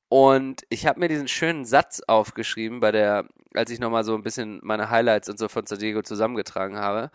Und 0.08 0.62
ich 0.70 0.86
habe 0.86 1.00
mir 1.00 1.08
diesen 1.08 1.28
schönen 1.28 1.64
Satz 1.64 2.00
aufgeschrieben, 2.06 2.80
bei 2.80 2.92
der, 2.92 3.26
als 3.54 3.70
ich 3.70 3.78
nochmal 3.78 4.04
so 4.04 4.14
ein 4.14 4.22
bisschen 4.22 4.60
meine 4.62 4.88
Highlights 4.90 5.28
und 5.28 5.38
so 5.38 5.48
von 5.48 5.66
San 5.66 5.78
Diego 5.78 6.02
zusammengetragen 6.02 6.78
habe. 6.78 7.10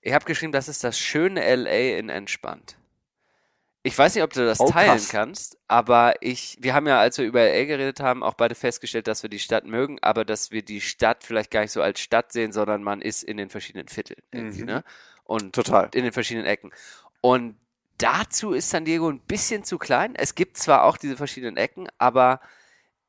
Ich 0.00 0.12
habe 0.14 0.24
geschrieben, 0.24 0.52
das 0.52 0.68
ist 0.68 0.84
das 0.84 0.98
schöne 0.98 1.40
LA 1.54 1.98
in 1.98 2.08
entspannt. 2.08 2.76
Ich 3.86 3.98
weiß 3.98 4.14
nicht, 4.14 4.24
ob 4.24 4.32
du 4.32 4.46
das 4.46 4.60
Oh, 4.60 4.70
teilen 4.70 4.92
krass. 4.92 5.08
kannst, 5.10 5.58
aber 5.68 6.14
ich, 6.22 6.56
wir 6.60 6.72
haben 6.72 6.86
ja, 6.86 6.98
als 7.00 7.18
wir 7.18 7.26
über 7.26 7.40
LA 7.44 7.64
geredet 7.66 8.00
haben, 8.00 8.22
auch 8.22 8.32
beide 8.32 8.54
festgestellt, 8.54 9.06
dass 9.06 9.22
wir 9.22 9.28
die 9.28 9.38
Stadt 9.38 9.66
mögen, 9.66 9.98
aber 10.00 10.24
dass 10.24 10.50
wir 10.50 10.62
die 10.62 10.80
Stadt 10.80 11.22
vielleicht 11.22 11.50
gar 11.50 11.60
nicht 11.60 11.72
so 11.72 11.82
als 11.82 12.00
Stadt 12.00 12.32
sehen, 12.32 12.52
sondern 12.52 12.82
man 12.82 13.02
ist 13.02 13.22
in 13.22 13.36
den 13.36 13.50
verschiedenen 13.50 13.88
Vierteln 13.88 14.22
irgendwie, 14.32 14.60
Mhm. 14.60 14.66
ne? 14.66 14.84
Und 15.24 15.54
Total. 15.54 15.90
in 15.92 16.04
den 16.04 16.12
verschiedenen 16.12 16.46
Ecken. 16.46 16.70
Und 17.20 17.56
dazu 17.98 18.52
ist 18.52 18.70
San 18.70 18.84
Diego 18.84 19.08
ein 19.08 19.20
bisschen 19.20 19.64
zu 19.64 19.78
klein. 19.78 20.14
Es 20.14 20.34
gibt 20.34 20.56
zwar 20.56 20.84
auch 20.84 20.96
diese 20.96 21.16
verschiedenen 21.16 21.56
Ecken, 21.56 21.88
aber 21.98 22.40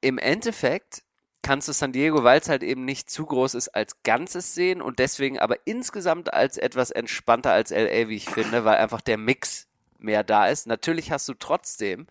im 0.02 0.18
Endeffekt 0.18 1.04
kannst 1.42 1.68
du 1.68 1.74
San 1.74 1.92
Diego, 1.92 2.24
weil 2.24 2.40
es 2.40 2.50
halt 2.50 2.64
eben 2.64 2.86
nicht 2.86 3.10
zu 3.10 3.26
groß 3.26 3.54
ist, 3.54 3.70
als 3.70 4.02
Ganzes 4.04 4.56
sehen 4.56 4.82
und 4.82 4.98
deswegen 4.98 5.38
aber 5.38 5.58
insgesamt 5.66 6.34
als 6.34 6.58
etwas 6.58 6.90
entspannter 6.90 7.52
als 7.52 7.70
LA, 7.70 8.10
wie 8.10 8.16
ich 8.16 8.30
finde, 8.30 8.66
weil 8.66 8.78
einfach 8.78 9.02
der 9.02 9.18
Mix 9.18 9.68
mehr 10.00 10.24
da 10.24 10.48
ist. 10.48 10.66
Natürlich 10.66 11.12
hast 11.12 11.30
du 11.30 11.36
trotzdem, 11.36 12.08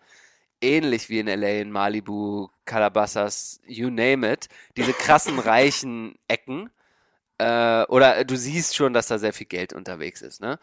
ähnlich 0.61 1.09
wie 1.09 1.19
in 1.19 1.27
LA, 1.27 1.61
in 1.61 1.71
Malibu, 1.71 2.47
Calabasas, 2.63 3.59
you 3.65 3.89
name 3.89 4.31
it, 4.31 4.47
diese 4.77 4.93
krassen 4.93 5.39
reichen 5.39 6.17
Ecken. 6.29 6.69
Äh, 7.37 7.83
oder 7.87 8.23
du 8.23 8.37
siehst 8.37 8.75
schon, 8.75 8.93
dass 8.93 9.07
da 9.07 9.17
sehr 9.17 9.33
viel 9.33 9.47
Geld 9.47 9.73
unterwegs 9.73 10.21
ist. 10.21 10.39
Ne? 10.39 10.59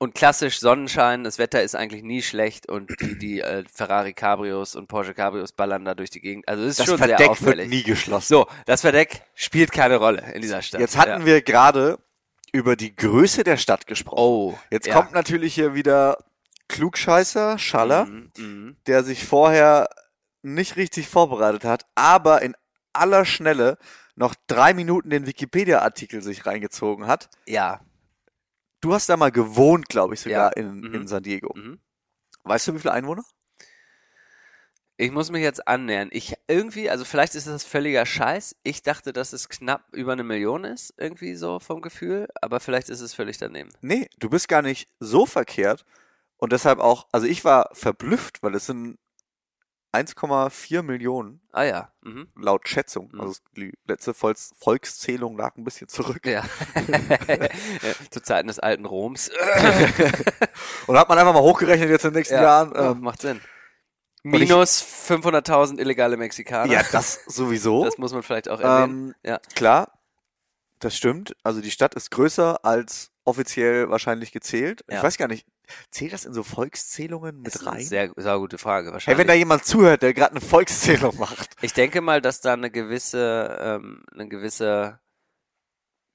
Und 0.00 0.14
klassisch 0.14 0.60
Sonnenschein, 0.60 1.24
das 1.24 1.38
Wetter 1.38 1.60
ist 1.62 1.74
eigentlich 1.74 2.04
nie 2.04 2.22
schlecht 2.22 2.68
und 2.68 2.88
die, 3.00 3.18
die 3.18 3.40
äh, 3.40 3.64
Ferrari 3.72 4.14
Cabrios 4.14 4.76
und 4.76 4.86
Porsche 4.86 5.12
Cabrios 5.12 5.50
ballern 5.50 5.84
da 5.84 5.96
durch 5.96 6.10
die 6.10 6.20
Gegend. 6.20 6.46
Also 6.46 6.62
es 6.62 6.70
ist 6.70 6.80
das 6.80 6.86
schon 6.86 6.98
Verdeck 6.98 7.18
sehr 7.18 7.30
auffällig. 7.30 7.58
wird 7.58 7.68
nie 7.68 7.82
geschlossen. 7.82 8.28
So, 8.28 8.46
das 8.64 8.82
Verdeck 8.82 9.22
spielt 9.34 9.72
keine 9.72 9.96
Rolle 9.96 10.32
in 10.34 10.42
dieser 10.42 10.62
Stadt. 10.62 10.80
Jetzt 10.80 10.96
hatten 10.96 11.22
ja. 11.22 11.26
wir 11.26 11.42
gerade 11.42 11.98
über 12.52 12.76
die 12.76 12.94
Größe 12.94 13.42
der 13.42 13.56
Stadt 13.56 13.88
gesprochen. 13.88 14.20
Oh, 14.20 14.58
Jetzt 14.70 14.86
ja. 14.86 14.94
kommt 14.94 15.12
natürlich 15.12 15.54
hier 15.54 15.74
wieder 15.74 16.18
Klugscheißer, 16.68 17.58
Schaller, 17.58 18.04
Mhm, 18.04 18.30
mhm. 18.38 18.76
der 18.86 19.02
sich 19.02 19.24
vorher 19.24 19.88
nicht 20.42 20.76
richtig 20.76 21.08
vorbereitet 21.08 21.64
hat, 21.64 21.86
aber 21.96 22.42
in 22.42 22.54
aller 22.92 23.24
Schnelle 23.24 23.78
noch 24.14 24.34
drei 24.46 24.74
Minuten 24.74 25.10
den 25.10 25.26
Wikipedia-Artikel 25.26 26.22
sich 26.22 26.46
reingezogen 26.46 27.06
hat. 27.06 27.28
Ja. 27.46 27.80
Du 28.80 28.94
hast 28.94 29.08
da 29.08 29.16
mal 29.16 29.32
gewohnt, 29.32 29.88
glaube 29.88 30.14
ich, 30.14 30.20
sogar 30.20 30.56
Ja. 30.56 30.62
in, 30.64 30.80
Mhm. 30.80 30.94
in 30.94 31.08
San 31.08 31.22
Diego. 31.22 31.52
Mhm. 31.56 31.80
Weißt 32.44 32.68
du, 32.68 32.74
wie 32.74 32.78
viele 32.78 32.92
Einwohner? 32.92 33.24
Ich 35.00 35.12
muss 35.12 35.30
mich 35.30 35.42
jetzt 35.42 35.68
annähern. 35.68 36.08
Ich 36.10 36.34
irgendwie, 36.48 36.90
also 36.90 37.04
vielleicht 37.04 37.36
ist 37.36 37.46
das 37.46 37.62
völliger 37.62 38.04
Scheiß. 38.04 38.56
Ich 38.64 38.82
dachte, 38.82 39.12
dass 39.12 39.32
es 39.32 39.48
knapp 39.48 39.84
über 39.92 40.12
eine 40.12 40.24
Million 40.24 40.64
ist, 40.64 40.92
irgendwie 40.96 41.36
so 41.36 41.60
vom 41.60 41.82
Gefühl, 41.82 42.26
aber 42.42 42.58
vielleicht 42.58 42.88
ist 42.88 43.00
es 43.00 43.14
völlig 43.14 43.38
daneben. 43.38 43.70
Nee, 43.80 44.08
du 44.18 44.28
bist 44.28 44.48
gar 44.48 44.62
nicht 44.62 44.88
so 44.98 45.24
verkehrt. 45.24 45.84
Und 46.36 46.52
deshalb 46.52 46.78
auch, 46.80 47.06
also 47.12 47.26
ich 47.28 47.44
war 47.44 47.70
verblüfft, 47.74 48.42
weil 48.42 48.54
es 48.56 48.66
sind 48.66 48.98
1,4 49.92 50.82
Millionen 50.82 51.40
Ah 51.52 51.62
ja. 51.64 51.92
Mhm. 52.02 52.28
laut 52.36 52.68
Schätzung. 52.68 53.10
Mhm. 53.12 53.20
Also 53.22 53.40
die 53.56 53.72
letzte 53.86 54.12
Volks 54.14 54.50
Volkszählung 54.58 55.36
lag 55.38 55.56
ein 55.56 55.64
bisschen 55.64 55.88
zurück. 55.88 56.24
Ja. 56.26 56.44
Ja, 56.86 57.48
Zu 58.10 58.20
Zeiten 58.22 58.48
des 58.48 58.58
alten 58.58 58.84
Roms. 58.84 59.30
Und 60.86 60.98
hat 60.98 61.08
man 61.08 61.18
einfach 61.18 61.32
mal 61.34 61.42
hochgerechnet 61.42 61.90
jetzt 61.90 62.04
in 62.04 62.10
den 62.12 62.18
nächsten 62.18 62.34
Ja, 62.36 62.42
Jahren. 62.42 62.72
ja, 62.74 62.90
Ähm, 62.92 63.00
macht 63.00 63.20
Sinn. 63.22 63.40
Minus 64.24 64.82
500.000 64.82 65.78
illegale 65.78 66.16
Mexikaner. 66.16 66.70
ja, 66.72 66.82
das 66.92 67.20
sowieso. 67.26 67.84
Das 67.84 67.98
muss 67.98 68.12
man 68.12 68.22
vielleicht 68.22 68.48
auch 68.48 68.60
erwähnen. 68.60 69.08
ähm, 69.08 69.14
Ja. 69.22 69.40
Klar, 69.54 69.98
das 70.80 70.96
stimmt. 70.96 71.34
Also 71.42 71.60
die 71.60 71.70
Stadt 71.70 71.94
ist 71.94 72.10
größer 72.10 72.64
als 72.64 73.10
offiziell 73.24 73.88
wahrscheinlich 73.90 74.32
gezählt. 74.32 74.84
Ja. 74.88 74.96
Ich 74.98 75.02
weiß 75.02 75.16
gar 75.18 75.28
nicht, 75.28 75.46
zählt 75.90 76.12
das 76.12 76.24
in 76.24 76.32
so 76.34 76.42
Volkszählungen 76.42 77.44
Das 77.44 77.54
mit 77.62 77.66
rein? 77.66 77.80
sehr, 77.80 78.10
sehr 78.16 78.38
gute 78.38 78.58
Frage, 78.58 78.86
Hey, 78.88 78.92
wahrscheinlich. 78.94 79.18
wenn 79.18 79.26
da 79.28 79.34
jemand 79.34 79.64
zuhört, 79.64 80.02
der 80.02 80.14
gerade 80.14 80.32
eine 80.32 80.40
Volkszählung 80.40 81.16
macht. 81.18 81.50
Ich 81.60 81.72
denke 81.72 82.00
mal, 82.00 82.20
dass 82.20 82.40
da 82.40 82.52
eine 82.54 82.70
gewisse, 82.70 83.56
ähm, 83.60 84.04
eine 84.12 84.28
gewisse 84.28 85.00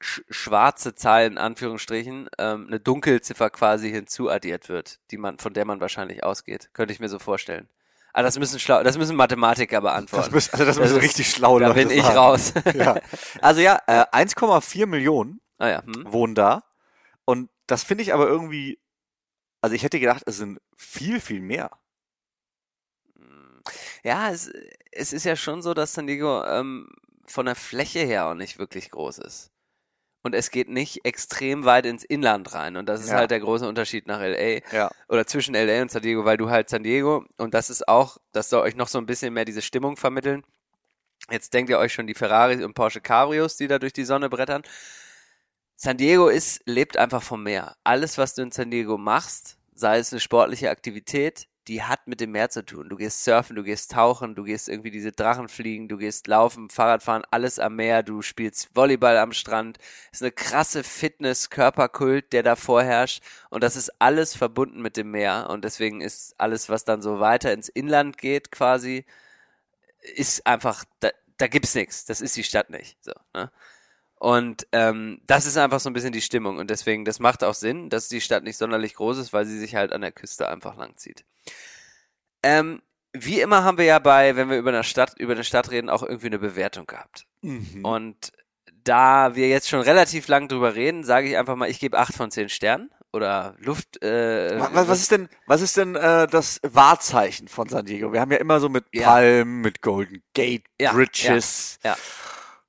sch 0.02 0.22
schwarze 0.30 0.96
Zahl 0.96 1.26
in 1.28 1.38
Anführungsstrichen, 1.38 2.30
ähm, 2.38 2.68
eine 2.68 2.80
Dunkelziffer 2.80 3.50
quasi 3.50 3.90
hinzuaddiert 3.90 4.68
wird, 4.70 5.00
die 5.12 5.18
man, 5.18 5.40
von 5.40 5.54
der 5.54 5.66
man 5.66 5.80
wahrscheinlich 5.80 6.24
ausgeht. 6.24 6.70
Könnte 6.74 6.94
ich 6.94 7.00
mir 7.00 7.10
so 7.10 7.20
vorstellen. 7.20 7.70
Ah, 8.16 8.22
das 8.22 8.38
müssen 8.38 8.60
schlau, 8.60 8.84
das 8.84 8.98
müssen 8.98 9.16
Mathematiker 9.16 9.78
Das 9.78 9.84
beantworten. 9.84 10.34
müssen, 10.36 10.52
also 10.54 10.66
das 10.66 10.76
Das 10.76 10.84
müssen 10.84 10.98
ist- 10.98 11.04
richtig 11.04 11.32
schlau 11.32 11.58
da 11.58 11.74
bin 11.74 11.90
ich 11.90 12.04
sagen. 12.04 12.18
raus. 12.18 12.54
Ja. 12.76 12.96
Also 13.42 13.62
ja, 13.62 13.80
äh, 13.88 14.06
1,4 14.12 14.86
Millionen 14.86 15.40
ah 15.58 15.68
ja, 15.70 15.84
hm? 15.84 16.12
wohnen 16.12 16.36
da. 16.36 16.64
Und 17.26 17.50
das 17.66 17.84
finde 17.84 18.04
ich 18.04 18.14
aber 18.14 18.28
irgendwie, 18.28 18.80
also 19.64 19.76
ich 19.76 19.84
hätte 19.84 20.00
gedacht, 20.00 20.24
es 20.26 20.38
sind 20.38 20.60
viel, 20.76 21.20
viel 21.22 21.40
mehr. 21.42 21.72
Ja, 24.04 24.30
es, 24.30 24.52
es 24.92 25.14
ist 25.14 25.24
ja 25.24 25.36
schon 25.36 25.62
so, 25.62 25.74
dass 25.74 25.94
San 25.94 26.08
Diego 26.08 26.44
ähm, 26.44 26.90
von 27.26 27.46
der 27.46 27.56
Fläche 27.56 28.00
her 28.00 28.28
auch 28.28 28.34
nicht 28.34 28.60
wirklich 28.60 28.92
groß 28.92 29.20
ist. 29.20 29.52
Und 30.22 30.36
es 30.36 30.52
geht 30.52 30.70
nicht 30.70 31.06
extrem 31.06 31.64
weit 31.66 31.86
ins 31.86 32.04
Inland 32.04 32.54
rein. 32.54 32.76
Und 32.78 32.88
das 32.88 33.02
ist 33.02 33.10
Ja. 33.12 33.18
halt 33.18 33.32
der 33.32 33.40
große 33.40 33.68
Unterschied 33.68 34.08
nach 34.08 34.20
LA. 34.22 34.60
Ja. 34.74 34.92
oder 35.08 35.26
zwischen 35.28 35.56
LA 35.56 35.82
und 35.82 35.92
San 35.92 36.02
Diego, 36.02 36.26
weil 36.26 36.38
du 36.38 36.50
halt 36.50 36.70
San 36.70 36.84
Diego 36.84 37.26
und 37.38 37.54
das 37.54 37.70
ist 37.70 37.88
auch, 37.88 38.18
das 38.34 38.50
soll 38.50 38.62
euch 38.64 38.76
noch 38.76 38.88
so 38.90 38.98
ein 38.98 39.06
bisschen 39.06 39.34
mehr 39.34 39.46
diese 39.46 39.62
Stimmung 39.62 39.96
vermitteln. 39.98 40.44
Jetzt 41.32 41.54
denkt 41.54 41.70
ihr 41.70 41.80
euch 41.80 41.94
schon 41.94 42.08
die 42.08 42.14
Ferraris 42.16 42.62
und 42.64 42.74
Porsche 42.74 43.00
Cabrios, 43.00 43.56
die 43.56 43.68
da 43.68 43.80
durch 43.80 43.94
die 43.94 44.04
Sonne 44.04 44.30
brettern. 44.30 44.64
San 45.76 45.98
Diego 45.98 46.28
ist, 46.28 46.62
lebt 46.66 46.98
einfach 46.98 47.24
vom 47.24 47.44
Meer. 47.44 47.76
Alles, 47.84 48.18
was 48.18 48.36
du 48.36 48.42
in 48.42 48.52
San 48.52 48.72
Diego 48.72 48.98
machst, 48.98 49.58
sei 49.74 49.98
es 49.98 50.12
eine 50.12 50.20
sportliche 50.20 50.70
Aktivität, 50.70 51.48
die 51.68 51.84
hat 51.84 52.08
mit 52.08 52.20
dem 52.20 52.32
Meer 52.32 52.50
zu 52.50 52.66
tun. 52.66 52.90
Du 52.90 52.98
gehst 52.98 53.24
surfen, 53.24 53.56
du 53.56 53.64
gehst 53.64 53.92
tauchen, 53.92 54.36
du 54.36 54.44
gehst 54.44 54.68
irgendwie 54.68 54.92
diese 54.92 55.12
Drachen 55.12 55.48
fliegen, 55.48 55.88
du 55.88 55.98
gehst 55.98 56.28
laufen, 56.28 56.70
Fahrradfahren, 56.70 57.24
alles 57.32 57.58
am 57.60 57.76
Meer, 57.76 58.04
du 58.04 58.22
spielst 58.22 58.76
Volleyball 58.76 59.18
am 59.18 59.32
Strand. 59.32 59.78
Es 60.12 60.20
ist 60.20 60.24
eine 60.24 60.32
krasse 60.32 60.84
Fitness-Körperkult, 60.84 62.34
der 62.34 62.44
da 62.44 62.56
vorherrscht. 62.56 63.24
Und 63.50 63.64
das 63.64 63.76
ist 63.76 63.92
alles 64.00 64.36
verbunden 64.36 64.82
mit 64.82 64.98
dem 64.98 65.12
Meer. 65.12 65.48
Und 65.50 65.64
deswegen 65.64 66.02
ist 66.02 66.36
alles, 66.38 66.70
was 66.70 66.84
dann 66.84 67.02
so 67.02 67.20
weiter 67.20 67.54
ins 67.54 67.70
Inland 67.70 68.18
geht, 68.18 68.52
quasi, 68.52 69.06
ist 70.16 70.46
einfach, 70.46 70.84
da, 71.00 71.10
da 71.38 71.48
gibt's 71.48 71.76
nichts. 71.76 72.06
Das 72.06 72.20
ist 72.20 72.36
die 72.36 72.44
Stadt 72.44 72.70
nicht. 72.70 72.98
So, 73.02 73.14
ne? 73.34 73.52
Und 74.24 74.68
ähm, 74.72 75.20
das 75.28 75.46
ist 75.46 75.58
einfach 75.58 75.82
so 75.82 75.90
ein 75.90 75.94
bisschen 75.94 76.14
die 76.14 76.22
Stimmung. 76.22 76.58
Und 76.58 76.70
deswegen, 76.70 77.04
das 77.04 77.20
macht 77.20 77.44
auch 77.44 77.54
Sinn, 77.54 77.90
dass 77.90 78.08
die 78.08 78.22
Stadt 78.22 78.46
nicht 78.46 78.56
sonderlich 78.58 78.94
groß 78.94 79.18
ist, 79.18 79.34
weil 79.34 79.46
sie 79.46 79.60
sich 79.60 79.76
halt 79.76 79.92
an 79.92 80.00
der 80.00 80.14
Küste 80.14 80.48
einfach 80.48 80.78
langzieht. 80.78 81.26
Ähm, 82.42 82.82
wie 83.12 83.42
immer 83.42 83.66
haben 83.66 83.78
wir 83.78 83.84
ja 83.84 84.00
bei, 84.00 84.38
wenn 84.38 84.50
wir 84.50 84.58
über 84.58 84.70
eine 84.70 84.86
Stadt, 84.86 85.20
über 85.20 85.34
eine 85.34 85.44
Stadt 85.44 85.72
reden, 85.72 85.90
auch 85.90 86.04
irgendwie 86.04 86.28
eine 86.28 86.40
Bewertung 86.40 86.88
gehabt. 86.88 87.26
Mhm. 87.42 87.84
Und 87.84 88.32
da 88.86 89.36
wir 89.36 89.50
jetzt 89.50 89.68
schon 89.68 89.82
relativ 89.82 90.30
lang 90.30 90.48
drüber 90.48 90.74
reden, 90.74 91.04
sage 91.04 91.28
ich 91.28 91.38
einfach 91.38 91.58
mal, 91.58 91.70
ich 91.70 91.82
gebe 91.82 92.00
acht 92.00 92.14
von 92.16 92.32
zehn 92.32 92.48
Sternen. 92.48 92.92
Oder 93.12 93.56
Luft. 93.60 94.02
Äh, 94.02 94.58
Wa- 94.58 94.70
was, 94.72 94.88
was 94.88 95.02
ist 95.02 95.12
denn, 95.12 95.28
was 95.48 95.62
ist 95.62 95.76
denn 95.76 95.96
äh, 95.98 96.28
das 96.28 96.62
Wahrzeichen 96.64 97.50
von 97.50 97.68
San 97.68 97.86
Diego? 97.86 98.14
Wir 98.14 98.22
haben 98.22 98.32
ja 98.32 98.38
immer 98.38 98.62
so 98.62 98.70
mit 98.70 98.86
Ja. 98.94 99.04
Palmen, 99.04 99.60
mit 99.60 99.82
Golden 99.82 100.24
Gate 100.34 100.64
Ja, 100.80 100.94
Bridges. 100.94 101.78
Ja. 101.84 101.98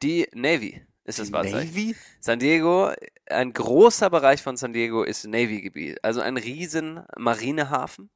Die 0.02 0.28
Navy 0.34 0.84
ist 1.04 1.18
das 1.18 1.32
Wahrzeichen. 1.32 1.68
Navy? 1.70 1.96
San 2.20 2.38
Diego, 2.38 2.90
ein 3.26 3.52
großer 3.52 4.10
Bereich 4.10 4.42
von 4.42 4.56
San 4.56 4.72
Diego 4.72 5.02
ist 5.02 5.26
Navy-Gebiet. 5.26 6.02
Also 6.02 6.20
ein 6.20 6.36
riesen 6.36 7.02
Marinehafen 7.16 8.10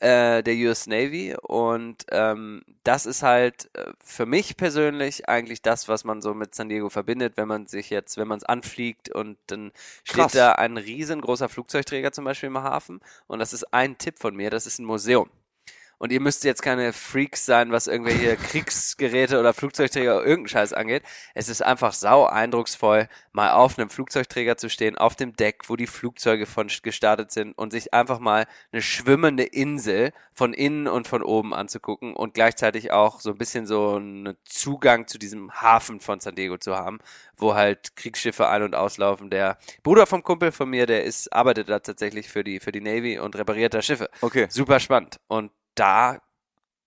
äh, 0.00 0.42
der 0.42 0.54
US 0.68 0.86
Navy. 0.86 1.36
Und 1.42 2.04
ähm, 2.10 2.62
das 2.84 3.06
ist 3.06 3.22
halt 3.22 3.70
äh, 3.74 3.92
für 4.02 4.26
mich 4.26 4.56
persönlich 4.56 5.28
eigentlich 5.28 5.62
das, 5.62 5.88
was 5.88 6.04
man 6.04 6.22
so 6.22 6.34
mit 6.34 6.54
San 6.54 6.68
Diego 6.68 6.88
verbindet, 6.88 7.36
wenn 7.36 7.48
man 7.48 7.66
sich 7.66 7.90
jetzt, 7.90 8.16
wenn 8.16 8.28
man 8.28 8.38
es 8.38 8.44
anfliegt 8.44 9.10
und 9.10 9.38
dann 9.46 9.72
Krass. 10.06 10.30
steht 10.30 10.40
da 10.40 10.52
ein 10.52 10.76
riesengroßer 10.76 11.48
Flugzeugträger 11.48 12.12
zum 12.12 12.24
Beispiel 12.24 12.48
im 12.48 12.58
Hafen. 12.58 13.00
Und 13.26 13.38
das 13.40 13.52
ist 13.52 13.72
ein 13.74 13.98
Tipp 13.98 14.18
von 14.18 14.34
mir, 14.36 14.50
das 14.50 14.66
ist 14.66 14.78
ein 14.78 14.84
Museum. 14.84 15.30
Und 15.98 16.12
ihr 16.12 16.20
müsst 16.20 16.44
jetzt 16.44 16.62
keine 16.62 16.92
Freaks 16.92 17.44
sein, 17.44 17.72
was 17.72 17.86
irgendwelche 17.86 18.36
Kriegsgeräte 18.48 19.38
oder 19.40 19.52
Flugzeugträger 19.52 20.16
oder 20.16 20.26
irgendeinen 20.26 20.48
Scheiß 20.48 20.72
angeht. 20.72 21.02
Es 21.34 21.48
ist 21.48 21.62
einfach 21.62 21.92
sau 21.92 22.26
eindrucksvoll, 22.26 23.08
mal 23.32 23.52
auf 23.52 23.78
einem 23.78 23.90
Flugzeugträger 23.90 24.56
zu 24.56 24.70
stehen, 24.70 24.96
auf 24.96 25.16
dem 25.16 25.34
Deck, 25.34 25.68
wo 25.68 25.76
die 25.76 25.86
Flugzeuge 25.86 26.46
von 26.46 26.68
gestartet 26.82 27.32
sind 27.32 27.52
und 27.52 27.72
sich 27.72 27.94
einfach 27.94 28.18
mal 28.18 28.46
eine 28.72 28.82
schwimmende 28.82 29.42
Insel 29.44 30.12
von 30.32 30.52
innen 30.52 30.86
und 30.86 31.08
von 31.08 31.22
oben 31.22 31.52
anzugucken 31.54 32.14
und 32.14 32.34
gleichzeitig 32.34 32.92
auch 32.92 33.20
so 33.20 33.30
ein 33.30 33.38
bisschen 33.38 33.66
so 33.66 33.96
einen 33.96 34.36
Zugang 34.44 35.06
zu 35.06 35.18
diesem 35.18 35.52
Hafen 35.60 36.00
von 36.00 36.20
San 36.20 36.36
Diego 36.36 36.58
zu 36.58 36.76
haben, 36.76 36.98
wo 37.36 37.54
halt 37.54 37.96
Kriegsschiffe 37.96 38.48
ein- 38.48 38.62
und 38.62 38.74
auslaufen. 38.74 39.30
Der 39.30 39.58
Bruder 39.82 40.06
vom 40.06 40.22
Kumpel 40.22 40.52
von 40.52 40.70
mir, 40.70 40.86
der 40.86 41.04
ist, 41.04 41.32
arbeitet 41.32 41.68
da 41.68 41.80
tatsächlich 41.80 42.28
für 42.28 42.44
die, 42.44 42.60
für 42.60 42.70
die 42.70 42.80
Navy 42.80 43.18
und 43.18 43.36
repariert 43.36 43.74
da 43.74 43.82
Schiffe. 43.82 44.10
Okay. 44.20 44.46
Super 44.48 44.78
spannend. 44.78 45.18
Und 45.26 45.50
da 45.78 46.18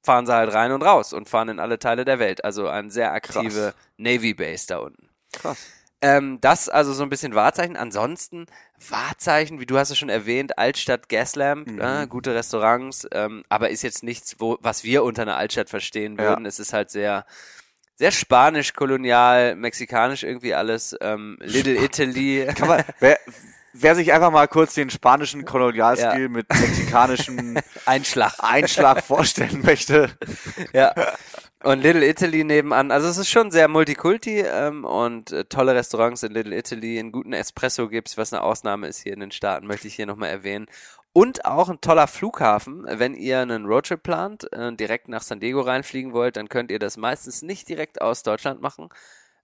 fahren 0.03 0.25
sie 0.25 0.33
halt 0.33 0.53
rein 0.53 0.71
und 0.71 0.81
raus 0.81 1.13
und 1.13 1.29
fahren 1.29 1.49
in 1.49 1.59
alle 1.59 1.77
Teile 1.79 2.05
der 2.05 2.19
Welt. 2.19 2.43
Also 2.43 2.67
eine 2.67 2.89
sehr 2.89 3.11
aktive 3.13 3.73
Navy 3.97 4.33
Base 4.33 4.65
da 4.67 4.77
unten. 4.77 5.09
Krass. 5.31 5.57
Ähm, 6.03 6.39
das 6.41 6.67
also 6.67 6.93
so 6.93 7.03
ein 7.03 7.09
bisschen 7.09 7.35
Wahrzeichen. 7.35 7.77
Ansonsten 7.77 8.47
Wahrzeichen, 8.89 9.59
wie 9.59 9.67
du 9.67 9.77
hast 9.77 9.91
es 9.91 9.99
schon 9.99 10.09
erwähnt, 10.09 10.57
Altstadt 10.57 11.09
Gaslamp, 11.09 11.67
Mhm. 11.67 11.79
äh, 11.79 12.07
gute 12.07 12.33
Restaurants, 12.33 13.07
ähm, 13.11 13.43
aber 13.49 13.69
ist 13.69 13.83
jetzt 13.83 14.01
nichts, 14.01 14.37
wo, 14.39 14.57
was 14.61 14.83
wir 14.83 15.03
unter 15.03 15.21
einer 15.21 15.37
Altstadt 15.37 15.69
verstehen 15.69 16.17
Ja. 16.17 16.23
würden. 16.29 16.47
Es 16.47 16.57
ist 16.59 16.73
halt 16.73 16.89
sehr, 16.89 17.25
sehr 17.95 18.09
spanisch, 18.11 18.73
kolonial, 18.73 19.55
mexikanisch 19.55 20.23
irgendwie 20.23 20.55
alles. 20.55 20.95
Ähm, 21.01 21.37
Little 21.41 21.75
Italy. 21.75 22.47
Kann 22.55 22.67
man, 22.67 22.83
wer, 22.99 23.19
wer 23.73 23.95
sich 23.95 24.11
einfach 24.13 24.31
mal 24.31 24.47
kurz 24.47 24.73
den 24.73 24.89
spanischen 24.89 25.45
Kolonialstil 25.45 26.23
Ja. 26.23 26.27
mit 26.29 26.47
mexikanischem 26.49 27.57
Einschlag. 27.85 28.33
Einschlag 28.39 29.03
vorstellen 29.05 29.61
möchte. 29.63 30.09
Ja. 30.73 30.93
Und 31.63 31.81
Little 31.83 32.07
Italy 32.07 32.43
nebenan. 32.43 32.89
Also 32.91 33.07
es 33.07 33.17
ist 33.17 33.29
schon 33.29 33.51
sehr 33.51 33.67
Multikulti 33.67 34.39
ähm, 34.39 34.83
und 34.83 35.31
äh, 35.31 35.45
tolle 35.45 35.75
Restaurants 35.75 36.23
in 36.23 36.31
Little 36.31 36.57
Italy. 36.57 36.97
Einen 36.99 37.11
guten 37.11 37.33
Espresso 37.33 37.87
gibt's, 37.87 38.17
was 38.17 38.33
eine 38.33 38.41
Ausnahme 38.41 38.87
ist 38.87 38.99
hier 39.03 39.13
in 39.13 39.19
den 39.19 39.31
Staaten, 39.31 39.67
möchte 39.67 39.87
ich 39.87 39.93
hier 39.95 40.07
nochmal 40.07 40.29
erwähnen. 40.29 40.65
Und 41.13 41.45
auch 41.45 41.69
ein 41.69 41.81
toller 41.81 42.07
Flughafen. 42.07 42.85
Wenn 42.87 43.13
ihr 43.13 43.39
einen 43.41 43.65
Roadtrip 43.65 44.01
plant, 44.01 44.51
äh, 44.53 44.73
direkt 44.73 45.07
nach 45.09 45.21
San 45.21 45.39
Diego 45.39 45.61
reinfliegen 45.61 46.13
wollt, 46.13 46.37
dann 46.37 46.49
könnt 46.49 46.71
ihr 46.71 46.79
das 46.79 46.97
meistens 46.97 47.41
nicht 47.43 47.67
direkt 47.69 48.01
aus 48.01 48.23
Deutschland 48.23 48.61
machen, 48.61 48.89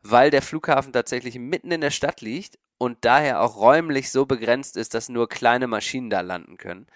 weil 0.09 0.31
der 0.31 0.41
Flughafen 0.41 0.93
tatsächlich 0.93 1.37
mitten 1.39 1.71
in 1.71 1.81
der 1.81 1.91
Stadt 1.91 2.21
liegt 2.21 2.57
und 2.77 2.97
daher 3.01 3.41
auch 3.41 3.57
räumlich 3.57 4.11
so 4.11 4.25
begrenzt 4.25 4.77
ist, 4.77 4.93
dass 4.93 5.09
nur 5.09 5.27
kleine 5.29 5.67
Maschinen 5.67 6.09
da 6.09 6.21
landen 6.21 6.57
können. 6.57 6.87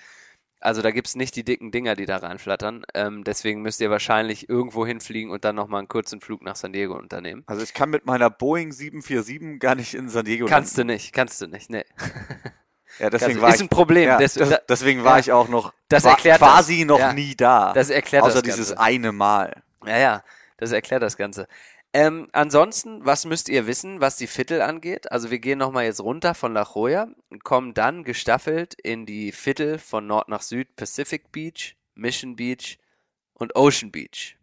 Also 0.60 0.84
da 0.84 0.92
gibt's 0.92 1.16
nicht 1.16 1.36
die 1.36 1.44
dicken 1.44 1.72
Dinger, 1.72 1.96
die 1.96 2.06
da 2.06 2.18
reinflattern. 2.18 2.84
Ähm, 2.94 3.24
deswegen 3.24 3.64
müsst 3.64 3.82
ihr 3.82 3.90
wahrscheinlich 3.90 4.48
irgendwo 4.48 4.86
hinfliegen 4.86 5.32
und 5.32 5.44
dann 5.44 5.56
nochmal 5.56 5.80
einen 5.80 5.88
kurzen 5.88 6.22
Flug 6.22 6.44
nach 6.44 6.56
San 6.56 6.72
Diego 6.72 6.96
unternehmen. 6.96 7.42
Also 7.48 7.64
ich 7.64 7.74
kann 7.74 7.90
mit 7.90 8.06
meiner 8.06 8.30
Boeing 8.30 8.72
747 8.72 9.60
gar 9.60 9.74
nicht 9.74 9.96
in 9.96 10.08
San 10.08 10.26
Diego 10.26 10.46
Kannst 10.46 10.78
landen. 10.78 10.90
du 10.90 10.94
nicht, 10.94 11.14
kannst 11.14 11.42
du 11.42 11.48
nicht, 11.48 11.70
nee. 11.72 11.86
Ja, 13.00 13.10
deswegen 13.10 13.36
das 13.36 13.42
war 13.42 13.50
ist 13.50 13.56
ich, 13.56 13.62
ein 13.62 13.70
Problem. 13.70 14.08
Ja, 14.10 14.18
Des, 14.18 14.34
das, 14.34 14.62
deswegen 14.68 15.04
war 15.04 15.14
ja. 15.14 15.20
ich 15.22 15.32
auch 15.32 15.48
noch 15.48 15.74
Das 15.88 16.04
erklärt 16.06 16.40
quasi 16.40 16.80
das. 16.80 16.88
noch 16.88 17.00
Ja. 17.00 17.14
nie 17.14 17.36
da. 17.36 17.72
Das 17.74 17.90
erklärt 17.90 18.24
außer 18.24 18.34
das 18.36 18.44
dieses 18.44 18.68
Ganze. 18.70 18.84
eine 18.84 19.12
Mal. 19.14 19.64
Ja, 19.86 19.98
ja, 19.98 20.24
das 20.58 20.74
erklärt 20.74 21.02
das 21.02 21.16
Ganze. 21.18 21.48
Ähm, 21.94 22.30
ansonsten, 22.32 23.06
was 23.06 23.26
müsst 23.26 23.50
ihr 23.50 23.68
wissen, 23.68 24.00
was 24.00 24.16
die 24.16 24.28
Viertel 24.28 24.62
angeht? 24.62 25.12
Also 25.12 25.30
wir 25.30 25.40
gehen 25.40 25.60
nochmal 25.60 25.86
jetzt 25.86 26.00
runter 26.00 26.34
von 26.34 26.54
La 26.54 26.66
Jolla 26.74 27.10
und 27.30 27.44
kommen 27.44 27.74
dann 27.74 28.06
gestaffelt 28.06 28.76
in 28.76 29.06
die 29.06 29.34
Viertel 29.34 29.78
von 29.78 30.08
Nord 30.08 30.30
nach 30.30 30.42
Süd, 30.42 30.76
Pacific 30.78 31.32
Beach, 31.34 31.76
Mission 31.96 32.38
Beach 32.38 32.78
und 33.34 33.56
Ocean 33.58 33.92
Beach. 33.92 34.38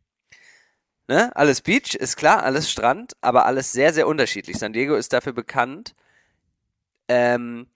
Ne? 1.08 1.34
Alles 1.34 1.62
Beach, 1.62 1.94
ist 1.94 2.16
klar, 2.16 2.42
alles 2.42 2.70
Strand, 2.70 3.16
aber 3.22 3.46
alles 3.46 3.72
sehr, 3.72 3.94
sehr 3.94 4.06
unterschiedlich. 4.06 4.58
San 4.58 4.74
Diego 4.74 4.94
ist 4.94 5.14
dafür 5.14 5.32
bekannt, 5.32 5.94
ähm, 7.08 7.66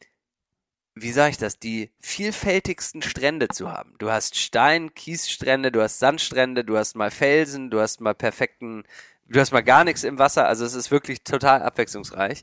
wie 0.95 1.13
sage 1.13 1.31
ich 1.31 1.39
das, 1.39 1.59
die 1.59 1.91
vielfältigsten 2.01 3.01
Strände 3.01 3.49
zu 3.49 3.73
haben. 3.73 3.95
Du 3.97 4.11
hast 4.11 4.37
Stein, 4.37 4.93
Kiesstrände, 4.95 5.73
du 5.73 5.81
hast 5.81 5.99
Sandstrände, 5.99 6.65
du 6.65 6.77
hast 6.77 6.95
mal 6.95 7.11
Felsen, 7.11 7.71
du 7.71 7.81
hast 7.81 8.03
mal 8.03 8.15
perfekten, 8.15 8.85
du 9.33 9.41
hast 9.41 9.53
mal 9.53 9.63
gar 9.63 9.85
nichts 9.85 10.05
im 10.05 10.19
Wasser. 10.19 10.47
Also 10.47 10.65
es 10.65 10.75
ist 10.75 10.91
wirklich 10.91 11.25
total 11.25 11.63
abwechslungsreich. 11.63 12.43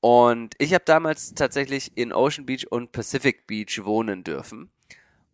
Und 0.00 0.54
ich 0.58 0.74
habe 0.74 0.84
damals 0.84 1.34
tatsächlich 1.34 1.96
in 1.96 2.12
Ocean 2.12 2.44
Beach 2.44 2.66
und 2.70 2.92
Pacific 2.92 3.46
Beach 3.46 3.84
wohnen 3.84 4.22
dürfen 4.22 4.70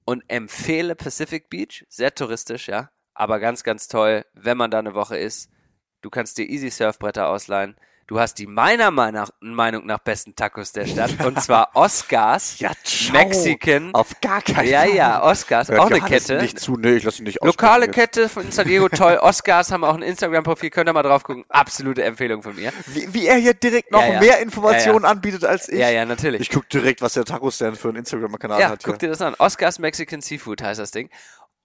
und 0.05 0.22
empfehle 0.29 0.94
Pacific 0.94 1.50
Beach, 1.50 1.85
sehr 1.88 2.14
touristisch, 2.14 2.68
ja, 2.68 2.90
aber 3.14 3.40
ganz, 3.40 3.64
ganz 3.64 3.88
toll, 3.88 4.24
wenn 4.33 4.57
man 4.57 4.70
da 4.70 4.79
eine 4.79 4.94
Woche 4.94 5.16
ist. 5.16 5.50
Du 6.03 6.11
kannst 6.11 6.38
dir 6.38 6.48
easy 6.48 6.70
Surfbretter 6.70 7.29
ausleihen. 7.29 7.76
Du 8.11 8.18
hast 8.18 8.35
die 8.40 8.49
meiner 8.49 8.90
Meinung 8.90 9.87
nach 9.87 9.99
besten 10.01 10.35
Tacos 10.35 10.73
der 10.73 10.85
Stadt 10.85 11.25
und 11.25 11.40
zwar 11.44 11.70
Oscars, 11.77 12.59
Ja, 12.59 12.73
ciao. 12.83 13.12
Mexican. 13.12 13.94
Auf 13.94 14.20
gar 14.20 14.42
keinen 14.42 14.68
Ja, 14.68 14.81
Fall. 14.81 14.94
ja, 14.96 15.23
Oscars, 15.23 15.68
Hört 15.68 15.79
auch 15.79 15.87
eine 15.92 16.01
Kette. 16.01 16.38
Nicht 16.42 16.59
zu, 16.59 16.77
nee, 16.77 16.94
ich 16.94 17.05
lass 17.05 17.20
ihn 17.20 17.25
nicht 17.27 17.38
Lokale 17.40 17.87
Kette 17.87 18.29
von 18.29 18.51
San 18.51 18.66
Diego, 18.66 18.88
toll. 18.88 19.16
Oscars 19.23 19.70
haben 19.70 19.85
auch 19.85 19.94
ein 19.94 20.03
Instagram-Profil, 20.03 20.70
könnt 20.70 20.88
ihr 20.88 20.92
mal 20.92 21.05
drauf 21.05 21.23
gucken. 21.23 21.44
Absolute 21.49 22.03
Empfehlung 22.03 22.42
von 22.42 22.57
mir. 22.57 22.73
Wie, 22.87 23.14
wie 23.14 23.27
er 23.29 23.37
hier 23.37 23.55
direkt 23.55 23.92
noch 23.92 24.01
Ja, 24.03 24.14
ja. 24.14 24.20
mehr 24.20 24.40
Informationen 24.40 25.05
Ja, 25.05 25.09
ja. 25.09 25.14
anbietet 25.14 25.44
als 25.44 25.68
ich. 25.68 25.79
Ja, 25.79 25.90
ja, 25.90 26.05
natürlich. 26.05 26.40
Ich 26.40 26.51
guck 26.51 26.68
direkt, 26.68 27.03
was 27.03 27.12
der 27.12 27.25
Taco-Stand 27.25 27.79
für 27.79 27.90
einen 27.90 27.99
Instagram-Kanal 27.99 28.59
Ja, 28.61 28.70
hat. 28.70 28.81
guck 28.83 28.94
hier. 28.94 28.99
dir 28.99 29.09
das 29.11 29.23
an. 29.23 29.37
Oscars 29.38 29.79
Mexican 29.79 30.20
Seafood 30.20 30.62
heißt 30.62 30.81
das 30.81 30.90
Ding. 30.90 31.11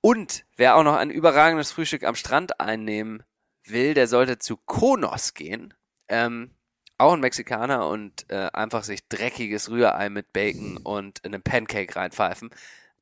Und 0.01 0.45
wer 0.57 0.75
auch 0.75 0.83
noch 0.83 0.95
ein 0.95 1.09
überragendes 1.09 1.71
Frühstück 1.71 2.03
am 2.03 2.13
Strand 2.13 2.59
einnehmen 2.59 3.23
will, 3.65 3.95
der 3.95 4.07
sollte 4.07 4.37
zu 4.37 4.57
Konos 4.57 5.33
gehen. 5.33 5.73
Ähm, 6.09 6.51
auch 6.97 7.13
ein 7.13 7.19
Mexikaner 7.19 7.87
und 7.87 8.25
äh, 8.29 8.49
einfach 8.53 8.83
sich 8.83 9.07
dreckiges 9.07 9.69
Rührei 9.69 10.09
mit 10.09 10.31
Bacon 10.31 10.77
und 10.77 11.23
einem 11.25 11.41
Pancake 11.41 11.95
reinpfeifen. 11.95 12.49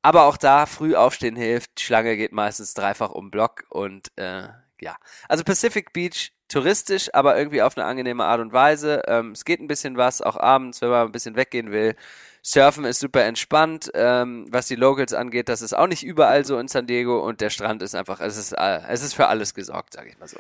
Aber 0.01 0.23
auch 0.25 0.37
da 0.37 0.65
früh 0.65 0.95
aufstehen 0.95 1.35
hilft. 1.35 1.79
Die 1.79 1.83
Schlange 1.83 2.17
geht 2.17 2.31
meistens 2.31 2.73
dreifach 2.73 3.11
um 3.11 3.31
Block 3.31 3.65
und 3.69 4.11
äh, 4.17 4.49
ja. 4.81 4.97
Also 5.29 5.43
Pacific 5.43 5.93
Beach 5.93 6.33
touristisch, 6.49 7.09
aber 7.13 7.37
irgendwie 7.37 7.61
auf 7.61 7.77
eine 7.77 7.85
angenehme 7.85 8.25
Art 8.25 8.41
und 8.41 8.53
Weise. 8.53 9.01
Ähm, 9.07 9.31
es 9.31 9.45
geht 9.45 9.59
ein 9.59 9.67
bisschen 9.67 9.97
was, 9.97 10.21
auch 10.21 10.37
abends, 10.37 10.81
wenn 10.81 10.89
man 10.89 11.07
ein 11.07 11.11
bisschen 11.11 11.35
weggehen 11.35 11.71
will. 11.71 11.95
Surfen 12.43 12.85
ist 12.85 12.99
super 12.99 13.23
entspannt. 13.23 13.89
Ähm, 13.93 14.45
was 14.49 14.67
die 14.67 14.75
Locals 14.75 15.13
angeht, 15.13 15.49
das 15.49 15.61
ist 15.61 15.73
auch 15.73 15.87
nicht 15.87 16.03
überall 16.03 16.45
so 16.45 16.59
in 16.59 16.67
San 16.67 16.85
Diego 16.87 17.25
und 17.25 17.41
der 17.41 17.49
Strand 17.49 17.81
ist 17.81 17.95
einfach, 17.95 18.19
es 18.19 18.37
ist, 18.37 18.51
äh, 18.53 18.81
es 18.89 19.01
ist 19.03 19.13
für 19.13 19.27
alles 19.27 19.53
gesorgt, 19.53 19.93
sage 19.93 20.09
ich 20.09 20.19
mal 20.19 20.27
so. 20.27 20.39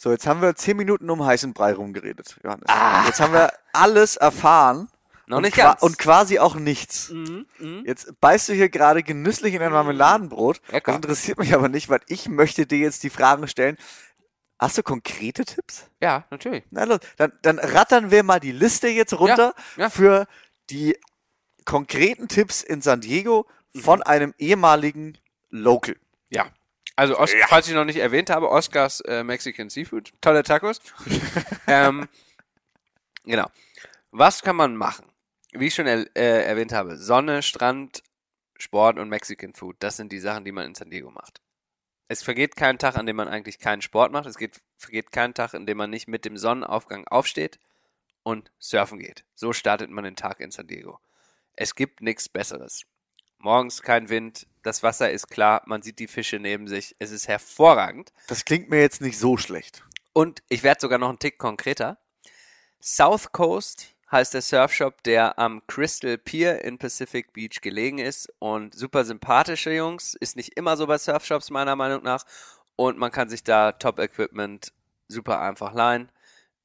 So, 0.00 0.12
jetzt 0.12 0.26
haben 0.28 0.40
wir 0.40 0.54
zehn 0.54 0.76
Minuten 0.76 1.10
um 1.10 1.24
heißen 1.26 1.52
Brei 1.52 1.72
rumgeredet, 1.74 2.36
Johannes. 2.44 2.66
Ah. 2.68 3.04
Jetzt 3.06 3.20
haben 3.20 3.32
wir 3.32 3.52
alles 3.72 4.16
erfahren. 4.16 4.88
Noch 5.26 5.38
und 5.38 5.42
nicht 5.42 5.56
ganz. 5.56 5.82
Und 5.82 5.98
quasi 5.98 6.38
auch 6.38 6.54
nichts. 6.54 7.10
Mhm, 7.10 7.46
mhm. 7.58 7.82
Jetzt 7.84 8.18
beißt 8.20 8.48
du 8.48 8.52
hier 8.54 8.68
gerade 8.70 9.02
genüsslich 9.02 9.52
in 9.54 9.60
ein 9.60 9.72
Marmeladenbrot. 9.72 10.62
Lecker. 10.70 10.92
Das 10.92 10.96
interessiert 10.96 11.38
mich 11.38 11.52
aber 11.52 11.68
nicht, 11.68 11.88
weil 11.90 12.00
ich 12.06 12.28
möchte 12.28 12.64
dir 12.64 12.78
jetzt 12.78 13.02
die 13.02 13.10
Fragen 13.10 13.46
stellen. 13.48 13.76
Hast 14.58 14.78
du 14.78 14.82
konkrete 14.82 15.44
Tipps? 15.44 15.90
Ja, 16.00 16.24
natürlich. 16.30 16.64
Na 16.70 16.84
los, 16.84 17.00
dann, 17.16 17.32
dann 17.42 17.58
rattern 17.58 18.10
wir 18.10 18.22
mal 18.22 18.40
die 18.40 18.52
Liste 18.52 18.88
jetzt 18.88 19.12
runter 19.18 19.52
Ja, 19.76 19.82
ja. 19.82 19.90
für 19.90 20.26
die 20.70 20.96
konkreten 21.64 22.28
Tipps 22.28 22.62
in 22.62 22.80
San 22.82 23.00
Diego 23.00 23.46
Mhm. 23.74 23.80
von 23.80 24.02
einem 24.02 24.34
ehemaligen 24.38 25.18
Local. 25.50 25.96
Ja. 26.30 26.46
Also, 26.98 27.16
Os 27.16 27.32
falls 27.46 27.68
ich 27.68 27.74
noch 27.74 27.84
nicht 27.84 27.98
erwähnt 27.98 28.28
habe, 28.28 28.50
Oscars 28.50 29.00
äh, 29.02 29.22
Mexican 29.22 29.70
Seafood. 29.70 30.10
Tolle 30.20 30.42
Tacos. 30.42 30.80
ähm, 31.68 32.08
genau. 33.22 33.48
Was 34.10 34.42
kann 34.42 34.56
man 34.56 34.74
machen? 34.74 35.06
Wie 35.52 35.68
ich 35.68 35.76
schon 35.76 35.86
er 35.86 36.08
äh, 36.16 36.42
erwähnt 36.42 36.72
habe, 36.72 36.96
Sonne, 36.96 37.44
Strand, 37.44 38.02
Sport 38.58 38.98
und 38.98 39.10
Mexican 39.10 39.54
Food. 39.54 39.76
Das 39.78 39.96
sind 39.96 40.10
die 40.10 40.18
Sachen, 40.18 40.44
die 40.44 40.50
man 40.50 40.66
in 40.66 40.74
San 40.74 40.90
Diego 40.90 41.12
macht. 41.12 41.40
Es 42.08 42.24
vergeht 42.24 42.56
kein 42.56 42.80
Tag, 42.80 42.96
an 42.96 43.06
dem 43.06 43.14
man 43.14 43.28
eigentlich 43.28 43.60
keinen 43.60 43.80
Sport 43.80 44.10
macht. 44.10 44.26
Es 44.26 44.36
geht, 44.36 44.60
vergeht 44.76 45.12
kein 45.12 45.34
Tag, 45.34 45.54
in 45.54 45.66
dem 45.66 45.78
man 45.78 45.90
nicht 45.90 46.08
mit 46.08 46.24
dem 46.24 46.36
Sonnenaufgang 46.36 47.06
aufsteht 47.06 47.60
und 48.24 48.50
surfen 48.58 48.98
geht. 48.98 49.24
So 49.36 49.52
startet 49.52 49.88
man 49.88 50.02
den 50.02 50.16
Tag 50.16 50.40
in 50.40 50.50
San 50.50 50.66
Diego. 50.66 50.98
Es 51.54 51.76
gibt 51.76 52.02
nichts 52.02 52.28
Besseres. 52.28 52.86
Morgens 53.40 53.82
kein 53.82 54.08
Wind, 54.08 54.46
das 54.62 54.82
Wasser 54.82 55.10
ist 55.10 55.28
klar, 55.28 55.62
man 55.66 55.80
sieht 55.80 55.98
die 56.00 56.08
Fische 56.08 56.38
neben 56.38 56.66
sich. 56.66 56.96
Es 56.98 57.12
ist 57.12 57.28
hervorragend. 57.28 58.12
Das 58.26 58.44
klingt 58.44 58.68
mir 58.68 58.80
jetzt 58.80 59.00
nicht 59.00 59.18
so 59.18 59.36
schlecht. 59.36 59.84
Und 60.12 60.42
ich 60.48 60.62
werde 60.64 60.80
sogar 60.80 60.98
noch 60.98 61.08
einen 61.08 61.20
Tick 61.20 61.38
konkreter. 61.38 61.98
South 62.82 63.30
Coast 63.32 63.94
heißt 64.10 64.34
der 64.34 64.42
Surfshop, 64.42 65.02
der 65.04 65.38
am 65.38 65.62
Crystal 65.68 66.18
Pier 66.18 66.64
in 66.64 66.78
Pacific 66.78 67.32
Beach 67.32 67.60
gelegen 67.62 67.98
ist. 67.98 68.32
Und 68.40 68.74
super 68.74 69.04
sympathische 69.04 69.72
Jungs. 69.72 70.14
Ist 70.14 70.36
nicht 70.36 70.56
immer 70.56 70.76
so 70.76 70.86
bei 70.86 70.98
Surfshops, 70.98 71.50
meiner 71.50 71.76
Meinung 71.76 72.02
nach. 72.02 72.24
Und 72.74 72.98
man 72.98 73.12
kann 73.12 73.28
sich 73.28 73.44
da 73.44 73.72
Top-Equipment 73.72 74.72
super 75.06 75.40
einfach 75.40 75.72
leihen. 75.72 76.10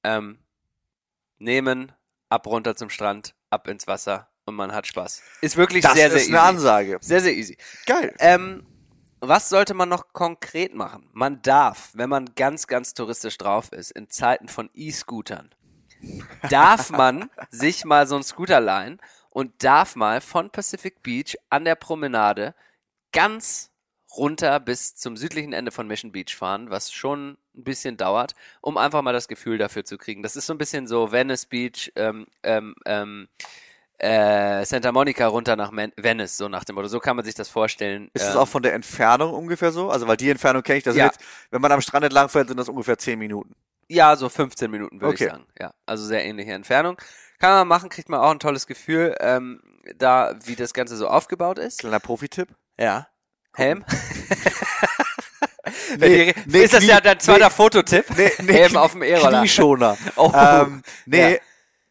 Ähm, 0.04 0.40
nehmen, 1.38 1.92
ab 2.30 2.48
runter 2.48 2.76
zum 2.76 2.90
Strand, 2.90 3.36
ab 3.50 3.68
ins 3.68 3.88
Wasser 3.88 4.33
und 4.46 4.56
man 4.56 4.72
hat 4.74 4.88
Spaß. 4.88 5.22
Ist 5.42 5.58
wirklich 5.58 5.84
Das 5.84 5.94
sehr, 5.94 6.10
sehr 6.10 6.18
ist 6.18 6.24
easy. 6.24 6.34
eine 6.34 6.42
Ansage. 6.42 6.98
Sehr, 7.02 7.22
sehr 7.22 7.34
easy. 7.34 7.58
Geil. 7.86 8.14
Ähm, 8.20 8.66
was 9.20 9.50
sollte 9.50 9.74
man 9.74 9.88
noch 9.90 10.12
konkret 10.12 10.74
machen? 10.74 11.10
Man 11.14 11.42
darf, 11.42 11.92
wenn 11.94 12.10
man 12.10 12.36
ganz, 12.36 12.68
ganz 12.68 12.94
touristisch 12.94 13.38
drauf 13.38 13.72
ist, 13.72 13.92
in 13.92 14.10
Zeiten 14.10 14.50
von 14.50 14.70
E-Scootern, 14.74 15.50
darf 16.50 16.90
man 16.90 17.30
sich 17.50 17.86
mal 17.86 18.06
so 18.06 18.16
einen 18.16 18.24
Scooter 18.26 18.60
leihen 18.60 19.00
und 19.30 19.64
darf 19.64 19.96
mal 19.96 20.20
von 20.20 20.50
Pacific 20.50 21.02
Beach 21.04 21.38
an 21.50 21.64
der 21.64 21.76
Promenade 21.76 22.54
ganz 23.14 23.72
runter 24.16 24.60
bis 24.60 24.96
zum 24.96 25.18
südlichen 25.18 25.54
Ende 25.54 25.72
von 25.72 25.88
Mission 25.88 26.12
Beach 26.12 26.36
fahren, 26.36 26.70
was 26.70 26.92
schon 26.92 27.38
ein 27.56 27.64
bisschen 27.64 27.98
dauert, 27.98 28.36
um 28.62 28.78
einfach 28.78 29.02
mal 29.02 29.14
das 29.14 29.28
Gefühl 29.28 29.58
dafür 29.58 29.86
zu 29.86 29.98
kriegen. 29.98 30.22
Das 30.22 30.36
ist 30.36 30.46
so 30.46 30.54
ein 30.54 30.58
bisschen 30.58 30.86
so 30.88 31.12
Venice 31.12 31.46
Beach, 31.46 31.92
ähm, 31.96 32.28
ähm, 32.44 32.76
ähm, 32.86 33.28
äh, 34.04 34.66
Santa 34.66 34.92
Monica 34.92 35.26
runter 35.28 35.56
nach 35.56 35.72
Man 35.72 35.92
Venice, 35.98 36.38
so 36.38 36.48
nach 36.50 36.64
dem 36.64 36.76
Motto. 36.76 36.88
So 36.90 37.00
kann 37.00 37.16
man 37.16 37.24
sich 37.26 37.36
das 37.36 37.50
vorstellen. 37.50 38.10
Ist 38.14 38.24
es 38.28 38.34
Ähm, 38.36 38.42
auch 38.42 38.48
von 38.48 38.62
der 38.62 38.74
Entfernung 38.74 39.34
ungefähr 39.34 39.72
so? 39.72 39.90
Also, 39.90 40.08
weil 40.08 40.18
die 40.18 40.30
Entfernung 40.30 40.62
kenne 40.64 40.78
ich, 40.80 40.84
das 40.84 40.96
Ja. 40.96 41.06
jetzt, 41.06 41.20
wenn 41.52 41.62
man 41.62 41.72
am 41.72 41.82
Strand 41.82 42.04
entlang 42.06 42.30
fährt, 42.30 42.48
sind 42.50 42.58
das 42.58 42.70
ungefähr 42.70 42.98
zehn 42.98 43.18
Minuten. 43.18 43.56
Ja, 43.88 44.16
so 44.16 44.30
15 44.30 44.70
Minuten 44.70 45.02
würde 45.02 45.14
Okay. 45.14 45.26
ich 45.26 45.32
sagen. 45.32 45.46
Ja, 45.60 45.74
also 45.86 46.06
sehr 46.06 46.24
ähnliche 46.26 46.52
Entfernung. 46.54 46.98
Kann 47.40 47.52
man 47.52 47.68
machen, 47.68 47.90
kriegt 47.90 48.10
man 48.10 48.20
auch 48.20 48.32
ein 48.32 48.40
tolles 48.40 48.68
Gefühl, 48.68 49.16
ähm, 49.20 49.62
da 49.98 50.36
wie 50.46 50.56
das 50.56 50.74
Ganze 50.74 50.96
so 50.96 51.08
aufgebaut 51.08 51.60
ist. 51.60 51.80
Kleiner 51.80 52.00
Profi-Tipp. 52.00 52.50
Ja. 52.80 53.08
Helm? 53.56 53.84
Nee, 55.98 56.34
Die- 56.46 56.58
ist 56.60 56.74
das 56.74 56.86
ja 56.86 57.00
dein 57.00 57.20
zweiter 57.20 57.46
nee, 57.46 57.52
Fototipp? 57.52 58.06
Nee, 58.18 58.32
nee, 58.42 58.54
Helm 58.54 58.76
auf 58.78 58.92
dem 58.92 59.02
E-Roller. 59.04 59.40
Knieschoner. 59.40 59.98
Oh. 60.16 60.32
ähm, 60.36 60.82
nee, 61.06 61.34
Ja. 61.36 61.40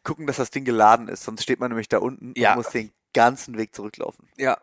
Gucken, 0.04 0.26
dass 0.26 0.36
das 0.36 0.50
Ding 0.50 0.64
geladen 0.64 1.08
ist, 1.08 1.24
sonst 1.24 1.42
steht 1.42 1.60
man 1.60 1.70
nämlich 1.70 1.88
da 1.88 1.98
unten 1.98 2.32
Ja. 2.36 2.50
und 2.52 2.58
muss 2.58 2.70
den 2.70 2.92
ganzen 3.14 3.56
Weg 3.58 3.74
zurücklaufen. 3.74 4.28
Ja. 4.36 4.58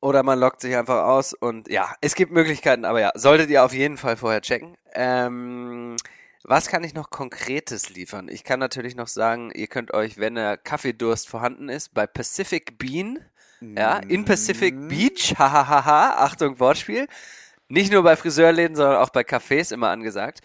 Oder 0.00 0.22
man 0.22 0.38
lockt 0.38 0.60
sich 0.60 0.76
einfach 0.76 1.04
aus 1.04 1.34
und 1.34 1.68
ja, 1.68 1.92
es 2.00 2.14
gibt 2.14 2.30
Möglichkeiten, 2.30 2.84
aber 2.84 3.00
ja, 3.00 3.10
solltet 3.14 3.50
ihr 3.50 3.64
auf 3.64 3.72
jeden 3.74 3.96
Fall 3.96 4.16
vorher 4.16 4.40
checken. 4.40 4.76
Ähm, 4.92 5.96
was 6.44 6.68
kann 6.68 6.84
ich 6.84 6.94
noch 6.94 7.10
Konkretes 7.10 7.90
liefern? 7.90 8.28
Ich 8.28 8.44
kann 8.44 8.60
natürlich 8.60 8.94
noch 8.94 9.08
sagen, 9.08 9.50
ihr 9.54 9.66
könnt 9.66 9.92
euch, 9.92 10.16
wenn 10.16 10.36
der 10.36 10.56
Kaffeedurst 10.56 11.28
vorhanden 11.28 11.68
ist, 11.68 11.94
bei 11.94 12.06
Pacific 12.06 12.78
Bean 12.78 13.18
Ja, 13.60 13.98
in 13.98 14.24
Pacific 14.24 14.74
mm. 14.76 14.88
Beach, 14.88 15.34
hahaha, 15.38 16.24
Achtung, 16.24 16.60
Wortspiel. 16.60 17.08
Nicht 17.68 17.92
nur 17.92 18.04
bei 18.04 18.14
Friseurläden, 18.16 18.76
sondern 18.76 18.96
auch 18.96 19.10
bei 19.10 19.22
Cafés 19.22 19.72
immer 19.74 19.90
angesagt. 19.90 20.40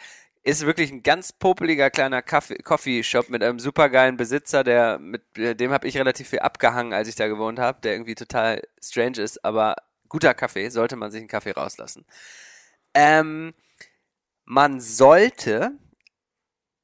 Ist 0.46 0.66
wirklich 0.66 0.92
ein 0.92 1.04
ganz 1.04 1.32
popeliger 1.32 1.90
kleiner 1.90 2.22
Coffee-Shop 2.22 3.30
mit 3.30 3.42
einem 3.42 3.60
supergeilen 3.60 4.18
Besitzer, 4.18 4.66
der 4.66 5.00
mit 5.00 5.22
dem 5.38 5.72
habe 5.72 5.88
ich 5.88 5.98
relativ 5.98 6.30
viel 6.30 6.40
abgehangen, 6.40 6.94
als 6.94 7.08
ich 7.08 7.16
da 7.16 7.28
gewohnt 7.28 7.60
habe, 7.60 7.80
der 7.82 7.94
irgendwie 7.94 8.16
total 8.16 8.62
strange 8.82 9.22
ist, 9.22 9.44
aber 9.46 9.76
guter 10.10 10.34
Kaffee, 10.34 10.70
sollte 10.70 10.98
man 10.98 11.12
sich 11.12 11.22
einen 11.22 11.30
Kaffee 11.30 11.52
rauslassen. 11.52 12.06
Ähm, 12.94 13.54
man 14.46 14.82
sollte, 14.82 15.72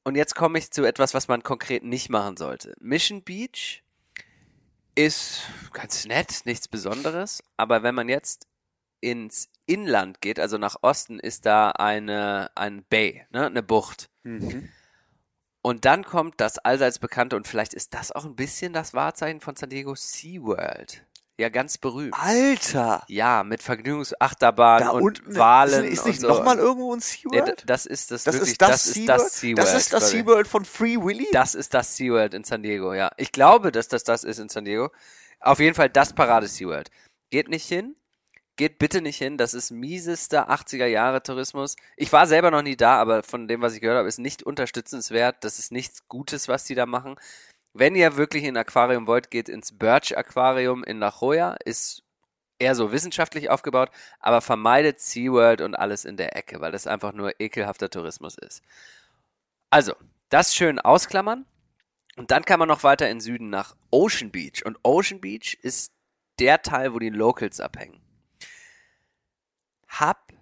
und 0.04 0.16
jetzt 0.16 0.34
komme 0.34 0.58
ich 0.58 0.70
zu 0.70 0.84
etwas, 0.84 1.12
was 1.12 1.28
man 1.28 1.42
konkret 1.42 1.84
nicht 1.84 2.08
machen 2.08 2.38
sollte. 2.38 2.74
Mission 2.80 3.22
Beach 3.22 3.82
ist 4.94 5.42
ganz 5.72 6.06
nett, 6.06 6.40
nichts 6.44 6.66
Besonderes, 6.66 7.44
aber 7.56 7.82
wenn 7.82 7.94
man 7.94 8.08
jetzt 8.08 8.46
ins 9.00 9.48
Inland 9.66 10.20
geht, 10.20 10.40
also 10.40 10.58
nach 10.58 10.76
Osten, 10.82 11.18
ist 11.18 11.46
da 11.46 11.70
eine 11.70 12.50
ein 12.54 12.84
Bay, 12.88 13.26
ne, 13.30 13.46
eine 13.46 13.62
Bucht. 13.62 14.10
Mhm. 14.22 14.68
Und 15.62 15.84
dann 15.84 16.04
kommt 16.04 16.40
das 16.40 16.58
allseits 16.58 16.98
bekannte 16.98 17.36
und 17.36 17.46
vielleicht 17.46 17.74
ist 17.74 17.94
das 17.94 18.12
auch 18.12 18.24
ein 18.24 18.34
bisschen 18.34 18.72
das 18.72 18.94
Wahrzeichen 18.94 19.40
von 19.40 19.56
San 19.56 19.68
Diego 19.68 19.94
SeaWorld. 19.94 21.04
Ja, 21.40 21.48
ganz 21.48 21.78
berühmt. 21.78 22.14
Alter! 22.18 23.02
Ja, 23.08 23.44
mit 23.44 23.62
Vergnügungsachterbahn 23.62 24.88
und 24.88 25.02
unten, 25.02 25.36
Wahlen. 25.36 25.84
Ist, 25.84 26.00
ist 26.00 26.06
nicht 26.06 26.20
so. 26.20 26.28
nochmal 26.28 26.58
irgendwo 26.58 26.94
ein 26.94 27.00
SeaWorld? 27.00 27.60
Ja, 27.60 27.66
das 27.66 27.86
ist 27.86 28.10
das, 28.10 28.24
das 28.24 28.34
wirklich, 28.34 28.52
ist 28.52 28.62
das, 28.62 28.70
das 28.70 28.86
ist 28.86 29.08
das 29.08 29.40
SeaWorld. 29.40 29.58
Das 29.58 29.74
ist 29.74 29.92
das 29.92 30.10
SeaWorld 30.10 30.48
von 30.48 30.64
Free 30.66 30.96
Willy? 30.96 31.28
Das 31.32 31.54
ist 31.54 31.72
das 31.72 31.96
SeaWorld 31.96 32.34
in 32.34 32.44
San 32.44 32.62
Diego, 32.62 32.92
ja. 32.92 33.10
Ich 33.16 33.32
glaube, 33.32 33.72
dass 33.72 33.88
das 33.88 34.04
das 34.04 34.24
ist 34.24 34.38
in 34.38 34.50
San 34.50 34.66
Diego. 34.66 34.90
Auf 35.40 35.60
jeden 35.60 35.74
Fall 35.74 35.88
das 35.88 36.12
Parade 36.12 36.46
SeaWorld. 36.46 36.90
Geht 37.30 37.48
nicht 37.48 37.66
hin. 37.66 37.96
Geht 38.60 38.78
bitte 38.78 39.00
nicht 39.00 39.16
hin. 39.16 39.38
Das 39.38 39.54
ist 39.54 39.70
miesester 39.70 40.50
80er 40.50 40.84
Jahre 40.84 41.22
Tourismus. 41.22 41.76
Ich 41.96 42.12
war 42.12 42.26
selber 42.26 42.50
noch 42.50 42.60
nie 42.60 42.76
da, 42.76 43.00
aber 43.00 43.22
von 43.22 43.48
dem, 43.48 43.62
was 43.62 43.72
ich 43.72 43.80
gehört 43.80 43.96
habe, 43.96 44.08
ist 44.08 44.18
nicht 44.18 44.42
unterstützenswert. 44.42 45.42
Das 45.44 45.58
ist 45.58 45.72
nichts 45.72 46.06
Gutes, 46.08 46.46
was 46.46 46.64
die 46.64 46.74
da 46.74 46.84
machen. 46.84 47.16
Wenn 47.72 47.94
ihr 47.94 48.18
wirklich 48.18 48.44
in 48.44 48.58
ein 48.58 48.60
Aquarium 48.60 49.06
wollt, 49.06 49.30
geht 49.30 49.48
ins 49.48 49.78
Birch 49.78 50.14
Aquarium 50.14 50.84
in 50.84 50.98
La 50.98 51.08
Jolla. 51.08 51.56
Ist 51.64 52.02
eher 52.58 52.74
so 52.74 52.92
wissenschaftlich 52.92 53.48
aufgebaut, 53.48 53.88
aber 54.18 54.42
vermeidet 54.42 55.00
SeaWorld 55.00 55.62
und 55.62 55.74
alles 55.74 56.04
in 56.04 56.18
der 56.18 56.36
Ecke, 56.36 56.60
weil 56.60 56.70
das 56.70 56.86
einfach 56.86 57.14
nur 57.14 57.40
ekelhafter 57.40 57.88
Tourismus 57.88 58.36
ist. 58.36 58.62
Also, 59.70 59.94
das 60.28 60.54
schön 60.54 60.78
ausklammern. 60.78 61.46
Und 62.16 62.30
dann 62.30 62.44
kann 62.44 62.58
man 62.58 62.68
noch 62.68 62.82
weiter 62.82 63.08
in 63.08 63.22
Süden 63.22 63.48
nach 63.48 63.74
Ocean 63.90 64.30
Beach. 64.30 64.66
Und 64.66 64.78
Ocean 64.82 65.22
Beach 65.22 65.56
ist 65.62 65.94
der 66.38 66.60
Teil, 66.60 66.92
wo 66.92 66.98
die 66.98 67.08
Locals 67.08 67.58
abhängen. 67.58 68.02
Hab 69.90 70.32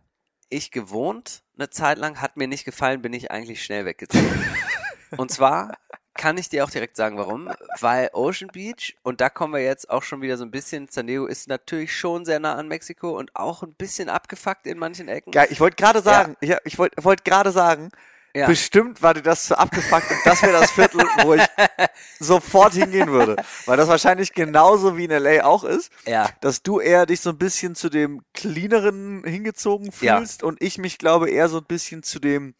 ich 0.48 0.70
gewohnt 0.70 1.42
eine 1.56 1.70
Zeit 1.70 1.98
lang, 1.98 2.20
hat 2.20 2.36
mir 2.36 2.48
nicht 2.48 2.64
gefallen, 2.64 3.02
bin 3.02 3.12
ich 3.12 3.30
eigentlich 3.30 3.64
schnell 3.64 3.84
weggezogen. 3.84 4.44
Und 5.16 5.30
zwar 5.30 5.76
kann 6.14 6.36
ich 6.36 6.48
dir 6.48 6.64
auch 6.64 6.70
direkt 6.70 6.96
sagen, 6.96 7.16
warum. 7.16 7.50
Weil 7.80 8.10
Ocean 8.12 8.50
Beach, 8.52 8.96
und 9.02 9.20
da 9.20 9.30
kommen 9.30 9.54
wir 9.54 9.62
jetzt 9.62 9.88
auch 9.88 10.02
schon 10.02 10.20
wieder 10.20 10.36
so 10.36 10.44
ein 10.44 10.50
bisschen, 10.50 10.88
San 10.90 11.06
Diego 11.06 11.26
ist 11.26 11.48
natürlich 11.48 11.96
schon 11.96 12.24
sehr 12.24 12.40
nah 12.40 12.56
an 12.56 12.68
Mexiko 12.68 13.16
und 13.16 13.34
auch 13.34 13.62
ein 13.62 13.72
bisschen 13.72 14.08
abgefuckt 14.08 14.66
in 14.66 14.78
manchen 14.78 15.08
Ecken. 15.08 15.30
Geil, 15.30 15.46
ich 15.50 15.60
wollte 15.60 15.76
gerade 15.76 16.02
sagen, 16.02 16.36
ja. 16.40 16.58
ich, 16.64 16.72
ich 16.72 16.78
wollte 16.78 17.02
wollt 17.04 17.24
gerade 17.24 17.52
sagen, 17.52 17.90
ja. 18.38 18.46
Bestimmt 18.46 19.02
war 19.02 19.14
dir 19.14 19.22
das 19.22 19.46
zu 19.46 19.58
abgefuckt 19.58 20.10
und 20.10 20.18
das 20.24 20.42
wäre 20.42 20.52
das 20.52 20.70
Viertel, 20.70 21.00
wo 21.22 21.34
ich 21.34 21.42
sofort 22.20 22.74
hingehen 22.74 23.10
würde. 23.10 23.36
Weil 23.66 23.76
das 23.76 23.88
wahrscheinlich 23.88 24.32
genauso 24.32 24.96
wie 24.96 25.04
in 25.04 25.10
LA 25.10 25.44
auch 25.44 25.64
ist, 25.64 25.90
ja. 26.06 26.30
dass 26.40 26.62
du 26.62 26.78
eher 26.78 27.06
dich 27.06 27.20
so 27.20 27.30
ein 27.30 27.38
bisschen 27.38 27.74
zu 27.74 27.88
dem 27.88 28.22
cleaneren 28.34 29.24
hingezogen 29.24 29.90
fühlst 29.90 30.42
ja. 30.42 30.48
und 30.48 30.62
ich 30.62 30.78
mich 30.78 30.98
glaube 30.98 31.30
eher 31.30 31.48
so 31.48 31.58
ein 31.58 31.64
bisschen 31.64 32.02
zu 32.02 32.20
dem 32.20 32.54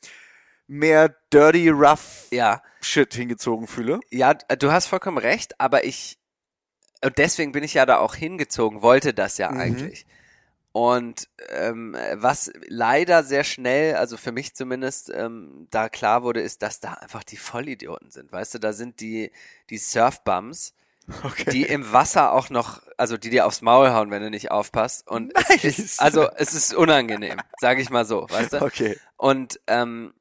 mehr 0.67 1.15
dirty, 1.33 1.69
rough 1.71 2.27
ja. 2.31 2.63
Shit 2.81 3.15
hingezogen 3.15 3.67
fühle. 3.67 4.01
Ja, 4.11 4.35
du 4.35 4.73
hast 4.73 4.87
vollkommen 4.87 5.19
recht, 5.19 5.61
aber 5.61 5.85
ich, 5.85 6.19
und 7.05 7.19
deswegen 7.19 7.53
bin 7.53 7.65
ich 7.65 7.75
ja 7.75 7.87
da 7.87 7.99
auch 7.99 8.15
hingezogen, 8.15 8.83
wollte 8.83 9.15
das 9.15 9.39
ja 9.39 9.51
mhm. 9.51 9.61
eigentlich. 9.61 10.07
Und 10.79 11.29
ähm, 11.49 11.97
was 12.15 12.53
leider 12.69 13.25
sehr 13.25 13.43
schnell, 13.43 13.97
also 13.97 14.17
für 14.17 14.31
mich 14.31 14.55
zumindest, 14.55 15.11
ähm, 15.13 15.67
da 15.73 15.89
klar 15.89 16.23
wurde, 16.23 16.41
ist, 16.41 16.63
dass 16.63 16.79
da 16.79 16.93
einfach 16.93 17.25
die 17.25 17.37
Vollidioten 17.37 18.13
sind. 18.13 18.31
Weißt 18.31 18.55
du, 18.55 18.61
da 18.61 18.73
sind 18.73 19.01
die, 19.01 19.33
die 19.71 19.79
Surfbums, 19.79 20.75
okay. 21.25 21.51
die 21.51 21.65
im 21.65 21.93
Wasser 21.93 22.33
auch 22.33 22.49
noch, 22.49 22.81
also 22.97 23.17
die 23.17 23.29
dir 23.29 23.47
aufs 23.47 23.61
Maul 23.61 23.91
hauen, 23.91 24.13
wenn 24.13 24.23
du 24.23 24.31
nicht 24.31 24.53
aufpasst. 24.53 25.09
Und 25.09 25.35
nice. 25.35 25.65
es 25.65 25.79
ist, 25.81 26.01
also 26.01 26.29
es 26.37 26.55
ist 26.55 26.73
unangenehm, 26.73 27.41
sage 27.59 27.83
ich 27.83 27.91
mal 27.91 28.05
so, 28.05 28.29
weißt 28.31 28.53
du? 28.53 28.63
Okay. 28.63 28.97
Und 29.17 29.59
ähm, 29.67 30.15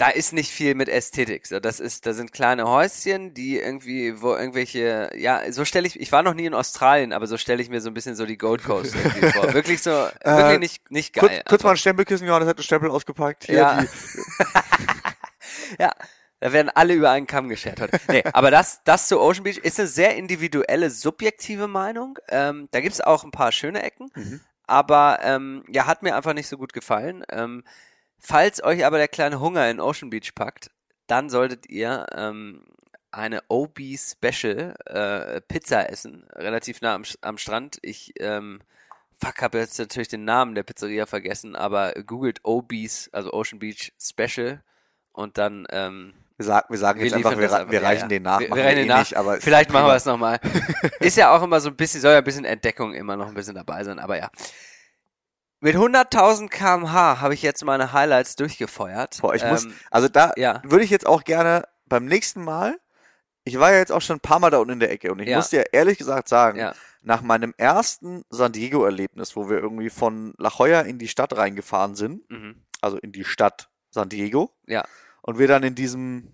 da 0.00 0.08
ist 0.08 0.32
nicht 0.32 0.50
viel 0.50 0.74
mit 0.74 0.88
Ästhetik. 0.88 1.46
So, 1.46 1.60
das 1.60 1.78
ist, 1.78 2.06
da 2.06 2.14
sind 2.14 2.32
kleine 2.32 2.64
Häuschen, 2.64 3.34
die 3.34 3.58
irgendwie, 3.58 4.22
wo 4.22 4.34
irgendwelche, 4.34 5.10
ja, 5.14 5.52
so 5.52 5.66
stelle 5.66 5.86
ich, 5.86 6.00
ich 6.00 6.10
war 6.10 6.22
noch 6.22 6.32
nie 6.32 6.46
in 6.46 6.54
Australien, 6.54 7.12
aber 7.12 7.26
so 7.26 7.36
stelle 7.36 7.60
ich 7.60 7.68
mir 7.68 7.82
so 7.82 7.90
ein 7.90 7.94
bisschen 7.94 8.14
so 8.14 8.24
die 8.24 8.38
Gold 8.38 8.64
Coast 8.64 8.94
irgendwie 8.94 9.30
vor. 9.30 9.52
Wirklich 9.52 9.82
so, 9.82 9.90
äh, 9.90 10.36
wirklich 10.36 10.58
nicht, 10.58 10.90
nicht 10.90 11.12
geil. 11.12 11.28
Kurz, 11.28 11.44
kurz 11.44 11.62
mal 11.64 11.70
ein 11.72 11.76
Stempelkissen, 11.76 12.26
Johannes 12.26 12.48
hat 12.48 12.58
ein 12.58 12.62
Stempel 12.62 12.90
ausgepackt. 12.90 13.44
Hier 13.44 13.56
ja. 13.56 13.84
ja. 15.78 15.92
Da 16.42 16.54
werden 16.54 16.70
alle 16.74 16.94
über 16.94 17.10
einen 17.10 17.26
Kamm 17.26 17.50
geschert 17.50 17.82
heute. 17.82 18.00
Nee, 18.08 18.22
aber 18.32 18.50
das, 18.50 18.80
das 18.84 19.06
zu 19.06 19.20
Ocean 19.20 19.44
Beach 19.44 19.58
ist 19.58 19.78
eine 19.78 19.86
sehr 19.86 20.16
individuelle, 20.16 20.88
subjektive 20.88 21.68
Meinung. 21.68 22.18
Ähm, 22.28 22.68
da 22.70 22.80
gibt's 22.80 23.02
auch 23.02 23.24
ein 23.24 23.32
paar 23.32 23.52
schöne 23.52 23.82
Ecken, 23.82 24.10
mhm. 24.14 24.40
aber 24.66 25.18
ähm, 25.22 25.62
ja, 25.68 25.86
hat 25.86 26.02
mir 26.02 26.16
einfach 26.16 26.32
nicht 26.32 26.48
so 26.48 26.56
gut 26.56 26.72
gefallen. 26.72 27.22
Ähm, 27.30 27.64
Falls 28.20 28.62
euch 28.62 28.84
aber 28.84 28.98
der 28.98 29.08
kleine 29.08 29.40
Hunger 29.40 29.68
in 29.70 29.80
Ocean 29.80 30.10
Beach 30.10 30.34
packt, 30.34 30.70
dann 31.06 31.30
solltet 31.30 31.68
ihr 31.68 32.06
ähm, 32.14 32.64
eine 33.10 33.42
OB 33.48 33.80
Special 33.96 34.74
äh, 34.86 35.40
Pizza 35.40 35.90
essen, 35.90 36.24
relativ 36.34 36.80
nah 36.82 36.94
am, 36.94 37.02
am 37.22 37.38
Strand. 37.38 37.78
Ich 37.82 38.12
ähm, 38.20 38.60
fuck, 39.16 39.42
habe 39.42 39.58
jetzt 39.58 39.78
natürlich 39.78 40.08
den 40.08 40.24
Namen 40.24 40.54
der 40.54 40.62
Pizzeria 40.62 41.06
vergessen, 41.06 41.56
aber 41.56 41.94
googelt 42.06 42.40
OBs, 42.44 43.10
also 43.12 43.32
Ocean 43.32 43.58
Beach 43.58 43.92
Special 43.98 44.62
und 45.12 45.38
dann 45.38 45.66
ähm, 45.70 46.14
wir, 46.36 46.44
sagen, 46.44 46.66
wir 46.70 46.78
sagen 46.78 47.00
jetzt 47.00 47.14
einfach, 47.14 47.36
wir, 47.36 47.52
einfach, 47.52 47.70
wir 47.70 47.82
reichen 47.82 48.02
ja, 48.02 48.08
den 48.08 48.22
nach. 48.22 48.40
Wir, 48.40 48.48
wir 48.48 48.64
reichen 48.64 48.76
den 48.76 48.86
eh 48.86 48.88
nach. 48.88 48.98
Nicht, 49.00 49.16
aber 49.16 49.40
Vielleicht 49.40 49.70
machen 49.70 49.88
wir 49.88 49.94
es 49.94 50.06
nochmal. 50.06 50.40
Ist 51.00 51.16
ja 51.16 51.36
auch 51.36 51.42
immer 51.42 51.60
so 51.60 51.68
ein 51.68 51.76
bisschen, 51.76 52.00
soll 52.00 52.12
ja 52.12 52.18
ein 52.18 52.24
bisschen 52.24 52.46
Entdeckung 52.46 52.94
immer 52.94 53.16
noch 53.16 53.28
ein 53.28 53.34
bisschen 53.34 53.54
dabei 53.54 53.84
sein, 53.84 53.98
aber 53.98 54.16
ja. 54.16 54.30
Mit 55.60 55.76
100.000 55.76 56.48
kmh 56.48 57.20
habe 57.20 57.34
ich 57.34 57.42
jetzt 57.42 57.64
meine 57.64 57.92
Highlights 57.92 58.34
durchgefeuert. 58.36 59.18
Boah, 59.20 59.34
ich 59.34 59.42
ähm, 59.42 59.50
muss, 59.50 59.68
also 59.90 60.08
da 60.08 60.32
ja. 60.36 60.62
würde 60.64 60.84
ich 60.84 60.90
jetzt 60.90 61.06
auch 61.06 61.22
gerne 61.22 61.64
beim 61.86 62.06
nächsten 62.06 62.42
Mal, 62.42 62.78
ich 63.44 63.58
war 63.58 63.70
ja 63.72 63.78
jetzt 63.78 63.92
auch 63.92 64.00
schon 64.00 64.16
ein 64.16 64.20
paar 64.20 64.38
Mal 64.38 64.50
da 64.50 64.58
unten 64.58 64.72
in 64.72 64.80
der 64.80 64.90
Ecke 64.90 65.12
und 65.12 65.20
ich 65.20 65.28
ja. 65.28 65.36
muss 65.36 65.50
dir 65.50 65.64
ehrlich 65.72 65.98
gesagt 65.98 66.28
sagen, 66.28 66.58
ja. 66.58 66.74
nach 67.02 67.20
meinem 67.20 67.52
ersten 67.58 68.24
San 68.30 68.52
Diego-Erlebnis, 68.52 69.36
wo 69.36 69.50
wir 69.50 69.58
irgendwie 69.58 69.90
von 69.90 70.32
La 70.38 70.50
Jolla 70.56 70.80
in 70.80 70.98
die 70.98 71.08
Stadt 71.08 71.36
reingefahren 71.36 71.94
sind, 71.94 72.28
mhm. 72.30 72.62
also 72.80 72.96
in 72.96 73.12
die 73.12 73.24
Stadt 73.24 73.68
San 73.90 74.08
Diego, 74.08 74.54
ja. 74.66 74.84
und 75.20 75.38
wir 75.38 75.48
dann 75.48 75.62
in 75.62 75.74
diesem 75.74 76.32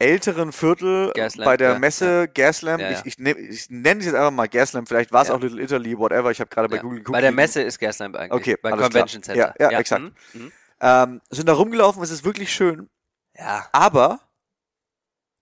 älteren 0.00 0.52
Viertel 0.52 1.12
Gaslamp, 1.14 1.44
bei 1.46 1.56
der 1.56 1.78
Messe 1.78 2.20
ja. 2.20 2.26
Gaslamp. 2.26 2.80
Ja, 2.80 2.90
ja. 2.90 2.98
Ich, 2.98 3.06
ich, 3.06 3.18
nehm, 3.18 3.36
ich 3.38 3.70
nenne 3.70 4.00
es 4.00 4.06
jetzt 4.06 4.14
einfach 4.14 4.30
mal 4.30 4.48
Gaslamp. 4.48 4.88
Vielleicht 4.88 5.12
war 5.12 5.22
es 5.22 5.30
auch 5.30 5.40
Little 5.40 5.62
Italy, 5.62 5.96
whatever. 5.96 6.30
Ich 6.30 6.40
habe 6.40 6.50
gerade 6.50 6.68
bei 6.68 6.78
Google 6.78 6.98
geguckt. 6.98 7.12
Bei 7.12 7.20
der 7.20 7.32
Messe 7.32 7.62
ist 7.62 7.78
Gaslamp 7.78 8.16
eigentlich. 8.16 8.40
Okay, 8.40 8.56
bei 8.60 8.70
Convention 8.70 9.22
klar. 9.22 9.36
Center. 9.36 9.54
Ja, 9.60 9.70
ja, 9.70 9.78
exakt. 9.78 10.02
Mhm. 10.02 10.12
Mhm. 10.32 10.52
Ähm, 10.80 11.20
sind 11.30 11.48
da 11.48 11.52
rumgelaufen, 11.52 12.02
es 12.02 12.10
ist 12.10 12.24
wirklich 12.24 12.52
schön. 12.52 12.88
Ja. 13.36 13.68
Aber 13.72 14.20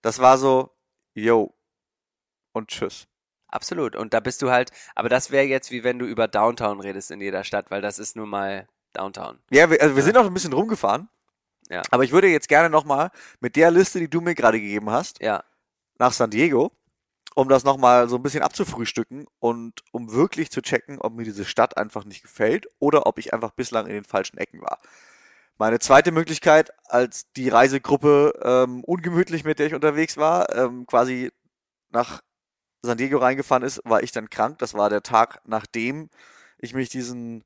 das 0.02 0.18
war 0.18 0.38
so, 0.38 0.76
yo 1.14 1.54
und 2.52 2.68
tschüss. 2.68 3.06
Absolut. 3.48 3.96
Und 3.96 4.12
da 4.12 4.20
bist 4.20 4.42
du 4.42 4.50
halt, 4.50 4.72
aber 4.94 5.08
das 5.08 5.30
wäre 5.30 5.44
jetzt 5.44 5.70
wie 5.70 5.84
wenn 5.84 5.98
du 5.98 6.04
über 6.04 6.28
Downtown 6.28 6.80
redest 6.80 7.10
in 7.10 7.20
jeder 7.20 7.44
Stadt, 7.44 7.70
weil 7.70 7.80
das 7.80 7.98
ist 7.98 8.16
nun 8.16 8.28
mal 8.28 8.68
Downtown. 8.92 9.38
Ja, 9.50 9.70
wir, 9.70 9.80
also 9.80 9.96
wir 9.96 10.02
sind 10.02 10.16
auch 10.16 10.26
ein 10.26 10.34
bisschen 10.34 10.52
rumgefahren. 10.52 11.08
Ja. 11.70 11.82
Aber 11.90 12.04
ich 12.04 12.12
würde 12.12 12.28
jetzt 12.28 12.48
gerne 12.48 12.70
nochmal 12.70 13.10
mit 13.40 13.56
der 13.56 13.70
Liste, 13.70 13.98
die 13.98 14.08
du 14.08 14.20
mir 14.20 14.34
gerade 14.34 14.60
gegeben 14.60 14.90
hast, 14.90 15.20
ja. 15.20 15.44
nach 15.98 16.12
San 16.12 16.30
Diego, 16.30 16.72
um 17.34 17.48
das 17.48 17.64
nochmal 17.64 18.08
so 18.08 18.16
ein 18.16 18.22
bisschen 18.22 18.42
abzufrühstücken 18.42 19.26
und 19.38 19.82
um 19.92 20.12
wirklich 20.12 20.50
zu 20.50 20.62
checken, 20.62 20.98
ob 20.98 21.12
mir 21.14 21.24
diese 21.24 21.44
Stadt 21.44 21.76
einfach 21.76 22.04
nicht 22.04 22.22
gefällt 22.22 22.68
oder 22.78 23.06
ob 23.06 23.18
ich 23.18 23.34
einfach 23.34 23.52
bislang 23.52 23.86
in 23.86 23.92
den 23.92 24.04
falschen 24.04 24.38
Ecken 24.38 24.60
war. 24.62 24.78
Meine 25.58 25.80
zweite 25.80 26.12
Möglichkeit, 26.12 26.70
als 26.84 27.32
die 27.32 27.48
Reisegruppe 27.48 28.32
ähm, 28.42 28.84
ungemütlich, 28.84 29.44
mit 29.44 29.58
der 29.58 29.66
ich 29.66 29.74
unterwegs 29.74 30.16
war, 30.16 30.54
ähm, 30.56 30.86
quasi 30.86 31.32
nach 31.90 32.22
San 32.82 32.96
Diego 32.96 33.18
reingefahren 33.18 33.64
ist, 33.64 33.80
war 33.84 34.02
ich 34.02 34.12
dann 34.12 34.30
krank. 34.30 34.58
Das 34.58 34.74
war 34.74 34.88
der 34.88 35.02
Tag, 35.02 35.40
nachdem 35.44 36.10
ich 36.58 36.74
mich 36.74 36.88
diesen 36.90 37.44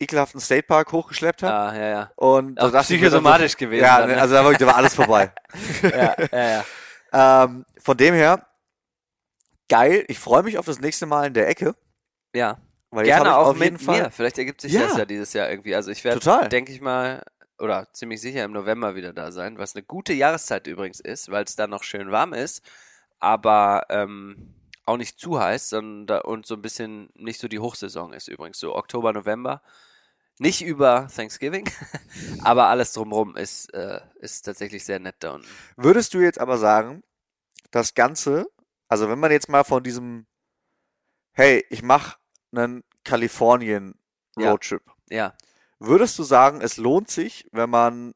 ekelhaften 0.00 0.40
State 0.40 0.64
Park 0.64 0.92
hochgeschleppt 0.92 1.42
habe. 1.42 1.54
Ah, 1.54 1.76
ja, 1.76 1.88
ja. 1.88 2.12
Und 2.16 2.60
Auch 2.60 2.72
psychosomatisch 2.82 3.52
so, 3.52 3.58
gewesen. 3.58 3.84
Ja, 3.84 4.00
dann, 4.00 4.10
ne? 4.10 4.20
also 4.20 4.34
da 4.34 4.44
war, 4.44 4.52
da 4.52 4.66
war 4.66 4.76
alles 4.76 4.94
vorbei. 4.94 5.32
ja, 5.82 6.14
ja, 6.32 6.64
ja. 7.12 7.44
ähm, 7.44 7.64
von 7.80 7.96
dem 7.96 8.14
her, 8.14 8.46
geil. 9.68 10.04
Ich 10.08 10.18
freue 10.18 10.42
mich 10.42 10.58
auf 10.58 10.66
das 10.66 10.80
nächste 10.80 11.06
Mal 11.06 11.26
in 11.26 11.34
der 11.34 11.48
Ecke. 11.48 11.74
Ja. 12.34 12.58
Weil 12.90 13.04
Gerne 13.04 13.36
auch 13.36 13.48
auf 13.48 13.60
jeden 13.60 13.78
Fall. 13.78 14.02
mir. 14.02 14.10
Vielleicht 14.10 14.38
ergibt 14.38 14.60
sich 14.60 14.72
Ja. 14.72 14.82
das 14.82 14.96
ja 14.96 15.04
dieses 15.04 15.32
Jahr 15.32 15.50
irgendwie. 15.50 15.74
Also 15.74 15.90
ich 15.90 16.04
werde, 16.04 16.48
denke 16.48 16.72
ich 16.72 16.80
mal, 16.80 17.22
oder 17.58 17.92
ziemlich 17.92 18.20
sicher 18.20 18.44
im 18.44 18.52
November 18.52 18.94
wieder 18.94 19.12
da 19.12 19.30
sein, 19.32 19.58
was 19.58 19.74
eine 19.74 19.82
gute 19.82 20.12
Jahreszeit 20.12 20.66
übrigens 20.66 21.00
ist, 21.00 21.30
weil 21.30 21.44
es 21.44 21.56
da 21.56 21.66
noch 21.66 21.82
schön 21.82 22.10
warm 22.10 22.32
ist, 22.32 22.62
aber 23.18 23.84
ähm, 23.90 24.54
auch 24.86 24.96
nicht 24.96 25.18
zu 25.18 25.38
heiß, 25.38 25.68
sondern 25.68 26.06
da, 26.06 26.18
und 26.20 26.46
so 26.46 26.54
ein 26.54 26.62
bisschen 26.62 27.10
nicht 27.14 27.40
so 27.40 27.48
die 27.48 27.58
Hochsaison 27.58 28.12
ist 28.12 28.28
übrigens. 28.28 28.58
So 28.58 28.74
Oktober, 28.74 29.12
November. 29.12 29.60
Nicht 30.40 30.62
über 30.62 31.08
Thanksgiving, 31.14 31.68
aber 32.44 32.66
alles 32.68 32.92
drumrum 32.92 33.36
ist, 33.36 33.72
äh, 33.74 34.00
ist 34.20 34.42
tatsächlich 34.42 34.84
sehr 34.84 34.98
nett 35.00 35.16
da 35.20 35.34
unten. 35.34 35.48
Würdest 35.76 36.14
du 36.14 36.20
jetzt 36.20 36.40
aber 36.40 36.58
sagen, 36.58 37.02
das 37.70 37.94
Ganze, 37.94 38.46
also 38.88 39.08
wenn 39.08 39.18
man 39.18 39.30
jetzt 39.32 39.48
mal 39.48 39.64
von 39.64 39.82
diesem, 39.82 40.26
hey, 41.32 41.64
ich 41.70 41.82
mache 41.82 42.16
einen 42.52 42.84
Kalifornien 43.04 43.98
Ja. 44.36 44.50
Roadtrip, 44.50 44.82
Ja, 45.10 45.34
würdest 45.80 46.18
du 46.18 46.22
sagen, 46.22 46.60
es 46.60 46.76
lohnt 46.76 47.10
sich, 47.10 47.46
wenn 47.52 47.70
man 47.70 48.14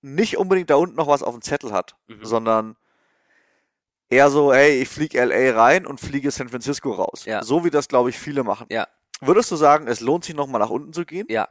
nicht 0.00 0.36
unbedingt 0.38 0.70
da 0.70 0.76
unten 0.76 0.96
noch 0.96 1.06
was 1.08 1.22
auf 1.22 1.34
dem 1.34 1.42
Zettel 1.42 1.72
hat, 1.72 1.96
Mhm. 2.08 2.24
sondern 2.24 2.76
eher 4.08 4.30
so, 4.30 4.52
hey, 4.52 4.80
ich 4.82 4.88
fliege 4.88 5.18
LA 5.24 5.52
rein 5.60 5.86
und 5.86 6.00
fliege 6.00 6.30
San 6.30 6.48
Francisco 6.48 6.90
raus. 6.92 7.24
Ja. 7.24 7.42
So 7.42 7.64
wie 7.64 7.70
das, 7.70 7.88
glaube 7.88 8.10
ich, 8.10 8.18
viele 8.18 8.42
machen. 8.44 8.66
ja, 8.70 8.88
Würdest 9.22 9.50
du 9.50 9.56
sagen, 9.56 9.86
es 9.86 10.00
lohnt 10.00 10.24
sich 10.24 10.34
nochmal 10.34 10.60
nach 10.60 10.70
unten 10.70 10.92
zu 10.92 11.04
gehen? 11.04 11.26
ja. 11.28 11.48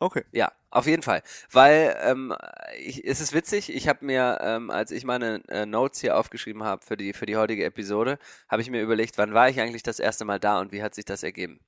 Okay. 0.00 0.24
Ja, 0.32 0.52
auf 0.70 0.86
jeden 0.86 1.02
Fall. 1.02 1.22
Weil 1.50 1.96
ähm, 2.02 2.34
ich, 2.78 3.06
es 3.06 3.20
ist 3.20 3.32
witzig, 3.32 3.72
ich 3.72 3.88
habe 3.88 4.04
mir, 4.04 4.38
ähm, 4.42 4.70
als 4.70 4.90
ich 4.90 5.04
meine 5.04 5.40
äh, 5.48 5.66
Notes 5.66 6.00
hier 6.00 6.18
aufgeschrieben 6.18 6.64
habe 6.64 6.84
für 6.84 6.96
die, 6.96 7.12
für 7.12 7.26
die 7.26 7.36
heutige 7.36 7.64
Episode, 7.64 8.18
habe 8.48 8.60
ich 8.60 8.70
mir 8.70 8.82
überlegt, 8.82 9.16
wann 9.18 9.34
war 9.34 9.48
ich 9.48 9.60
eigentlich 9.60 9.84
das 9.84 10.00
erste 10.00 10.24
Mal 10.24 10.40
da 10.40 10.60
und 10.60 10.72
wie 10.72 10.82
hat 10.82 10.94
sich 10.94 11.04
das 11.04 11.22
ergeben. 11.22 11.60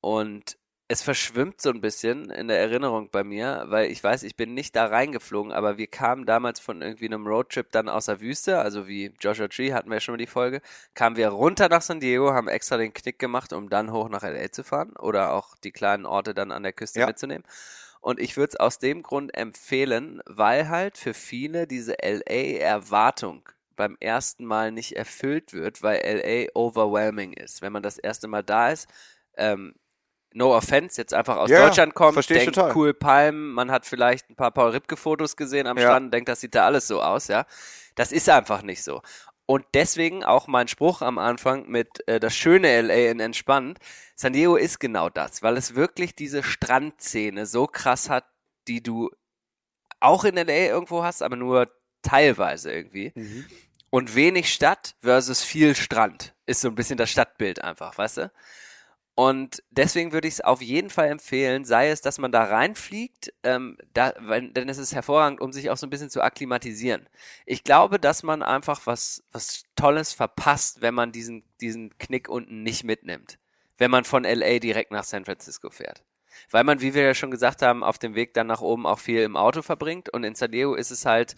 Und 0.00 0.56
es 0.92 1.02
verschwimmt 1.02 1.62
so 1.62 1.70
ein 1.70 1.80
bisschen 1.80 2.28
in 2.30 2.48
der 2.48 2.60
Erinnerung 2.60 3.08
bei 3.10 3.24
mir, 3.24 3.64
weil 3.68 3.90
ich 3.90 4.04
weiß, 4.04 4.24
ich 4.24 4.36
bin 4.36 4.52
nicht 4.52 4.76
da 4.76 4.86
reingeflogen, 4.86 5.50
aber 5.50 5.78
wir 5.78 5.86
kamen 5.86 6.26
damals 6.26 6.60
von 6.60 6.82
irgendwie 6.82 7.06
einem 7.06 7.26
Roadtrip 7.26 7.72
dann 7.72 7.88
aus 7.88 8.06
der 8.06 8.20
Wüste, 8.20 8.58
also 8.58 8.86
wie 8.86 9.14
Joshua 9.18 9.48
Tree 9.48 9.72
hatten 9.72 9.90
wir 9.90 10.00
schon 10.00 10.12
mal 10.12 10.18
die 10.18 10.26
Folge, 10.26 10.60
kamen 10.94 11.16
wir 11.16 11.28
runter 11.30 11.70
nach 11.70 11.80
San 11.80 12.00
Diego, 12.00 12.32
haben 12.34 12.46
extra 12.48 12.76
den 12.76 12.92
Knick 12.92 13.18
gemacht, 13.18 13.54
um 13.54 13.70
dann 13.70 13.90
hoch 13.90 14.10
nach 14.10 14.22
LA 14.22 14.52
zu 14.52 14.64
fahren 14.64 14.94
oder 14.98 15.32
auch 15.32 15.56
die 15.64 15.72
kleinen 15.72 16.04
Orte 16.04 16.34
dann 16.34 16.52
an 16.52 16.62
der 16.62 16.74
Küste 16.74 17.00
Ja. 17.00 17.06
mitzunehmen. 17.06 17.44
Und 18.02 18.20
ich 18.20 18.36
würde 18.36 18.50
es 18.50 18.60
aus 18.60 18.78
dem 18.78 19.02
Grund 19.02 19.34
empfehlen, 19.34 20.20
weil 20.26 20.68
halt 20.68 20.98
für 20.98 21.14
viele 21.14 21.66
diese 21.66 21.94
LA-Erwartung 22.02 23.48
beim 23.76 23.96
ersten 24.00 24.44
Mal 24.44 24.72
nicht 24.72 24.96
erfüllt 24.96 25.54
wird, 25.54 25.82
weil 25.82 26.00
LA 26.04 26.50
overwhelming 26.54 27.32
ist. 27.32 27.62
Wenn 27.62 27.72
man 27.72 27.82
das 27.82 27.98
erste 27.98 28.28
Mal 28.28 28.42
da 28.42 28.70
ist, 28.70 28.88
ähm, 29.36 29.74
no 30.34 30.54
offense, 30.56 31.00
jetzt 31.00 31.14
einfach 31.14 31.36
aus 31.36 31.50
Ja, 31.50 31.58
ja, 31.60 31.66
Deutschland 31.66 31.94
kommt, 31.94 32.28
denkt, 32.30 32.54
total. 32.54 32.74
cool 32.76 32.94
Palmen, 32.94 33.52
man 33.52 33.70
hat 33.70 33.86
vielleicht 33.86 34.30
ein 34.30 34.36
paar 34.36 34.50
Paul 34.50 34.70
Ripke-Fotos 34.70 35.36
gesehen 35.36 35.66
am 35.66 35.76
Ja. 35.78 35.84
Strand 35.84 36.06
und 36.06 36.10
denkt, 36.14 36.28
das 36.28 36.40
sieht 36.40 36.54
da 36.54 36.66
alles 36.66 36.86
so 36.86 37.02
aus, 37.02 37.28
ja. 37.28 37.46
Das 37.94 38.12
ist 38.12 38.28
einfach 38.28 38.62
nicht 38.62 38.82
so. 38.82 39.02
Und 39.46 39.64
deswegen 39.74 40.24
auch 40.24 40.46
mein 40.46 40.68
Spruch 40.68 41.02
am 41.02 41.18
Anfang 41.18 41.68
mit 41.68 42.06
äh, 42.08 42.20
das 42.20 42.34
schöne 42.34 42.80
LA 42.80 43.10
in 43.10 43.20
entspannt. 43.20 43.78
San 44.14 44.32
Diego 44.32 44.56
ist 44.56 44.78
genau 44.78 45.08
das, 45.10 45.42
weil 45.42 45.56
es 45.56 45.74
wirklich 45.74 46.14
diese 46.14 46.42
Strandszene 46.42 47.44
so 47.46 47.66
krass 47.66 48.08
hat, 48.08 48.24
die 48.68 48.82
du 48.82 49.10
auch 50.00 50.24
in 50.24 50.36
LA 50.36 50.68
irgendwo 50.68 51.02
hast, 51.02 51.22
aber 51.22 51.36
nur 51.36 51.68
teilweise 52.02 52.72
irgendwie. 52.72 53.12
Und 53.90 54.14
wenig 54.14 54.52
Stadt 54.52 54.94
versus 55.02 55.42
viel 55.42 55.74
Strand 55.74 56.34
ist 56.46 56.60
so 56.62 56.68
ein 56.68 56.74
bisschen 56.74 56.96
das 56.96 57.10
Stadtbild 57.10 57.62
einfach, 57.62 57.98
weißt 57.98 58.16
du? 58.18 58.32
Und 59.14 59.62
deswegen 59.70 60.12
würde 60.12 60.26
ich 60.26 60.34
es 60.34 60.40
auf 60.40 60.62
jeden 60.62 60.88
Fall 60.88 61.08
empfehlen, 61.08 61.66
sei 61.66 61.90
es, 61.90 62.00
dass 62.00 62.18
man 62.18 62.32
da 62.32 62.44
reinfliegt, 62.44 63.34
ähm, 63.42 63.76
da, 63.92 64.14
weil, 64.18 64.48
denn 64.52 64.70
es 64.70 64.78
ist 64.78 64.94
hervorragend, 64.94 65.40
um 65.42 65.52
sich 65.52 65.68
auch 65.68 65.76
so 65.76 65.86
ein 65.86 65.90
bisschen 65.90 66.08
zu 66.08 66.22
akklimatisieren. 66.22 67.06
Ich 67.44 67.62
glaube, 67.62 67.98
dass 67.98 68.22
man 68.22 68.42
einfach 68.42 68.86
was, 68.86 69.22
was 69.30 69.64
Tolles 69.76 70.14
verpasst, 70.14 70.80
wenn 70.80 70.94
man 70.94 71.12
diesen, 71.12 71.44
diesen 71.60 71.96
Knick 71.98 72.30
unten 72.30 72.62
nicht 72.62 72.84
mitnimmt. 72.84 73.38
Wenn 73.76 73.90
man 73.90 74.04
von 74.04 74.24
LA 74.24 74.60
direkt 74.60 74.92
nach 74.92 75.04
San 75.04 75.26
Francisco 75.26 75.68
fährt. 75.68 76.02
Weil 76.50 76.64
man, 76.64 76.80
wie 76.80 76.94
wir 76.94 77.02
ja 77.02 77.14
schon 77.14 77.30
gesagt 77.30 77.60
haben, 77.60 77.84
auf 77.84 77.98
dem 77.98 78.14
Weg 78.14 78.32
dann 78.32 78.46
nach 78.46 78.62
oben 78.62 78.86
auch 78.86 78.98
viel 78.98 79.22
im 79.22 79.36
Auto 79.36 79.60
verbringt. 79.60 80.08
Und 80.08 80.24
in 80.24 80.34
San 80.34 80.52
Diego 80.52 80.74
ist 80.74 80.90
es 80.90 81.04
halt 81.04 81.36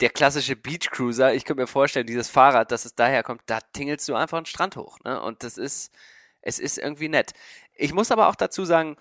der 0.00 0.10
klassische 0.10 0.56
Beach 0.56 0.90
Cruiser. 0.90 1.34
Ich 1.34 1.44
könnte 1.44 1.62
mir 1.62 1.66
vorstellen, 1.66 2.06
dieses 2.06 2.30
Fahrrad, 2.30 2.72
dass 2.72 2.86
es 2.86 2.94
daher 2.94 3.22
kommt, 3.22 3.42
da 3.46 3.60
tingelst 3.60 4.08
du 4.08 4.14
einfach 4.14 4.38
einen 4.38 4.46
Strand 4.46 4.76
hoch. 4.76 4.98
Ne? 5.04 5.20
Und 5.20 5.42
das 5.42 5.58
ist, 5.58 5.92
es 6.42 6.58
ist 6.58 6.78
irgendwie 6.78 7.08
nett. 7.08 7.32
Ich 7.74 7.92
muss 7.92 8.10
aber 8.10 8.28
auch 8.28 8.36
dazu 8.36 8.64
sagen, 8.64 8.96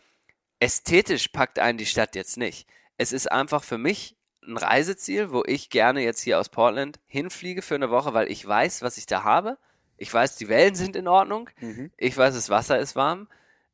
ästhetisch 0.59 1.29
packt 1.29 1.59
einen 1.59 1.77
die 1.77 1.85
Stadt 1.85 2.15
jetzt 2.15 2.37
nicht. 2.37 2.67
Es 2.97 3.11
ist 3.11 3.31
einfach 3.31 3.63
für 3.63 3.77
mich 3.77 4.17
ein 4.43 4.57
Reiseziel, 4.57 5.31
wo 5.31 5.43
ich 5.45 5.69
gerne 5.69 6.01
jetzt 6.01 6.21
hier 6.21 6.39
aus 6.39 6.49
Portland 6.49 6.99
hinfliege 7.05 7.61
für 7.61 7.75
eine 7.75 7.89
Woche, 7.89 8.13
weil 8.13 8.31
ich 8.31 8.45
weiß, 8.45 8.81
was 8.81 8.97
ich 8.97 9.05
da 9.05 9.23
habe. 9.23 9.57
Ich 9.97 10.13
weiß, 10.13 10.37
die 10.37 10.49
Wellen 10.49 10.75
sind 10.75 10.95
in 10.95 11.07
Ordnung. 11.07 11.49
Mhm. 11.59 11.91
Ich 11.97 12.15
weiß, 12.15 12.33
das 12.33 12.49
Wasser 12.49 12.79
ist 12.79 12.95
warm. 12.95 13.27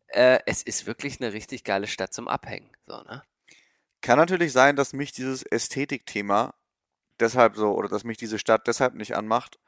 Äh, 0.07 0.39
es 0.45 0.63
ist 0.63 0.85
wirklich 0.85 1.21
eine 1.21 1.33
richtig 1.33 1.63
geile 1.63 1.87
Stadt 1.87 2.13
zum 2.13 2.27
Abhängen. 2.27 2.69
So, 2.87 3.01
ne? 3.03 3.23
Kann 4.01 4.17
natürlich 4.17 4.51
sein, 4.51 4.75
dass 4.75 4.93
mich 4.93 5.11
dieses 5.11 5.43
Ästhetikthema 5.43 6.53
deshalb 7.19 7.55
so, 7.55 7.73
oder 7.73 7.89
dass 7.89 8.03
mich 8.03 8.17
diese 8.17 8.39
Stadt 8.39 8.67
deshalb 8.67 8.95
nicht 8.95 9.15
anmacht, 9.15 9.59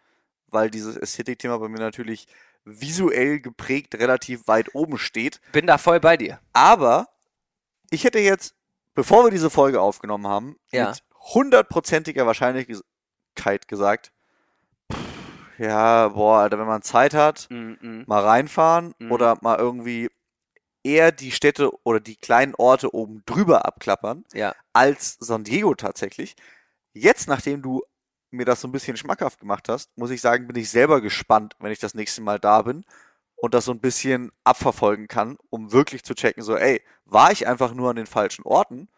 weil 0.48 0.70
dieses 0.70 0.96
Ästhetikthema 0.98 1.58
bei 1.58 1.70
mir 1.70 1.80
natürlich 1.80 2.28
visuell 2.70 3.40
geprägt 3.40 3.96
relativ 3.96 4.48
weit 4.48 4.76
oben 4.76 4.98
steht. 4.98 5.40
Bin 5.52 5.68
da 5.68 5.78
voll 5.78 6.00
bei 6.00 6.18
dir. 6.18 6.40
Aber 6.54 7.08
ich 7.90 8.04
hätte 8.04 8.20
jetzt, 8.20 8.56
bevor 8.94 9.24
wir 9.26 9.32
diese 9.32 9.50
Folge 9.50 9.80
aufgenommen 9.82 10.28
haben, 10.28 10.58
Ja. 10.72 10.90
mit 10.90 11.04
hundertprozentiger 11.34 12.26
Wahrscheinlichkeit 12.26 13.68
gesagt, 13.68 14.12
pff, 14.92 15.00
ja, 15.60 16.10
boah, 16.10 16.40
Alter, 16.42 16.60
wenn 16.60 16.68
man 16.68 16.82
Zeit 16.82 17.14
hat, 17.14 17.48
Mm 17.50 17.74
-mm. 17.74 18.04
mal 18.08 18.24
reinfahren 18.24 18.94
Mhm. 19.00 19.12
oder 19.12 19.38
mal 19.42 19.58
irgendwie 19.58 20.10
eher 20.84 21.12
die 21.12 21.32
Städte 21.32 21.72
oder 21.84 22.00
die 22.00 22.16
kleinen 22.16 22.54
Orte 22.56 22.94
oben 22.94 23.24
drüber 23.26 23.66
abklappern, 23.66 24.24
Ja. 24.34 24.54
als 24.74 25.18
San 25.20 25.44
Diego 25.44 25.74
tatsächlich. 25.76 26.36
Jetzt, 26.94 27.28
nachdem 27.28 27.62
du 27.62 27.84
mir 28.32 28.46
das 28.46 28.62
so 28.62 28.68
ein 28.68 28.72
bisschen 28.72 28.98
schmackhaft 28.98 29.40
gemacht 29.40 29.70
hast, 29.70 29.96
muss 29.98 30.12
ich 30.12 30.22
sagen, 30.22 30.48
bin 30.48 30.56
ich 30.56 30.70
selber 30.70 31.02
gespannt, 31.02 31.56
wenn 31.60 31.72
ich 31.72 31.80
das 31.80 31.94
nächste 31.94 32.22
Mal 32.22 32.40
da 32.40 32.62
bin 32.62 32.86
und 33.36 33.54
das 33.54 33.66
so 33.66 33.72
ein 33.72 33.80
bisschen 33.80 34.32
abverfolgen 34.44 35.08
kann, 35.08 35.38
um 35.50 35.72
wirklich 35.72 36.04
zu 36.04 36.14
checken, 36.14 36.44
so, 36.44 36.56
ey, 36.56 36.82
war 37.06 37.32
ich 37.32 37.48
einfach 37.48 37.74
nur 37.74 37.90
an 37.90 37.96
den 37.96 38.08
falschen 38.08 38.44
Orten 38.44 38.90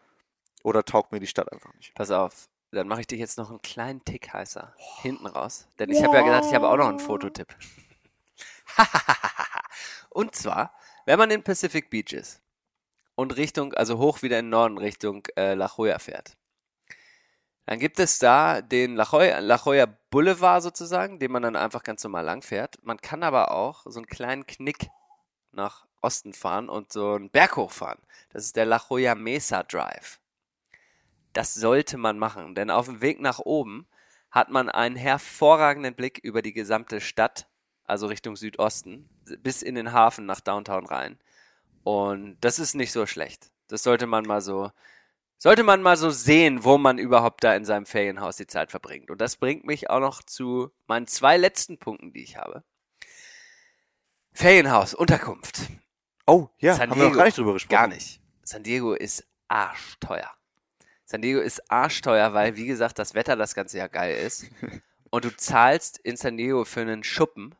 oder 0.62 0.84
taugt 0.84 1.12
mir 1.12 1.20
die 1.20 1.26
Stadt 1.26 1.52
einfach 1.52 1.72
nicht? 1.74 1.94
Pass 1.94 2.10
auf, 2.10 2.48
dann 2.72 2.88
mache 2.88 3.00
ich 3.00 3.06
dich 3.06 3.20
jetzt 3.20 3.38
noch 3.38 3.50
einen 3.50 3.62
kleinen 3.62 4.04
Tick 4.04 4.32
heißer 4.32 4.74
hinten 5.02 5.26
raus. 5.26 5.66
Denn 5.78 5.90
ich 5.90 6.02
habe 6.02 6.16
ja 6.16 6.22
gesagt, 6.22 6.46
ich 6.46 6.54
habe 6.54 6.68
auch 6.68 6.76
noch 6.76 6.88
einen 6.88 7.00
Fototipp. 7.00 7.54
und 10.10 10.34
zwar, 10.34 10.74
wenn 11.04 11.18
man 11.18 11.30
in 11.30 11.42
Pacific 11.42 11.90
Beach 11.90 12.12
ist 12.12 12.40
und 13.14 13.36
Richtung, 13.36 13.74
also 13.74 13.98
hoch 13.98 14.22
wieder 14.22 14.38
in 14.38 14.46
den 14.46 14.50
Norden 14.50 14.78
Richtung 14.78 15.26
äh, 15.36 15.54
La 15.54 15.70
Jolla 15.76 15.98
fährt, 15.98 16.36
dann 17.70 17.78
gibt 17.78 18.00
es 18.00 18.18
da 18.18 18.62
den 18.62 18.96
La 18.96 19.04
Jolla, 19.04 19.38
La 19.38 19.54
Jolla 19.54 19.86
Boulevard 20.10 20.60
sozusagen, 20.60 21.20
den 21.20 21.30
man 21.30 21.44
dann 21.44 21.54
einfach 21.54 21.84
ganz 21.84 22.02
normal 22.02 22.24
lang 22.24 22.42
fährt. 22.42 22.84
Man 22.84 23.00
kann 23.00 23.22
aber 23.22 23.52
auch 23.52 23.82
so 23.84 24.00
einen 24.00 24.08
kleinen 24.08 24.44
Knick 24.44 24.88
nach 25.52 25.86
Osten 26.00 26.32
fahren 26.32 26.68
und 26.68 26.92
so 26.92 27.12
einen 27.12 27.30
Berg 27.30 27.54
hochfahren. 27.54 28.00
Das 28.30 28.44
ist 28.44 28.56
der 28.56 28.66
La 28.66 28.82
Jolla 28.90 29.14
Mesa 29.14 29.62
Drive. 29.62 30.18
Das 31.32 31.54
sollte 31.54 31.96
man 31.96 32.18
machen, 32.18 32.56
denn 32.56 32.72
auf 32.72 32.86
dem 32.86 33.02
Weg 33.02 33.20
nach 33.20 33.38
oben 33.38 33.86
hat 34.32 34.50
man 34.50 34.68
einen 34.68 34.96
hervorragenden 34.96 35.94
Blick 35.94 36.18
über 36.18 36.42
die 36.42 36.52
gesamte 36.52 37.00
Stadt, 37.00 37.46
also 37.84 38.08
Richtung 38.08 38.34
Südosten, 38.34 39.08
bis 39.44 39.62
in 39.62 39.76
den 39.76 39.92
Hafen 39.92 40.26
nach 40.26 40.40
Downtown 40.40 40.86
rein. 40.86 41.20
Und 41.84 42.36
das 42.40 42.58
ist 42.58 42.74
nicht 42.74 42.90
so 42.90 43.06
schlecht. 43.06 43.52
Das 43.68 43.84
sollte 43.84 44.08
man 44.08 44.24
mal 44.24 44.40
so, 44.40 44.72
sollte 45.40 45.62
man 45.62 45.80
mal 45.80 45.96
so 45.96 46.10
sehen, 46.10 46.64
wo 46.64 46.76
man 46.76 46.98
überhaupt 46.98 47.42
da 47.42 47.56
in 47.56 47.64
seinem 47.64 47.86
Ferienhaus 47.86 48.36
die 48.36 48.46
Zeit 48.46 48.70
verbringt. 48.70 49.10
Und 49.10 49.22
das 49.22 49.36
bringt 49.36 49.64
mich 49.64 49.88
auch 49.88 49.98
noch 49.98 50.22
zu 50.22 50.70
meinen 50.86 51.06
zwei 51.06 51.38
letzten 51.38 51.78
Punkten, 51.78 52.12
die 52.12 52.22
ich 52.22 52.36
habe. 52.36 52.62
Ferienhaus, 54.32 54.92
Unterkunft. 54.94 55.62
Oh, 56.26 56.48
ja, 56.58 56.74
San 56.74 56.90
haben 56.90 56.98
wir 56.98 57.04
noch 57.04 57.10
Diego. 57.10 57.18
gar 57.18 57.24
nicht 57.24 57.38
drüber 57.38 57.52
gesprochen. 57.54 57.74
Gar 57.74 57.88
nicht. 57.88 58.20
San 58.44 58.62
Diego 58.62 58.92
ist 58.92 59.26
arschteuer. 59.48 60.30
San 61.06 61.22
Diego 61.22 61.40
ist 61.40 61.70
arschteuer, 61.70 62.34
weil, 62.34 62.56
wie 62.56 62.66
gesagt, 62.66 62.98
das 62.98 63.14
Wetter 63.14 63.34
das 63.34 63.54
ganze 63.54 63.78
Jahr 63.78 63.88
geil 63.88 64.16
ist. 64.16 64.44
Und 65.10 65.24
du 65.24 65.34
zahlst 65.34 65.98
in 65.98 66.18
San 66.18 66.36
Diego 66.36 66.66
für 66.66 66.82
einen 66.82 67.02
Schuppen 67.02 67.54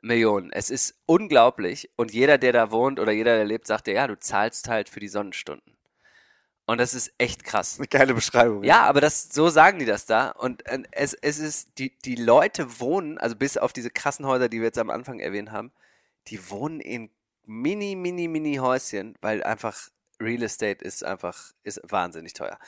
Millionen. 0.00 0.50
Es 0.50 0.70
ist 0.70 0.98
unglaublich. 1.04 1.90
Und 1.94 2.12
jeder, 2.12 2.38
der 2.38 2.52
da 2.52 2.70
wohnt 2.70 2.98
oder 2.98 3.12
jeder, 3.12 3.36
der 3.36 3.44
lebt, 3.44 3.66
sagt 3.66 3.86
dir, 3.86 3.94
ja, 3.94 4.06
du 4.08 4.18
zahlst 4.18 4.68
halt 4.68 4.88
für 4.88 4.98
die 4.98 5.08
Sonnenstunden. 5.08 5.76
Und 6.66 6.78
das 6.78 6.94
ist 6.94 7.12
echt 7.18 7.44
krass. 7.44 7.78
Eine 7.78 7.88
geile 7.88 8.14
Beschreibung. 8.14 8.62
Ja, 8.62 8.84
aber 8.84 9.00
das, 9.00 9.28
so 9.30 9.48
sagen 9.48 9.78
die 9.78 9.84
das 9.84 10.06
da. 10.06 10.30
Und 10.30 10.62
es, 10.92 11.14
es 11.14 11.38
ist, 11.38 11.70
die, 11.78 11.98
die 11.98 12.14
Leute 12.14 12.80
wohnen, 12.80 13.18
also 13.18 13.34
bis 13.34 13.56
auf 13.56 13.72
diese 13.72 13.90
krassen 13.90 14.26
Häuser, 14.26 14.48
die 14.48 14.58
wir 14.58 14.66
jetzt 14.66 14.78
am 14.78 14.90
Anfang 14.90 15.18
erwähnt 15.18 15.50
haben, 15.50 15.72
die 16.28 16.50
wohnen 16.50 16.80
in 16.80 17.10
mini, 17.44 17.96
mini, 17.96 18.28
mini 18.28 18.56
Häuschen, 18.56 19.16
weil 19.20 19.42
einfach 19.42 19.88
Real 20.20 20.42
Estate 20.42 20.84
ist 20.84 21.04
einfach, 21.04 21.52
ist 21.64 21.80
wahnsinnig 21.82 22.32
teuer. 22.32 22.58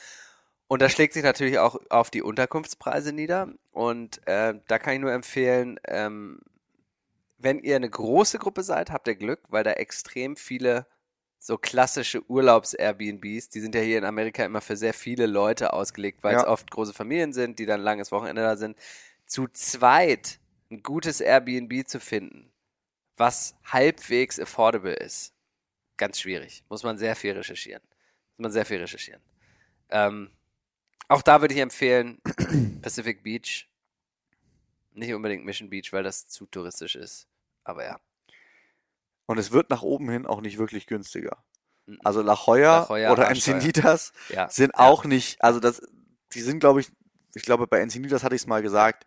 Und 0.67 0.81
das 0.81 0.91
schlägt 0.91 1.13
sich 1.13 1.23
natürlich 1.23 1.59
auch 1.59 1.77
auf 1.89 2.09
die 2.09 2.21
Unterkunftspreise 2.21 3.13
nieder. 3.13 3.49
Und 3.71 4.25
äh, 4.27 4.55
da 4.67 4.79
kann 4.79 4.95
ich 4.95 4.99
nur 4.99 5.13
empfehlen, 5.13 5.79
ähm, 5.87 6.41
wenn 7.37 7.59
ihr 7.59 7.75
eine 7.75 7.89
große 7.89 8.39
Gruppe 8.39 8.63
seid, 8.63 8.91
habt 8.91 9.07
ihr 9.07 9.15
Glück, 9.15 9.39
weil 9.49 9.63
da 9.63 9.71
extrem 9.73 10.35
viele 10.35 10.87
so 11.45 11.59
klassische 11.59 12.27
Urlaubs-Airbnbs, 12.27 13.49
die 13.49 13.59
sind 13.59 13.75
ja 13.75 13.81
hier 13.81 13.99
in 13.99 14.05
Amerika 14.05 14.43
immer 14.43 14.61
für 14.61 14.75
sehr 14.75 14.95
viele 14.95 15.27
Leute 15.27 15.73
ausgelegt, 15.73 16.23
weil 16.23 16.33
ja. 16.33 16.39
es 16.39 16.47
oft 16.47 16.71
große 16.71 16.91
Familien 16.91 17.33
sind, 17.33 17.59
die 17.59 17.67
dann 17.67 17.81
ein 17.81 17.83
langes 17.83 18.11
Wochenende 18.11 18.41
da 18.41 18.57
sind. 18.57 18.75
Zu 19.27 19.47
zweit 19.49 20.39
ein 20.71 20.81
gutes 20.81 21.21
Airbnb 21.21 21.87
zu 21.87 21.99
finden, 21.99 22.51
was 23.15 23.55
halbwegs 23.63 24.39
affordable 24.39 24.95
ist, 24.95 25.35
ganz 25.97 26.19
schwierig. 26.19 26.63
Muss 26.67 26.81
man 26.81 26.97
sehr 26.97 27.15
viel 27.15 27.33
recherchieren. 27.33 27.83
Muss 28.37 28.45
man 28.45 28.51
sehr 28.51 28.65
viel 28.65 28.79
recherchieren. 28.79 29.21
Ähm, 29.89 30.31
auch 31.09 31.21
da 31.21 31.41
würde 31.41 31.53
ich 31.53 31.59
empfehlen, 31.59 32.19
Pacific 32.81 33.21
Beach. 33.21 33.69
Nicht 34.93 35.13
unbedingt 35.13 35.45
Mission 35.45 35.69
Beach, 35.69 35.93
weil 35.93 36.01
das 36.01 36.27
zu 36.27 36.47
touristisch 36.47 36.95
ist. 36.95 37.27
Aber 37.63 37.85
ja. 37.85 37.99
Und 39.25 39.37
es 39.37 39.51
wird 39.51 39.69
nach 39.69 39.81
oben 39.81 40.09
hin 40.09 40.25
auch 40.25 40.41
nicht 40.41 40.57
wirklich 40.57 40.87
günstiger. 40.87 41.43
Mhm. 41.85 41.99
Also 42.03 42.21
La 42.21 42.33
Jolla, 42.35 42.79
La 42.79 42.87
Jolla 42.87 43.11
oder 43.11 43.29
Encinitas 43.29 44.13
ja. 44.29 44.49
sind 44.49 44.73
ja. 44.75 44.85
auch 44.85 45.05
nicht, 45.05 45.41
also 45.43 45.59
das, 45.59 45.81
die 46.33 46.41
sind 46.41 46.59
glaube 46.59 46.81
ich, 46.81 46.91
ich 47.33 47.43
glaube 47.43 47.67
bei 47.67 47.79
Encinitas 47.79 48.23
hatte 48.23 48.35
ich 48.35 48.41
es 48.41 48.47
mal 48.47 48.61
gesagt, 48.61 49.05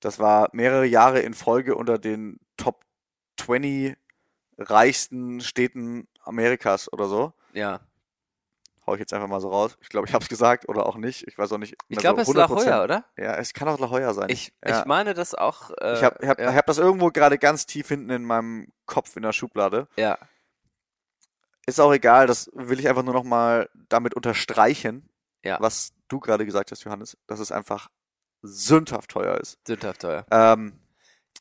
das 0.00 0.18
war 0.18 0.48
mehrere 0.52 0.86
Jahre 0.86 1.20
in 1.20 1.34
Folge 1.34 1.76
unter 1.76 1.98
den 1.98 2.40
Top 2.56 2.84
20 3.36 3.96
reichsten 4.58 5.40
Städten 5.40 6.08
Amerikas 6.22 6.92
oder 6.92 7.06
so. 7.06 7.32
Ja. 7.52 7.80
Hau 8.86 8.94
ich 8.94 9.00
jetzt 9.00 9.12
einfach 9.12 9.28
mal 9.28 9.40
so 9.40 9.48
raus. 9.48 9.78
Ich 9.80 9.88
glaube, 9.88 10.08
ich 10.08 10.14
habe 10.14 10.22
es 10.24 10.28
gesagt 10.28 10.68
oder 10.68 10.86
auch 10.86 10.96
nicht. 10.96 11.26
Ich 11.28 11.38
weiß 11.38 11.52
auch 11.52 11.58
nicht. 11.58 11.76
Ich 11.88 11.98
glaube, 11.98 12.24
so 12.24 12.32
es 12.32 12.48
ist 12.48 12.50
La 12.50 12.62
Jolla, 12.62 12.84
oder? 12.84 13.04
Ja, 13.16 13.36
es 13.36 13.52
kann 13.52 13.68
auch 13.68 13.78
La 13.78 13.86
Jolla 13.86 14.12
sein. 14.12 14.28
Ich, 14.28 14.52
ja. 14.66 14.80
ich 14.80 14.86
meine 14.86 15.14
das 15.14 15.34
auch. 15.34 15.70
Äh, 15.80 15.94
ich 15.94 16.02
habe 16.02 16.26
hab, 16.26 16.40
ja. 16.40 16.52
hab 16.52 16.66
das 16.66 16.78
irgendwo 16.78 17.10
gerade 17.10 17.38
ganz 17.38 17.66
tief 17.66 17.88
hinten 17.88 18.10
in 18.10 18.24
meinem 18.24 18.72
Kopf 18.86 19.16
in 19.16 19.22
der 19.22 19.32
Schublade. 19.32 19.86
Ja. 19.96 20.18
Ist 21.64 21.80
auch 21.80 21.92
egal, 21.92 22.26
das 22.26 22.50
will 22.54 22.80
ich 22.80 22.88
einfach 22.88 23.04
nur 23.04 23.14
noch 23.14 23.22
mal 23.22 23.70
damit 23.88 24.14
unterstreichen, 24.14 25.08
ja. 25.44 25.58
was 25.60 25.92
du 26.08 26.18
gerade 26.18 26.44
gesagt 26.44 26.72
hast, 26.72 26.82
Johannes, 26.82 27.16
dass 27.28 27.38
es 27.38 27.52
einfach 27.52 27.88
sündhaft 28.42 29.12
teuer 29.12 29.38
ist. 29.38 29.58
Sündhaft 29.64 30.00
teuer. 30.00 30.26
Ähm, 30.32 30.81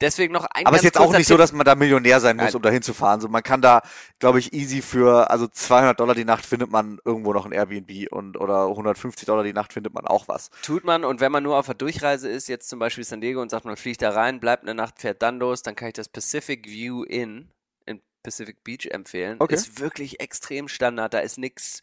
Deswegen 0.01 0.33
noch 0.33 0.45
ein 0.45 0.65
Aber 0.65 0.75
es 0.75 0.81
ist 0.81 0.85
jetzt 0.85 0.99
auch 0.99 1.11
nicht 1.11 1.27
Tipp. 1.27 1.27
so, 1.27 1.37
dass 1.37 1.53
man 1.53 1.63
da 1.63 1.75
Millionär 1.75 2.19
sein 2.19 2.35
muss, 2.35 2.47
Nein. 2.47 2.55
um 2.55 2.61
da 2.61 2.69
hinzufahren. 2.69 3.21
So, 3.21 3.27
man 3.27 3.43
kann 3.43 3.61
da, 3.61 3.81
glaube 4.19 4.39
ich, 4.39 4.51
easy 4.53 4.81
für, 4.81 5.29
also 5.29 5.47
200 5.47 5.99
Dollar 5.99 6.15
die 6.15 6.25
Nacht 6.25 6.45
findet 6.45 6.71
man 6.71 6.99
irgendwo 7.05 7.33
noch 7.33 7.45
ein 7.45 7.51
Airbnb 7.51 8.11
und, 8.11 8.37
oder 8.37 8.65
150 8.67 9.25
Dollar 9.25 9.43
die 9.43 9.53
Nacht 9.53 9.73
findet 9.73 9.93
man 9.93 10.05
auch 10.05 10.27
was. 10.27 10.49
Tut 10.63 10.83
man 10.83 11.05
und 11.05 11.21
wenn 11.21 11.31
man 11.31 11.43
nur 11.43 11.57
auf 11.57 11.67
der 11.67 11.75
Durchreise 11.75 12.27
ist, 12.29 12.47
jetzt 12.47 12.67
zum 12.67 12.79
Beispiel 12.79 13.03
San 13.03 13.21
Diego 13.21 13.41
und 13.41 13.49
sagt, 13.49 13.65
man 13.65 13.77
fliegt 13.77 14.01
da 14.01 14.09
rein, 14.09 14.39
bleibt 14.39 14.63
eine 14.63 14.73
Nacht, 14.73 14.99
fährt 14.99 15.21
dann 15.21 15.39
los, 15.39 15.61
dann 15.61 15.75
kann 15.75 15.87
ich 15.87 15.93
das 15.93 16.09
Pacific 16.09 16.67
View 16.67 17.03
Inn 17.03 17.49
in 17.85 18.01
Pacific 18.23 18.63
Beach 18.63 18.87
empfehlen. 18.91 19.37
Okay. 19.39 19.53
Ist 19.53 19.79
wirklich 19.79 20.19
extrem 20.19 20.67
Standard, 20.67 21.13
da 21.13 21.19
ist 21.19 21.37
nix 21.37 21.81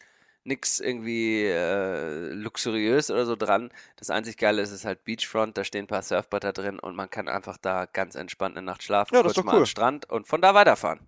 nichts 0.49 0.81
irgendwie 0.81 1.45
äh, 1.45 2.31
luxuriös 2.33 3.11
oder 3.11 3.27
so 3.27 3.37
dran. 3.37 3.71
Das 3.97 4.11
einzig 4.11 4.37
Geile 4.37 4.63
ist, 4.63 4.71
es 4.71 4.81
ist 4.81 4.85
halt 4.85 5.05
Beachfront, 5.05 5.57
da 5.57 5.65
stehen 5.65 5.85
ein 5.85 5.89
paar 5.89 6.03
Surfbretter 6.03 6.53
drin 6.53 6.79
und 6.81 6.97
man 6.97 7.09
kann 7.11 7.29
einfach 7.29 7.57
da 7.59 7.87
ganz 7.87 8.17
entspannt 8.17 8.57
eine 8.57 8.67
Nacht 8.67 8.83
schlafen, 8.83 9.15
ja, 9.15 9.23
kurz 9.23 9.37
mal 9.37 9.53
cool. 9.53 9.61
am 9.61 9.67
Strand 9.67 10.11
und 10.11 10.27
von 10.27 10.41
da 10.41 10.55
weiterfahren. 10.55 11.01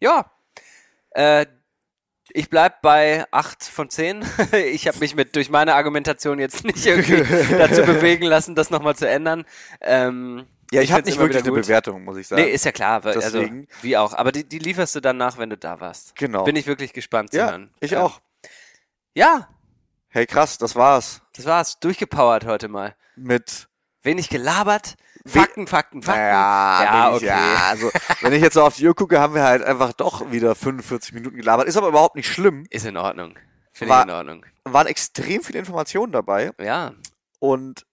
Ja. 0.00 0.30
Äh, 1.10 1.46
ich 2.30 2.48
bleib 2.48 2.80
bei 2.82 3.26
8 3.30 3.64
von 3.64 3.90
10. 3.90 4.24
ich 4.72 4.88
habe 4.88 4.98
mich 5.00 5.14
mit 5.14 5.36
durch 5.36 5.50
meine 5.50 5.74
Argumentation 5.74 6.38
jetzt 6.38 6.64
nicht 6.64 6.86
irgendwie 6.86 7.24
dazu 7.58 7.82
bewegen 7.82 8.24
lassen, 8.24 8.54
das 8.54 8.70
nochmal 8.70 8.96
zu 8.96 9.08
ändern. 9.08 9.44
Ähm, 9.80 10.46
ja, 10.72 10.80
ich, 10.80 10.88
ich 10.88 10.92
habe 10.92 11.04
nicht 11.04 11.18
wirklich 11.18 11.42
eine 11.42 11.52
Bewertung, 11.52 12.02
muss 12.04 12.16
ich 12.16 12.26
sagen. 12.26 12.42
Nee, 12.42 12.50
ist 12.50 12.64
ja 12.64 12.72
klar. 12.72 13.04
Weil, 13.04 13.22
also, 13.22 13.44
wie 13.82 13.96
auch. 13.98 14.14
Aber 14.14 14.32
die, 14.32 14.44
die 14.44 14.58
lieferst 14.58 14.94
du 14.94 15.00
dann 15.00 15.18
nach, 15.18 15.36
wenn 15.36 15.50
du 15.50 15.58
da 15.58 15.80
warst. 15.80 16.16
Genau. 16.16 16.44
Bin 16.44 16.56
ich 16.56 16.66
wirklich 16.66 16.94
gespannt 16.94 17.32
zu 17.32 17.38
ja, 17.38 17.50
hören. 17.50 17.70
Ich 17.80 17.90
ja. 17.90 18.02
auch. 18.02 18.22
Ja. 19.14 19.48
Hey, 20.08 20.26
krass, 20.26 20.58
das 20.58 20.74
war's. 20.74 21.20
Das 21.34 21.44
war's. 21.44 21.78
Durchgepowert 21.80 22.46
heute 22.46 22.68
mal. 22.68 22.96
Mit 23.16 23.68
wenig 24.02 24.28
gelabert. 24.30 24.96
Fakten, 25.26 25.66
Fakten, 25.66 26.02
Fakten. 26.02 26.20
Ja, 26.20 26.82
ja, 26.82 27.14
okay. 27.14 27.26
ja, 27.26 27.68
also 27.68 27.90
wenn 28.22 28.32
ich 28.32 28.42
jetzt 28.42 28.54
so 28.54 28.62
auf 28.62 28.74
die 28.74 28.88
Uhr 28.88 28.94
gucke, 28.94 29.20
haben 29.20 29.34
wir 29.34 29.44
halt 29.44 29.62
einfach 29.62 29.92
doch 29.92 30.32
wieder 30.32 30.54
45 30.54 31.12
Minuten 31.12 31.36
gelabert. 31.36 31.68
Ist 31.68 31.76
aber 31.76 31.88
überhaupt 31.88 32.16
nicht 32.16 32.26
schlimm. 32.28 32.64
Ist 32.70 32.86
in 32.86 32.96
Ordnung. 32.96 33.38
Finde 33.72 33.94
ich 33.94 34.02
in 34.02 34.10
Ordnung. 34.10 34.46
Waren 34.64 34.86
extrem 34.86 35.42
viele 35.42 35.58
Informationen 35.58 36.12
dabei. 36.12 36.52
Ja. 36.58 36.94
Und 37.38 37.86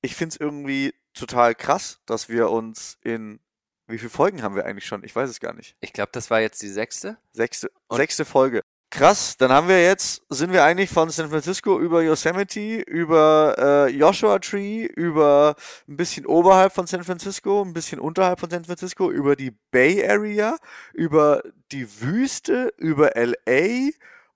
ich 0.00 0.16
finde 0.16 0.34
es 0.34 0.40
irgendwie 0.40 0.94
total 1.12 1.54
krass, 1.54 2.00
dass 2.06 2.28
wir 2.28 2.50
uns 2.50 2.98
in 3.02 3.40
wie 3.88 3.98
viele 3.98 4.10
Folgen 4.10 4.42
haben 4.42 4.54
wir 4.54 4.64
eigentlich 4.64 4.86
schon? 4.86 5.02
Ich 5.02 5.16
weiß 5.16 5.28
es 5.28 5.40
gar 5.40 5.52
nicht. 5.52 5.76
Ich 5.80 5.92
glaube, 5.92 6.10
das 6.12 6.30
war 6.30 6.40
jetzt 6.40 6.62
die 6.62 6.68
sechste. 6.68 7.18
Sechste, 7.32 7.72
Und 7.88 7.96
sechste 7.96 8.24
Folge. 8.24 8.62
Krass, 8.90 9.36
dann 9.36 9.52
haben 9.52 9.68
wir 9.68 9.80
jetzt, 9.80 10.20
sind 10.30 10.52
wir 10.52 10.64
eigentlich 10.64 10.90
von 10.90 11.10
San 11.10 11.30
Francisco 11.30 11.78
über 11.78 12.02
Yosemite, 12.02 12.80
über 12.80 13.54
äh, 13.56 13.88
Joshua 13.88 14.40
Tree, 14.40 14.84
über 14.84 15.54
ein 15.86 15.96
bisschen 15.96 16.26
oberhalb 16.26 16.72
von 16.72 16.88
San 16.88 17.04
Francisco, 17.04 17.62
ein 17.62 17.72
bisschen 17.72 18.00
unterhalb 18.00 18.40
von 18.40 18.50
San 18.50 18.64
Francisco, 18.64 19.08
über 19.08 19.36
die 19.36 19.52
Bay 19.70 20.04
Area, 20.04 20.56
über 20.92 21.44
die 21.70 22.00
Wüste, 22.00 22.74
über 22.78 23.12
LA 23.14 23.90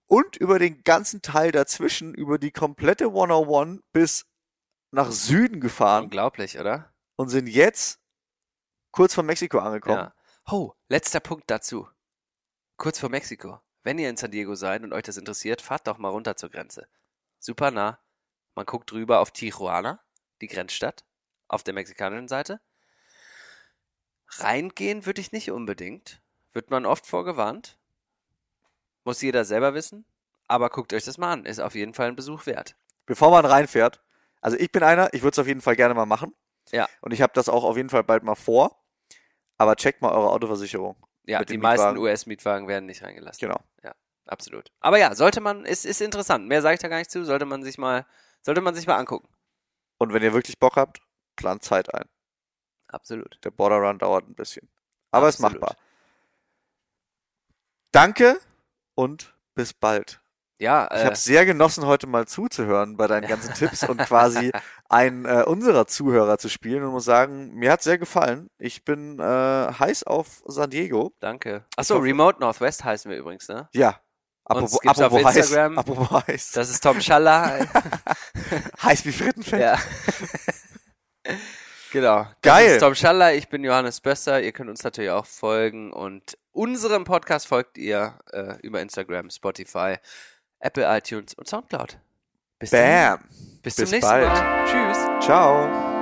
und 0.07 0.37
über 0.37 0.61
den 0.61 0.85
ganzen 0.85 1.21
Teil 1.21 1.51
dazwischen, 1.51 2.15
über 2.15 2.39
die 2.39 2.53
komplette 2.53 3.07
101 3.07 3.83
bis 3.93 4.25
nach 4.93 5.11
Süden 5.11 5.61
gefahren. 5.61 6.05
Unglaublich, 6.05 6.61
oder? 6.61 6.95
Und 7.17 7.29
sind 7.29 7.49
jetzt 7.49 7.99
kurz 8.93 9.15
vor 9.15 9.25
Mexiko 9.25 9.59
angekommen. 9.59 9.97
Ja. 9.97 10.15
Oh, 10.47 10.75
letzter 10.89 11.19
Punkt 11.19 11.51
dazu. 11.51 11.89
Kurz 12.77 13.01
vor 13.01 13.09
Mexiko. 13.09 13.64
Wenn 13.85 13.99
ihr 13.99 14.09
in 14.09 14.17
San 14.17 14.31
Diego 14.31 14.55
seid 14.55 14.83
und 14.83 14.95
euch 14.95 15.03
das 15.03 15.19
interessiert, 15.19 15.61
fahrt 15.61 15.87
doch 15.87 15.99
mal 15.99 16.09
runter 16.09 16.37
zur 16.37 16.51
Grenze. 16.51 16.89
Super 17.39 17.71
nah. 17.71 17.99
Man 18.55 18.65
guckt 18.65 18.91
drüber 18.91 19.21
auf 19.21 19.31
Tijuana, 19.31 20.01
die 20.41 20.47
Grenzstadt, 20.47 21.05
auf 21.49 21.63
der 21.63 21.75
mexikanischen 21.75 22.29
Seite. 22.29 22.61
Reingehen 24.39 25.05
würde 25.05 25.21
ich 25.21 25.33
nicht 25.33 25.51
unbedingt. 25.51 26.23
Wird 26.53 26.71
man 26.71 26.87
oft 26.87 27.07
vorgewarnt. 27.07 27.79
Muss 29.05 29.21
jeder 29.21 29.45
selber 29.45 29.75
wissen. 29.75 30.07
Aber 30.49 30.71
guckt 30.71 30.95
euch 30.95 31.05
das 31.05 31.19
mal 31.19 31.33
an. 31.33 31.45
Ist 31.45 31.61
auf 31.61 31.75
jeden 31.75 31.95
Fall 31.95 32.09
ein 32.09 32.17
Besuch 32.17 32.47
wert. 32.47 32.77
Bevor 33.05 33.31
man 33.31 33.45
reinfährt, 33.45 34.03
also 34.41 34.57
ich 34.57 34.73
bin 34.73 34.83
einer, 34.83 35.13
ich 35.13 35.23
würde 35.23 35.35
es 35.35 35.39
auf 35.39 35.47
jeden 35.47 35.61
Fall 35.61 35.77
gerne 35.77 35.95
mal 35.95 36.07
machen. 36.07 36.35
Ja. 36.71 36.89
Und 37.03 37.13
ich 37.13 37.21
habe 37.21 37.33
das 37.35 37.51
auch 37.51 37.65
auf 37.65 37.77
jeden 37.77 37.91
Fall 37.91 38.05
bald 38.05 38.23
mal 38.23 38.35
vor. 38.35 38.83
Aber 39.59 39.77
checkt 39.77 40.01
mal 40.01 40.13
eure 40.13 40.31
Autoversicherung. 40.31 40.97
Ja, 41.27 41.45
die 41.45 41.59
meisten 41.59 41.99
US-Mietwagen 41.99 42.67
werden 42.67 42.87
nicht 42.87 43.03
reingelassen. 43.03 43.41
Genau. 43.41 43.61
Absolut. 44.27 44.73
Aber 44.81 44.99
ja, 44.99 45.15
sollte 45.15 45.41
man, 45.41 45.65
ist, 45.65 45.85
ist 45.85 46.01
interessant. 46.01 46.47
Mehr 46.47 46.63
sage 46.63 46.75
ich 46.75 46.81
da 46.81 46.89
gar 46.89 46.99
nicht 46.99 47.11
zu, 47.11 47.25
sollte 47.25 47.45
man 47.45 47.63
sich 47.63 47.79
mal, 47.79 48.07
sollte 48.43 48.61
man 48.61 48.75
sich 48.75 48.87
mal 48.87 48.97
angucken. 48.97 49.29
Und 49.99 50.13
wenn 50.13 50.23
ihr 50.23 50.33
wirklich 50.33 50.59
Bock 50.59 50.77
habt, 50.77 51.01
plant 51.37 51.63
Zeit 51.63 51.95
ein. 51.95 52.09
Absolut. 52.89 53.39
Der 53.45 53.51
Border 53.51 53.77
Run 53.77 53.99
dauert 53.99 54.29
ein 54.29 54.35
bisschen. 54.35 54.69
Aber 55.11 55.29
es 55.29 55.37
ist 55.37 55.41
machbar. 55.41 55.77
Danke 57.93 58.41
und 58.95 59.35
bis 59.55 59.73
bald. 59.73 60.21
Ja, 60.59 60.87
äh, 60.87 61.01
ich 61.01 61.05
habe 61.05 61.17
sehr 61.17 61.45
genossen, 61.47 61.85
heute 61.87 62.07
mal 62.07 62.27
zuzuhören 62.27 62.97
bei 62.97 63.07
deinen 63.07 63.27
ganzen 63.29 63.55
Tipps 63.55 63.89
und 63.89 63.99
quasi 63.99 64.53
einen 64.89 65.25
äh, 65.25 65.43
unserer 65.47 65.87
Zuhörer 65.87 66.39
zu 66.39 66.49
spielen 66.49 66.85
und 66.85 66.93
muss 66.93 67.05
sagen, 67.05 67.55
mir 67.55 67.73
hat 67.73 67.83
sehr 67.83 67.99
gefallen. 67.99 68.49
Ich 68.59 68.85
bin 68.85 69.19
äh, 69.19 69.23
heiß 69.23 70.05
auf 70.05 70.43
San 70.47 70.71
Diego. 70.71 71.13
Danke. 71.21 71.65
Achso, 71.77 71.99
Remote 71.99 72.41
Northwest 72.41 72.85
heißen 72.85 73.11
wir 73.11 73.19
übrigens, 73.19 73.49
ne? 73.49 73.69
Ja. 73.73 74.01
Apropos, 74.45 74.79
Uns 74.79 74.87
apropos 74.87 75.25
auf 75.25 75.37
Instagram. 75.37 75.73
Heiß, 75.73 75.79
apropos 75.79 76.11
heiß. 76.27 76.53
Das 76.53 76.71
ist 76.71 76.83
Tom 76.83 77.01
Schaller. 77.01 77.67
heiß 78.83 79.07
wie 79.07 79.13
Frittenfett. 79.13 79.61
Ja. 79.61 79.79
genau. 81.93 82.25
Das 82.25 82.35
Geil. 82.43 82.71
ist 82.73 82.81
Tom 82.81 82.95
Schaller, 82.95 83.35
ich 83.35 83.49
bin 83.49 83.65
Johannes 83.65 84.01
Bösser. 84.01 84.43
Ihr 84.43 84.53
könnt 84.53 84.69
uns 84.69 84.85
natürlich 84.85 85.11
auch 85.11 85.27
folgen 85.27 85.93
und 85.93 86.37
unserem 86.53 87.05
Podcast 87.05 87.47
folgt 87.47 87.79
ihr 87.79 88.19
äh, 88.33 88.57
über 88.61 88.83
Instagram, 88.83 89.31
Spotify. 89.31 89.97
Apple 90.61 90.85
iTunes 90.97 91.35
und 91.35 91.49
Soundcloud. 91.49 91.99
Bis 92.59 92.71
Bam. 92.71 93.19
Zum, 93.19 93.29
bis, 93.63 93.77
bis 93.77 93.77
zum 93.77 93.91
nächsten 93.91 94.11
bald. 94.11 94.29
Mal. 94.29 94.65
Tschüss. 94.67 95.27
Ciao. 95.27 95.94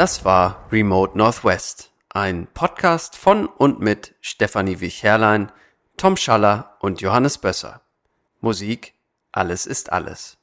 Das 0.00 0.24
war 0.24 0.66
Remote 0.72 1.18
Northwest, 1.18 1.92
ein 2.08 2.46
Podcast 2.54 3.16
von 3.16 3.44
und 3.44 3.80
mit 3.80 4.14
Stefanie 4.22 4.80
Wich-Herrlein, 4.80 5.52
Tom 5.98 6.16
Schaller 6.16 6.78
und 6.80 7.02
Johannes 7.02 7.36
Bösser. 7.36 7.82
Musik 8.40 8.94
Alles 9.30 9.66
ist 9.66 9.92
alles. 9.92 10.39